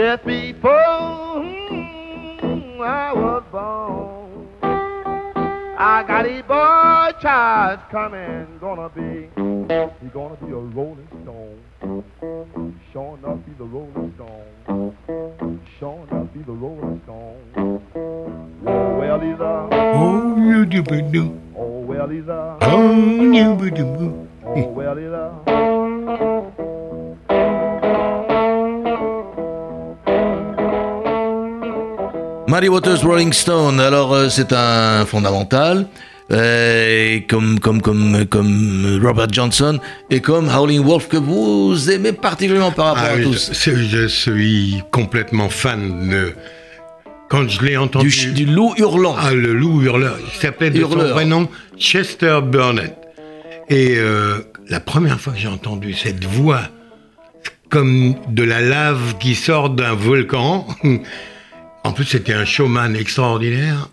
Just 0.00 0.24
before 0.24 0.72
I 2.82 3.12
was 3.14 3.42
born. 3.52 4.48
I 5.78 6.02
got 6.08 6.24
a 6.24 6.42
boy 6.42 7.20
child 7.20 7.80
coming, 7.90 8.46
gonna 8.60 8.88
be, 8.88 9.28
he 10.00 10.08
gonna 10.08 10.36
be 10.36 10.52
a 10.52 10.62
rolling 10.76 11.06
stone. 11.22 11.58
Sure 12.94 13.18
enough, 13.18 13.40
he's 13.46 13.60
a 13.60 13.64
rolling 13.64 14.14
stone. 14.16 15.60
Sure 15.78 16.06
enough, 16.10 16.28
he's 16.32 16.48
a 16.48 16.52
rolling 16.52 17.02
stone. 17.04 17.82
Oh, 18.66 18.98
well, 18.98 19.20
he's 19.20 19.38
a, 19.38 19.68
Oh, 19.70 20.36
you 20.38 20.64
do 20.64 20.82
do. 21.10 21.38
oh, 21.58 21.80
well, 21.80 22.08
he's 22.08 22.26
a, 22.26 22.56
Oh, 22.62 22.90
you 22.90 23.54
ba 23.54 23.70
do 23.70 24.26
oh, 24.46 24.66
well, 24.68 24.96
he's 24.96 25.08
a. 25.08 25.49
Muddy 32.60 32.68
Waters 32.68 33.02
Rolling 33.04 33.32
Stone, 33.32 33.80
alors 33.80 34.12
euh, 34.12 34.28
c'est 34.28 34.52
un 34.52 35.06
fondamental, 35.06 35.86
euh, 36.30 37.18
comme, 37.26 37.58
comme, 37.58 37.80
comme, 37.80 38.26
comme 38.26 39.00
Robert 39.02 39.32
Johnson 39.32 39.78
et 40.10 40.20
comme 40.20 40.50
Howling 40.50 40.84
Wolf 40.84 41.08
que 41.08 41.16
vous 41.16 41.90
aimez 41.90 42.12
particulièrement 42.12 42.70
par 42.70 42.88
rapport 42.88 43.04
Ah 43.06 43.12
à 43.12 43.16
oui, 43.16 43.22
tous. 43.24 43.50
je, 43.54 43.74
je 43.76 44.06
suis 44.06 44.82
complètement 44.90 45.48
fan 45.48 46.10
de. 46.10 46.34
Quand 47.30 47.48
je 47.48 47.62
l'ai 47.64 47.78
entendu. 47.78 48.10
Du, 48.10 48.32
du 48.32 48.44
loup 48.44 48.74
hurlant. 48.76 49.16
Ah, 49.18 49.32
le 49.32 49.54
loup 49.54 49.80
hurleur. 49.80 50.18
Il 50.22 50.38
s'appelait 50.38 50.68
de 50.68 50.82
son 50.82 50.88
vrai 50.98 51.24
nom 51.24 51.48
Chester 51.78 52.40
Burnett. 52.44 52.94
Et 53.70 53.94
euh, 53.96 54.40
la 54.68 54.80
première 54.80 55.18
fois 55.18 55.32
que 55.32 55.38
j'ai 55.38 55.48
entendu 55.48 55.94
cette 55.94 56.26
voix, 56.26 56.60
comme 57.70 58.16
de 58.28 58.42
la 58.42 58.60
lave 58.60 59.16
qui 59.18 59.34
sort 59.34 59.70
d'un 59.70 59.94
volcan, 59.94 60.66
en 61.84 61.92
plus 61.92 62.04
c'était 62.04 62.32
un 62.34 62.44
showman 62.44 62.94
extraordinaire, 62.94 63.88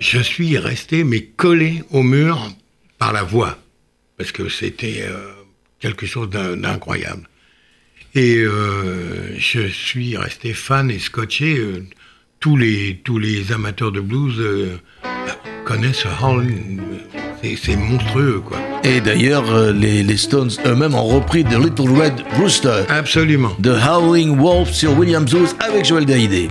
je 0.00 0.18
suis 0.20 0.58
resté 0.58 1.04
mais 1.04 1.22
collé 1.22 1.82
au 1.90 2.02
mur 2.02 2.50
par 2.98 3.12
la 3.12 3.22
voix, 3.22 3.58
parce 4.16 4.32
que 4.32 4.48
c'était 4.48 5.02
euh, 5.02 5.32
quelque 5.80 6.06
chose 6.06 6.30
d'in- 6.30 6.56
d'incroyable. 6.56 7.28
Et 8.14 8.36
euh, 8.38 9.36
je 9.38 9.66
suis 9.66 10.16
resté 10.16 10.52
fan 10.54 10.90
et 10.90 10.98
scotché. 10.98 11.58
euh, 11.58 11.84
tous, 12.40 12.56
les, 12.58 13.00
tous 13.02 13.18
les 13.18 13.52
amateurs 13.52 13.90
de 13.90 14.00
blues 14.00 14.38
connaissent 15.64 16.04
Howlin'. 16.20 16.78
C'est- 17.44 17.56
C'est 17.62 17.76
monstrueux, 17.76 18.40
quoi. 18.44 18.56
Et 18.84 19.00
d'ailleurs, 19.02 19.44
euh, 19.52 19.70
les, 19.72 20.02
les 20.02 20.16
Stones 20.16 20.50
eux-mêmes 20.66 20.94
ont 20.94 21.04
repris 21.04 21.44
The 21.44 21.58
Little 21.58 21.90
Red 21.90 22.14
Rooster 22.40 22.84
Absolument. 22.88 23.50
de 23.58 23.70
Howling 23.72 24.36
Wolf 24.38 24.70
sur 24.72 24.96
William 24.98 25.24
Blues 25.26 25.54
avec 25.60 25.84
Joel 25.84 26.06
Daïdé. 26.06 26.48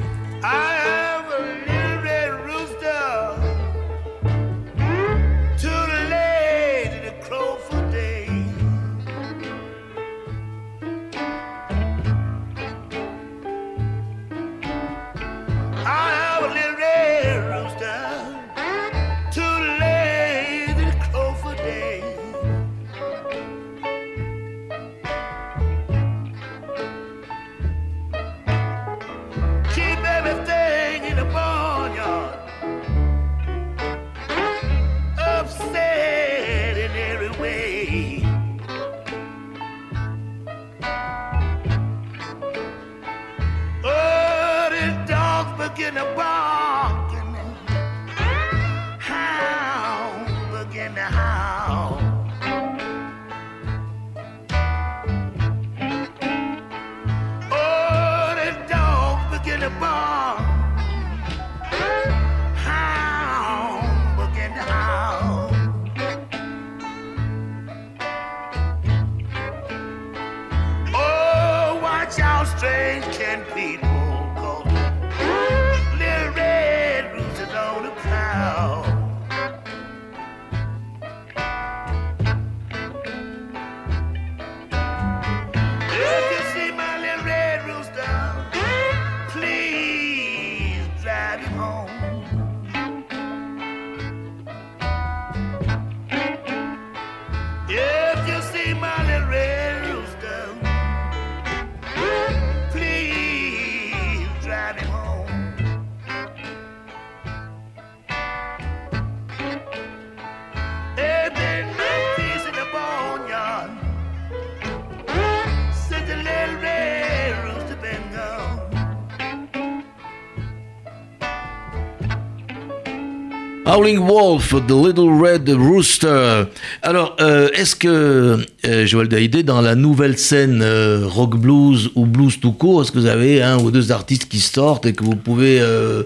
Howling 123.65 123.99
Wolf, 123.99 124.49
The 124.67 124.71
Little 124.71 125.09
Red 125.21 125.49
Rooster. 125.49 126.43
Alors, 126.81 127.15
euh, 127.21 127.49
est-ce 127.53 127.75
que, 127.77 128.37
euh, 128.67 128.85
Joël 128.85 129.07
Daïdé, 129.07 129.43
dans 129.43 129.61
la 129.61 129.75
nouvelle 129.75 130.17
scène 130.17 130.61
euh, 130.61 131.05
rock 131.07 131.37
blues 131.37 131.89
ou 131.95 132.05
blues 132.05 132.39
tout 132.41 132.51
court, 132.51 132.81
est-ce 132.81 132.91
que 132.91 132.99
vous 132.99 133.05
avez 133.05 133.41
un 133.41 133.57
ou 133.59 133.71
deux 133.71 133.91
artistes 133.93 134.25
qui 134.27 134.39
sortent 134.39 134.85
et 134.85 134.93
que 134.93 135.03
vous 135.03 135.15
pouvez. 135.15 135.59
euh, 135.61 136.03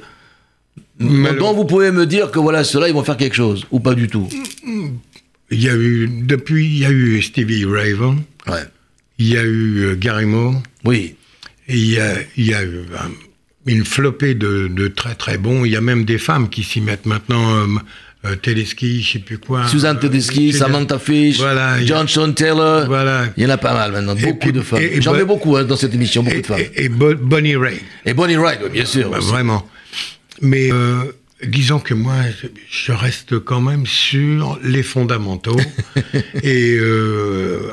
dont 1.00 1.54
vous 1.54 1.66
pouvez 1.66 1.92
me 1.92 2.06
dire 2.06 2.30
que 2.32 2.38
voilà, 2.40 2.64
ceux-là, 2.64 2.90
ils 2.90 2.94
vont 2.94 3.04
faire 3.04 3.18
quelque 3.18 3.36
chose, 3.36 3.66
ou 3.72 3.80
pas 3.80 3.96
du 3.96 4.08
tout? 4.08 4.28
Il 5.50 5.62
y 5.64 5.70
a 5.70 5.76
eu, 5.76 6.08
depuis, 6.26 6.66
il 6.66 6.78
y 6.80 6.86
a 6.86 6.92
eu 6.92 7.22
Stevie 7.24 7.66
Ray 7.66 7.94
Vaughan, 7.94 8.18
Ouais. 8.48 8.64
il 9.18 9.28
y 9.30 9.38
a 9.38 9.44
eu 9.44 9.96
Gary 10.00 10.26
Moore, 10.26 10.62
Oui. 10.86 11.16
et 11.68 11.76
il 11.76 11.90
y 11.92 12.00
a, 12.00 12.14
il 12.36 12.46
y 12.48 12.54
a 12.54 12.64
eu 12.64 12.82
une 13.68 13.86
flopée 13.86 14.34
de, 14.34 14.68
de 14.68 14.88
très 14.88 15.16
très 15.16 15.38
bons. 15.38 15.66
Il 15.66 15.72
y 15.72 15.76
a 15.76 15.82
même 15.82 16.06
des 16.06 16.18
femmes 16.18 16.50
qui 16.50 16.64
s'y 16.64 16.82
mettent 16.82 17.06
maintenant. 17.06 17.56
euh, 17.56 17.68
euh, 18.26 18.36
Tedeschi, 18.36 19.04
je 19.04 19.12
sais 19.14 19.20
plus 19.20 19.38
quoi. 19.38 19.68
Suzanne 19.68 20.00
Tedeschi, 20.00 20.50
Euh, 20.50 20.58
Samantha 20.58 20.98
Fish, 20.98 21.38
Voilà, 21.38 21.74
a- 21.74 21.86
Johnson 21.86 22.34
Taylor. 22.36 22.88
Voilà. 22.88 23.26
Il 23.38 23.44
y 23.44 23.46
en 23.46 23.50
a 23.52 23.58
pas 23.58 23.74
mal 23.76 23.92
maintenant, 23.92 24.16
beaucoup 24.16 24.40
puis- 24.40 24.52
de 24.52 24.62
femmes. 24.62 24.82
J'en 25.00 25.16
ai 25.16 25.24
beaucoup 25.24 25.56
hein, 25.56 25.64
dans 25.64 25.76
cette 25.78 25.94
émission, 25.94 26.24
beaucoup 26.24 26.36
Et, 26.38 26.42
de 26.42 26.46
femmes. 26.48 26.60
et- 26.60 26.86
et 26.86 26.90
Bo- 26.90 27.14
Bonnie 27.16 27.56
Ray. 27.56 27.80
Et 28.06 28.14
Bonnie 28.16 28.36
Wright, 28.36 28.60
oui, 28.64 28.70
bien 28.72 28.86
sûr. 28.86 29.12
Bah, 29.12 29.20
vraiment. 29.20 29.70
Mais 30.42 30.72
euh, 30.72 31.04
disons 31.46 31.80
que 31.80 31.94
moi, 31.94 32.16
je- 32.72 32.92
reste 32.92 33.38
quand 33.40 33.62
même 33.62 33.86
sur 33.86 34.58
les 34.64 34.84
fondamentaux. 34.84 35.58
et 36.44 36.80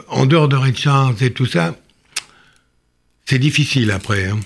en 0.08 0.26
dehors 0.26 0.48
de 0.48 0.56
Ray 0.56 0.74
Charles 0.76 1.14
et 1.22 1.30
tout 1.30 1.46
ça, 1.46 1.74
c'est 3.24 3.38
difficile 3.38 3.90
après. 3.90 4.26
hein. 4.26 4.38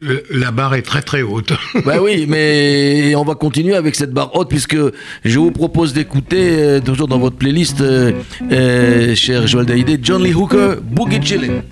Le- 0.00 0.22
La 0.30 0.50
barre 0.50 0.74
est 0.74 0.82
très 0.82 1.00
très 1.02 1.22
haute. 1.22 1.52
Bah 1.86 1.94
oui, 2.02 2.26
mais 2.28 3.14
on 3.14 3.24
va 3.24 3.34
continuer 3.34 3.74
avec 3.74 3.94
cette 3.94 4.10
barre 4.12 4.34
haute 4.36 4.48
puisque 4.50 4.76
je 5.24 5.38
vous 5.38 5.50
propose 5.50 5.92
d'écouter, 5.94 6.56
euh, 6.58 6.80
toujours 6.80 7.08
dans 7.08 7.18
votre 7.18 7.36
playlist, 7.36 7.80
euh, 7.80 8.12
euh, 8.52 9.14
cher 9.14 9.46
Joël 9.46 9.66
Daïdé, 9.66 9.98
John 10.02 10.22
Lee 10.22 10.34
Hooker, 10.34 10.76
Boogie 10.82 11.22
Chillin'. 11.22 11.62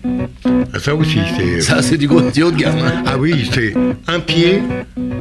ça 0.79 0.95
aussi, 0.95 1.19
c'est. 1.37 1.61
Ça, 1.61 1.83
c'est 1.83 1.99
du 1.99 2.07
gros, 2.07 2.23
du 2.23 2.43
haut 2.43 2.51
de 2.51 2.57
gamme. 2.57 2.79
hein. 2.79 3.03
Ah 3.07 3.19
oui, 3.19 3.51
c'est 3.53 3.75
un 4.07 4.21
pied, 4.21 4.63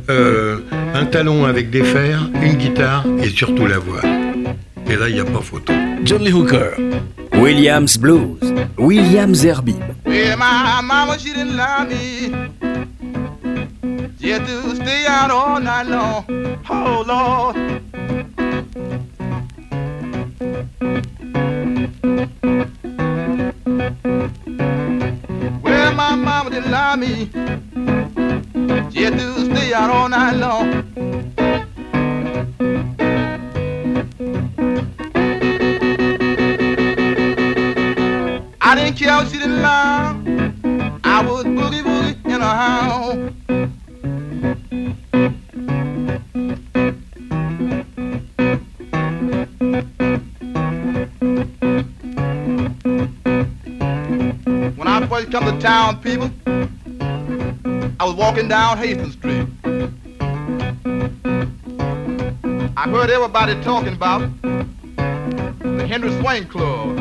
euh, 0.09 0.59
un 0.93 1.05
talon 1.05 1.45
avec 1.45 1.69
des 1.69 1.83
fers, 1.83 2.29
une 2.41 2.53
guitare 2.53 3.03
et 3.21 3.29
surtout 3.29 3.65
la 3.65 3.79
voix. 3.79 4.01
Et 4.89 4.95
là, 4.95 5.09
il 5.09 5.15
n'y 5.15 5.19
a 5.21 5.25
pas 5.25 5.41
photo. 5.41 5.73
John 6.05 6.23
Lee 6.23 6.31
Hooker. 6.33 6.69
Williams 7.33 7.97
Blues, 7.97 8.37
Williams 8.77 9.43
Herbie. 9.43 9.75
Well, 10.05 10.37
my 10.37 10.81
mama, 10.83 11.17
she 11.17 11.33
didn't 11.33 11.55
love 11.57 11.89
me. 11.89 12.31
Had 14.22 14.45
to 14.45 14.76
stay 14.76 15.05
out 15.07 15.30
all 15.32 15.59
night 15.59 15.88
long. 15.88 16.26
Oh, 16.69 17.03
Lord. 17.05 17.55
Well, 25.63 25.93
my 25.95 26.15
mama 26.15 26.49
didn't 26.49 26.72
love 26.72 26.99
me. 26.99 27.30
Had 28.93 29.17
to 29.17 29.45
stay 29.45 29.74
out 29.74 29.89
all 29.89 30.07
night 30.07 30.36
long. 30.38 30.67
I 38.61 38.76
didn't 38.76 38.97
care 38.97 39.22
if 39.24 39.32
she 39.32 39.39
didn't 39.39 39.61
lie. 39.61 40.20
People, 56.01 56.31
I 57.99 58.05
was 58.05 58.15
walking 58.15 58.47
down 58.47 58.77
Hastings 58.77 59.13
Street. 59.13 59.47
I 62.75 62.89
heard 62.89 63.09
everybody 63.11 63.61
talking 63.61 63.93
about 63.93 64.21
the 64.41 65.85
Henry 65.87 66.09
Swain 66.19 66.47
Club. 66.47 66.97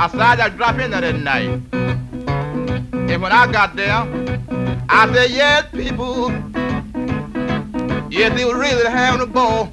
I 0.00 0.08
said 0.08 0.20
I'd 0.20 0.56
drop 0.56 0.78
in 0.78 0.90
there 0.90 1.00
that 1.00 1.20
night. 1.20 1.60
And 1.72 3.22
when 3.22 3.32
I 3.32 3.50
got 3.52 3.76
there, 3.76 4.06
I 4.88 5.12
said, 5.12 5.30
yes, 5.30 5.66
people. 5.72 6.30
Yes, 8.10 8.36
they 8.36 8.44
were 8.44 8.58
really 8.58 8.90
having 8.90 9.20
a 9.20 9.26
ball. 9.26 9.68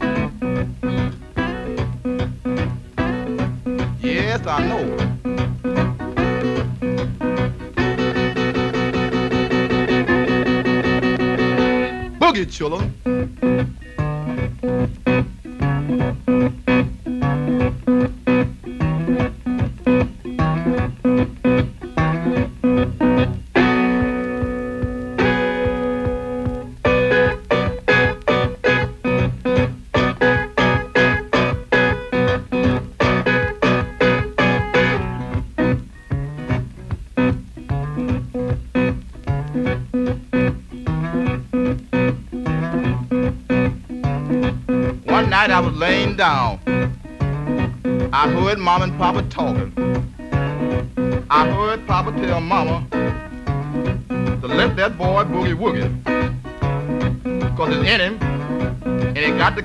Yes, 4.00 4.46
I 4.46 4.68
know. 4.68 5.07
Boogie 12.60 13.07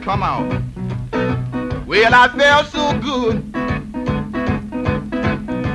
come 0.02 0.22
out. 0.22 0.48
Well, 1.86 2.14
I 2.14 2.28
felt 2.36 2.66
so 2.66 2.98
good. 3.00 3.36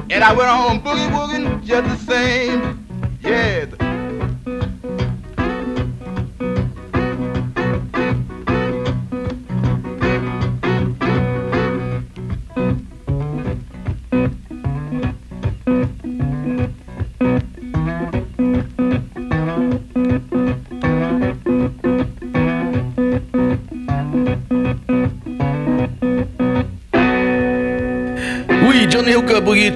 And 0.09 0.23
I 0.23 0.33
went 0.33 0.49
on 0.49 0.81
boogie 0.81 1.09
wooging 1.11 1.63
just 1.63 2.05
the 2.05 2.13
same. 2.13 2.86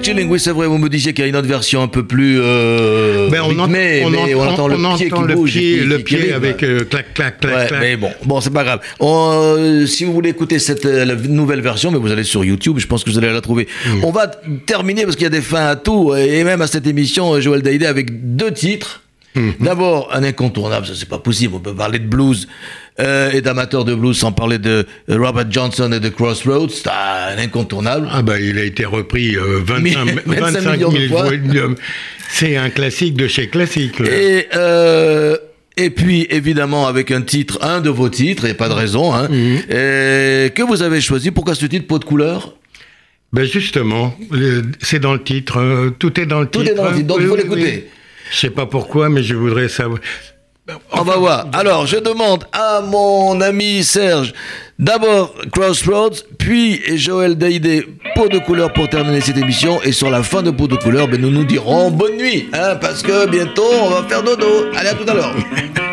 Chilling, 0.02 0.28
oui, 0.28 0.40
c'est 0.40 0.50
vrai, 0.50 0.66
vous 0.66 0.78
me 0.78 0.88
disiez 0.88 1.12
qu'il 1.12 1.22
y 1.22 1.26
a 1.26 1.28
une 1.28 1.36
autre 1.36 1.46
version 1.48 1.82
un 1.82 1.88
peu 1.88 2.04
plus. 2.04 2.38
Euh, 2.40 3.28
Ben, 3.30 3.40
on, 3.42 3.50
entend- 3.52 3.64
rythmée, 3.64 4.02
on 4.04 4.10
mais 4.10 4.34
entend, 4.34 4.52
entend 4.52 4.68
le 4.68 4.74
on 4.84 4.96
pied 4.96 5.06
qui 5.06 5.12
entend 5.12 5.22
le 5.22 5.34
bouge. 5.34 5.50
pied, 5.52 5.60
qui- 5.60 5.84
le 5.84 5.98
qui- 5.98 6.04
qui 6.04 6.16
pied 6.16 6.32
avec 6.32 6.62
euh, 6.64 6.84
clac, 6.84 7.14
clac, 7.14 7.38
clac, 7.40 7.54
Ouais, 7.54 7.66
clac. 7.68 7.80
mais 7.80 7.96
bon, 7.96 8.10
bon, 8.24 8.40
c'est 8.40 8.52
pas 8.52 8.64
grave. 8.64 8.80
On, 9.00 9.30
euh, 9.58 9.86
si 9.86 10.04
vous 10.04 10.12
voulez 10.12 10.30
écouter 10.30 10.58
cette 10.58 10.84
la 10.84 11.14
nouvelle 11.14 11.60
version, 11.60 11.90
mais 11.92 11.98
vous 11.98 12.10
allez 12.10 12.24
sur 12.24 12.44
YouTube, 12.44 12.78
je 12.78 12.86
pense 12.86 13.04
que 13.04 13.10
vous 13.10 13.18
allez 13.18 13.32
la 13.32 13.40
trouver. 13.40 13.68
Mm. 13.86 14.04
On 14.04 14.10
va 14.10 14.26
terminer 14.66 15.04
parce 15.04 15.14
qu'il 15.14 15.24
y 15.24 15.26
a 15.26 15.30
des 15.30 15.40
fins 15.40 15.66
à 15.68 15.76
tout 15.76 16.14
et 16.16 16.42
même 16.42 16.60
à 16.62 16.66
cette 16.66 16.86
émission, 16.86 17.40
Joël 17.40 17.62
Daïdé 17.62 17.86
avec 17.86 18.34
deux 18.36 18.50
titres. 18.52 19.02
Mm-hmm. 19.36 19.52
D'abord, 19.64 20.10
un 20.12 20.24
incontournable, 20.24 20.84
ça 20.86 20.92
c'est 20.94 21.08
pas 21.08 21.18
possible. 21.18 21.54
On 21.56 21.60
peut 21.60 21.74
parler 21.74 21.98
de 21.98 22.06
blues 22.06 22.48
euh, 23.00 23.30
et 23.32 23.40
d'amateurs 23.40 23.84
de 23.84 23.94
blues 23.94 24.16
sans 24.18 24.32
parler 24.32 24.58
de 24.58 24.86
Robert 25.08 25.50
Johnson 25.50 25.90
et 25.92 26.00
de 26.00 26.08
Crossroads. 26.08 26.68
C'est 26.70 26.88
un 26.88 27.38
incontournable. 27.38 28.08
Ah 28.12 28.22
bah 28.22 28.38
il 28.38 28.58
a 28.58 28.64
été 28.64 28.84
repris 28.84 29.36
euh, 29.36 29.60
25, 29.64 30.04
Mais- 30.26 30.36
25 30.36 30.60
25 30.60 30.72
millions 30.72 30.90
000 30.90 31.02
de 31.02 31.08
fois. 31.08 31.26
fois. 31.26 31.74
C'est 32.30 32.56
un 32.56 32.70
classique 32.70 33.14
de 33.14 33.26
chez 33.28 33.48
classique. 33.48 33.98
là. 33.98 34.08
Et, 34.10 34.46
euh, 34.54 35.36
et 35.76 35.88
puis, 35.90 36.26
évidemment, 36.30 36.86
avec 36.86 37.10
un 37.10 37.22
titre, 37.22 37.58
un 37.62 37.80
de 37.80 37.88
vos 37.90 38.08
titres, 38.10 38.44
et 38.44 38.52
pas 38.54 38.68
de 38.68 38.74
raison, 38.74 39.14
hein, 39.14 39.28
Mhm. 39.30 39.58
euh, 39.70 40.48
que 40.50 40.62
vous 40.62 40.82
avez 40.82 41.00
choisi. 41.00 41.30
Pourquoi 41.30 41.54
ce 41.54 41.64
titre, 41.66 41.86
Peau 41.86 41.98
de 41.98 42.04
couleur? 42.04 42.54
Ben 43.32 43.44
justement, 43.46 44.14
c'est 44.82 44.98
dans 44.98 45.14
le 45.14 45.22
titre. 45.22 45.58
euh, 45.58 45.90
tout 45.98 46.20
est 46.20 46.26
dans 46.26 46.40
le 46.40 46.46
Tout 46.46 46.60
titre. 46.60 46.72
est 46.72 46.74
dans 46.76 46.90
le 46.90 46.94
titre, 46.96 47.06
donc 47.06 47.16
il 47.20 47.24
Oui, 47.24 47.28
faut 47.30 47.36
l'écouter. 47.36 47.62
oui. 47.62 47.84
Je 48.30 48.36
sais 48.38 48.50
pas 48.50 48.66
pourquoi, 48.66 49.08
mais 49.08 49.22
je 49.22 49.34
voudrais 49.34 49.68
savoir. 49.70 50.00
On 50.92 51.02
va 51.02 51.16
voir. 51.16 51.46
Alors, 51.52 51.86
je 51.86 51.96
demande 51.96 52.44
à 52.52 52.80
mon 52.82 53.40
ami 53.40 53.82
Serge, 53.82 54.32
d'abord 54.78 55.34
Crossroads, 55.50 56.22
puis 56.38 56.80
Joël 56.96 57.36
Daïdé, 57.36 57.84
Peau 58.14 58.28
de 58.28 58.38
couleur 58.38 58.72
pour 58.72 58.88
terminer 58.88 59.20
cette 59.20 59.38
émission. 59.38 59.82
Et 59.82 59.90
sur 59.90 60.08
la 60.08 60.22
fin 60.22 60.42
de 60.42 60.52
Peau 60.52 60.68
de 60.68 60.76
couleur, 60.76 61.08
ben, 61.08 61.20
nous 61.20 61.30
nous 61.30 61.44
dirons 61.44 61.90
bonne 61.90 62.16
nuit, 62.16 62.48
hein, 62.52 62.76
parce 62.80 63.02
que 63.02 63.28
bientôt 63.28 63.66
on 63.82 63.90
va 63.90 64.04
faire 64.08 64.22
dodo. 64.22 64.66
Allez, 64.76 64.90
à 64.90 64.94
tout 64.94 65.08
à 65.08 65.14
l'heure. 65.14 65.34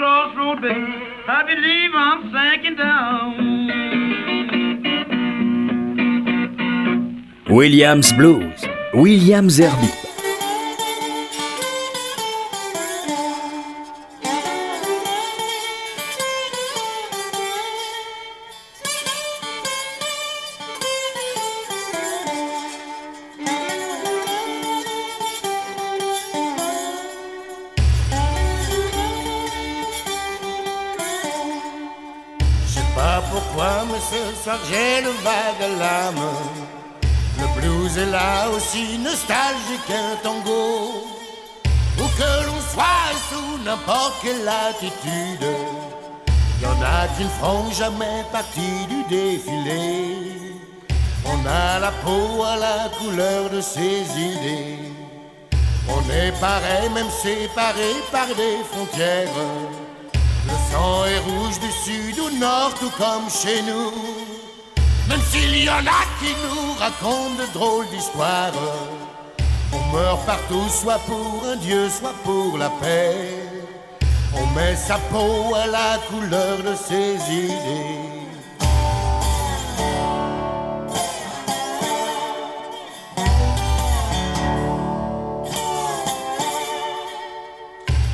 crossroad, 0.00 0.62
baby, 0.62 0.94
I 1.28 1.42
believe 1.44 1.90
I'm 1.94 2.32
sinking 2.32 2.76
down. 2.76 3.36
Williams 7.50 8.10
Blues. 8.14 8.64
Williams 8.94 9.58
Herbie. 9.58 9.99
N'importe 43.80 44.14
quelle 44.22 44.48
attitude, 44.48 45.46
y 46.62 46.66
en 46.66 46.82
a 46.82 47.08
qui 47.16 47.24
ne 47.24 47.28
feront 47.28 47.70
jamais 47.72 48.24
partie 48.32 48.86
du 48.88 49.02
défilé. 49.04 50.52
On 51.24 51.46
a 51.46 51.78
la 51.78 51.92
peau 52.02 52.42
à 52.44 52.56
la 52.56 52.88
couleur 52.98 53.50
de 53.50 53.60
ses 53.60 54.02
idées. 54.18 54.78
On 55.88 56.00
est 56.10 56.32
pareil, 56.40 56.88
même 56.94 57.10
séparés 57.22 58.00
par 58.10 58.26
des 58.28 58.58
frontières. 58.70 59.28
Le 60.46 60.72
sang 60.72 61.04
est 61.04 61.18
rouge 61.18 61.58
du 61.60 61.70
sud 61.70 62.18
ou 62.18 62.38
nord, 62.38 62.72
tout 62.78 62.92
comme 62.96 63.28
chez 63.30 63.62
nous. 63.62 63.92
Même 65.08 65.20
s'il 65.30 65.64
y 65.64 65.68
en 65.68 65.86
a 65.86 66.02
qui 66.20 66.32
nous 66.44 66.72
racontent 66.78 67.36
de 67.38 67.52
drôles 67.52 67.88
d'histoires. 67.88 68.52
On 69.72 69.96
meurt 69.96 70.24
partout, 70.24 70.68
soit 70.68 71.00
pour 71.00 71.44
un 71.50 71.56
dieu, 71.56 71.88
soit 71.90 72.14
pour 72.24 72.56
la 72.58 72.70
paix. 72.80 73.39
On 74.34 74.46
met 74.54 74.76
sa 74.76 74.98
peau 75.10 75.54
à 75.54 75.66
la 75.66 75.98
couleur 76.08 76.58
de 76.58 76.74
ses 76.74 77.14
idées. 77.32 78.20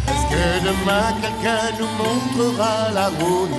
Est-ce 0.08 0.26
que 0.30 0.64
demain 0.64 1.12
quelqu'un 1.20 1.76
nous 1.78 1.92
montrera 2.02 2.90
la 2.94 3.08
route 3.08 3.50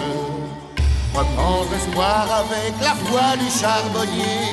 Reprendre 1.14 1.74
espoir 1.76 2.28
avec 2.44 2.74
la 2.82 2.94
foi 2.94 3.38
du 3.38 3.50
charbonnier 3.60 4.46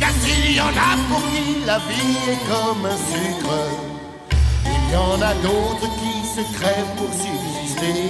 Car 0.00 0.10
s'il 0.10 0.56
y 0.56 0.60
en 0.60 0.68
a 0.68 0.96
pour 1.08 1.22
qui 1.30 1.64
la 1.64 1.78
vie 1.78 2.16
est 2.32 2.42
comme 2.48 2.84
un 2.84 2.96
sucre 2.96 3.58
Il 4.64 4.92
y 4.92 4.96
en 4.96 5.20
a 5.22 5.34
d'autres 5.34 5.88
qui 6.00 6.15
se 6.36 6.42
crèvent 6.58 6.94
pour 6.98 7.12
subsister. 7.14 8.02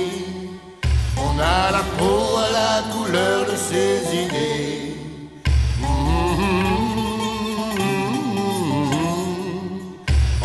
On 1.17 1.39
a 1.39 1.71
la 1.71 1.85
peau 1.97 2.37
à 2.45 2.49
la 2.61 2.73
couleur 2.93 3.47
de 3.51 3.57
ses 3.69 3.99
idées. 4.25 4.97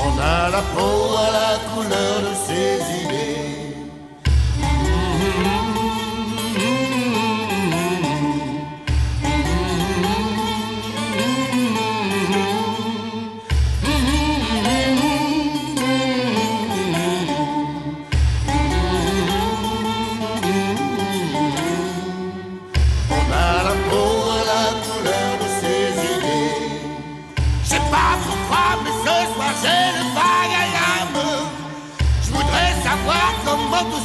On 0.06 0.14
a 0.20 0.50
la 0.56 0.62
peau 0.76 1.16
à 1.26 1.30
la 1.40 1.52
couleur 1.72 2.16
de 2.28 2.34
ses 2.46 2.76
idées. 2.86 3.01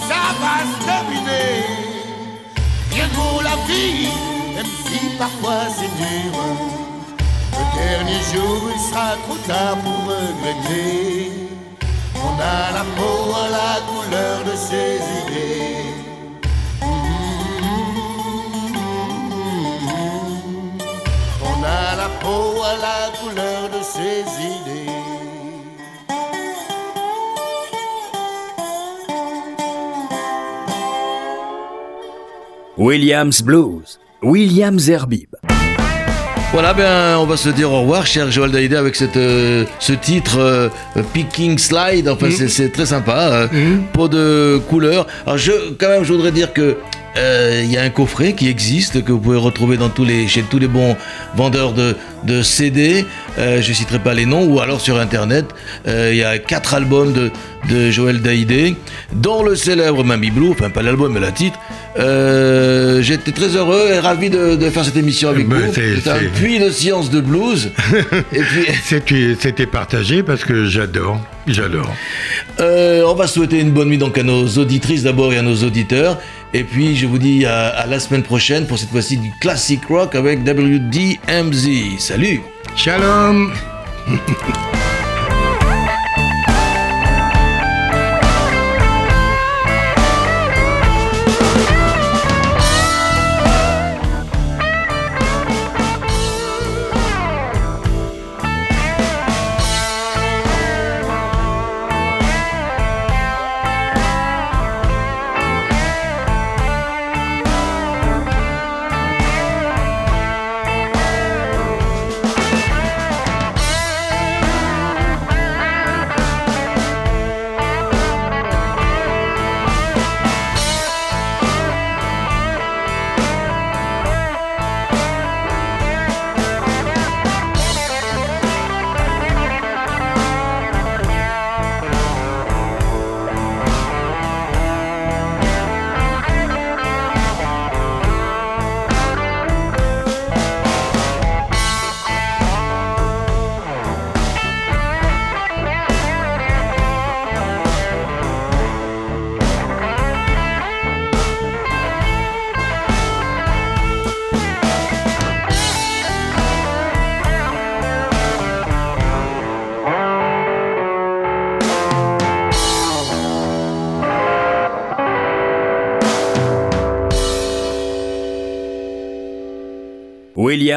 Ça 0.08 0.22
va 0.40 0.56
se 0.70 0.76
terminer. 0.84 1.86
Pour 3.14 3.40
la 3.42 3.56
vie, 3.66 4.08
même 4.54 4.72
si 4.84 4.98
parfois 5.16 5.64
c'est 5.74 5.92
dur. 6.02 6.32
Le 7.52 7.64
dernier 7.80 8.20
jour, 8.32 8.60
il 8.74 8.80
sera 8.80 9.08
trop 9.24 9.38
tard 9.46 9.76
pour 9.84 10.00
regretter. 10.12 11.32
On 12.16 12.34
a 12.38 12.72
la 12.72 12.84
peau 12.96 13.18
à 13.44 13.48
la 13.58 13.72
couleur 13.90 14.44
de 14.44 14.54
ses 14.56 14.96
idées. 15.20 15.86
On 21.50 21.58
a 21.64 21.96
la 21.96 22.08
peau 22.20 22.62
à 22.62 22.74
la 22.86 22.98
couleur 23.18 23.62
de 23.70 23.82
ses 23.82 24.20
idées. 24.52 24.75
Williams 32.76 33.42
Blues, 33.42 33.98
Williams 34.22 34.88
Herbib. 34.88 35.28
Voilà, 36.52 36.72
ben, 36.74 37.16
on 37.18 37.24
va 37.26 37.36
se 37.36 37.48
dire 37.48 37.70
au 37.72 37.80
revoir, 37.80 38.06
cher 38.06 38.30
Joël 38.30 38.50
Daïdé, 38.50 38.76
avec 38.76 38.94
cette, 38.96 39.16
euh, 39.16 39.64
ce 39.80 39.92
titre 39.92 40.38
euh, 40.38 40.68
Picking 41.12 41.58
Slide. 41.58 42.08
Enfin, 42.08 42.28
c'est- 42.30 42.48
c'est 42.48 42.70
très 42.70 42.86
sympa. 42.86 43.28
euh, 43.52 43.76
Peau 43.92 44.08
de 44.08 44.60
couleur. 44.68 45.06
Alors, 45.26 45.38
je, 45.38 45.52
quand 45.78 45.88
même, 45.88 46.04
je 46.04 46.12
voudrais 46.12 46.32
dire 46.32 46.52
que. 46.52 46.76
Euh, 47.16 47.62
Il 47.64 47.70
y 47.70 47.76
a 47.76 47.82
un 47.82 47.90
coffret 47.90 48.32
qui 48.34 48.48
existe 48.48 49.02
que 49.04 49.12
vous 49.12 49.18
pouvez 49.20 49.38
retrouver 49.38 49.76
dans 49.76 49.88
tous 49.88 50.04
les, 50.04 50.28
chez 50.28 50.42
tous 50.42 50.58
les 50.58 50.68
bons 50.68 50.96
vendeurs 51.34 51.72
de, 51.72 51.96
de 52.24 52.42
CD. 52.42 53.04
Euh, 53.38 53.60
je 53.62 53.72
citerai 53.72 53.98
pas 53.98 54.14
les 54.14 54.26
noms 54.26 54.44
ou 54.44 54.60
alors 54.60 54.80
sur 54.80 54.98
internet. 54.98 55.46
Euh, 55.86 56.10
Il 56.12 56.18
y 56.18 56.24
a 56.24 56.38
quatre 56.38 56.74
albums 56.74 57.12
de, 57.12 57.30
de 57.68 57.90
Joël 57.90 58.20
Daïdé, 58.20 58.76
dont 59.12 59.42
le 59.42 59.56
célèbre 59.56 60.04
Mamie 60.04 60.30
Blue. 60.30 60.50
Enfin, 60.50 60.70
pas 60.70 60.82
l'album, 60.82 61.12
mais 61.12 61.20
la 61.20 61.32
titre. 61.32 61.58
J'étais 63.02 63.32
très 63.32 63.56
heureux 63.56 63.88
et 63.92 63.98
ravi 63.98 64.30
de, 64.30 64.54
de 64.56 64.70
faire 64.70 64.84
cette 64.84 64.96
émission 64.96 65.28
avec 65.28 65.48
Ben, 65.48 65.58
vous. 65.58 65.72
c'est- 65.74 66.08
un 66.08 66.18
puits 66.34 66.58
de 66.58 66.70
science 66.70 67.10
de 67.10 67.20
blues. 67.20 67.70
et 68.32 68.40
puis, 69.04 69.36
C'était 69.40 69.66
partagé 69.66 70.22
parce 70.22 70.44
que 70.44 70.66
j'adore, 70.66 71.20
j'adore. 71.46 71.92
on 72.58 73.14
va 73.14 73.26
souhaiter 73.26 73.60
une 73.60 73.70
bonne 73.70 73.88
nuit 73.88 73.98
donc 73.98 74.18
à 74.18 74.22
nos 74.22 74.46
auditrices 74.58 75.02
d'abord 75.02 75.32
et 75.32 75.38
à 75.38 75.42
nos 75.42 75.56
auditeurs. 75.64 76.18
Et 76.56 76.64
puis, 76.64 76.96
je 76.96 77.06
vous 77.06 77.18
dis 77.18 77.44
à, 77.44 77.66
à 77.66 77.84
la 77.84 78.00
semaine 78.00 78.22
prochaine 78.22 78.66
pour 78.66 78.78
cette 78.78 78.88
fois-ci 78.88 79.18
du 79.18 79.30
classic 79.42 79.84
rock 79.90 80.14
avec 80.14 80.38
WDMZ. 80.38 81.98
Salut 81.98 82.40
Shalom 82.74 83.52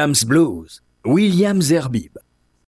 Williams 0.00 0.24
Blues, 0.24 0.80
Williams 1.04 1.70
Herbib. 1.70 2.16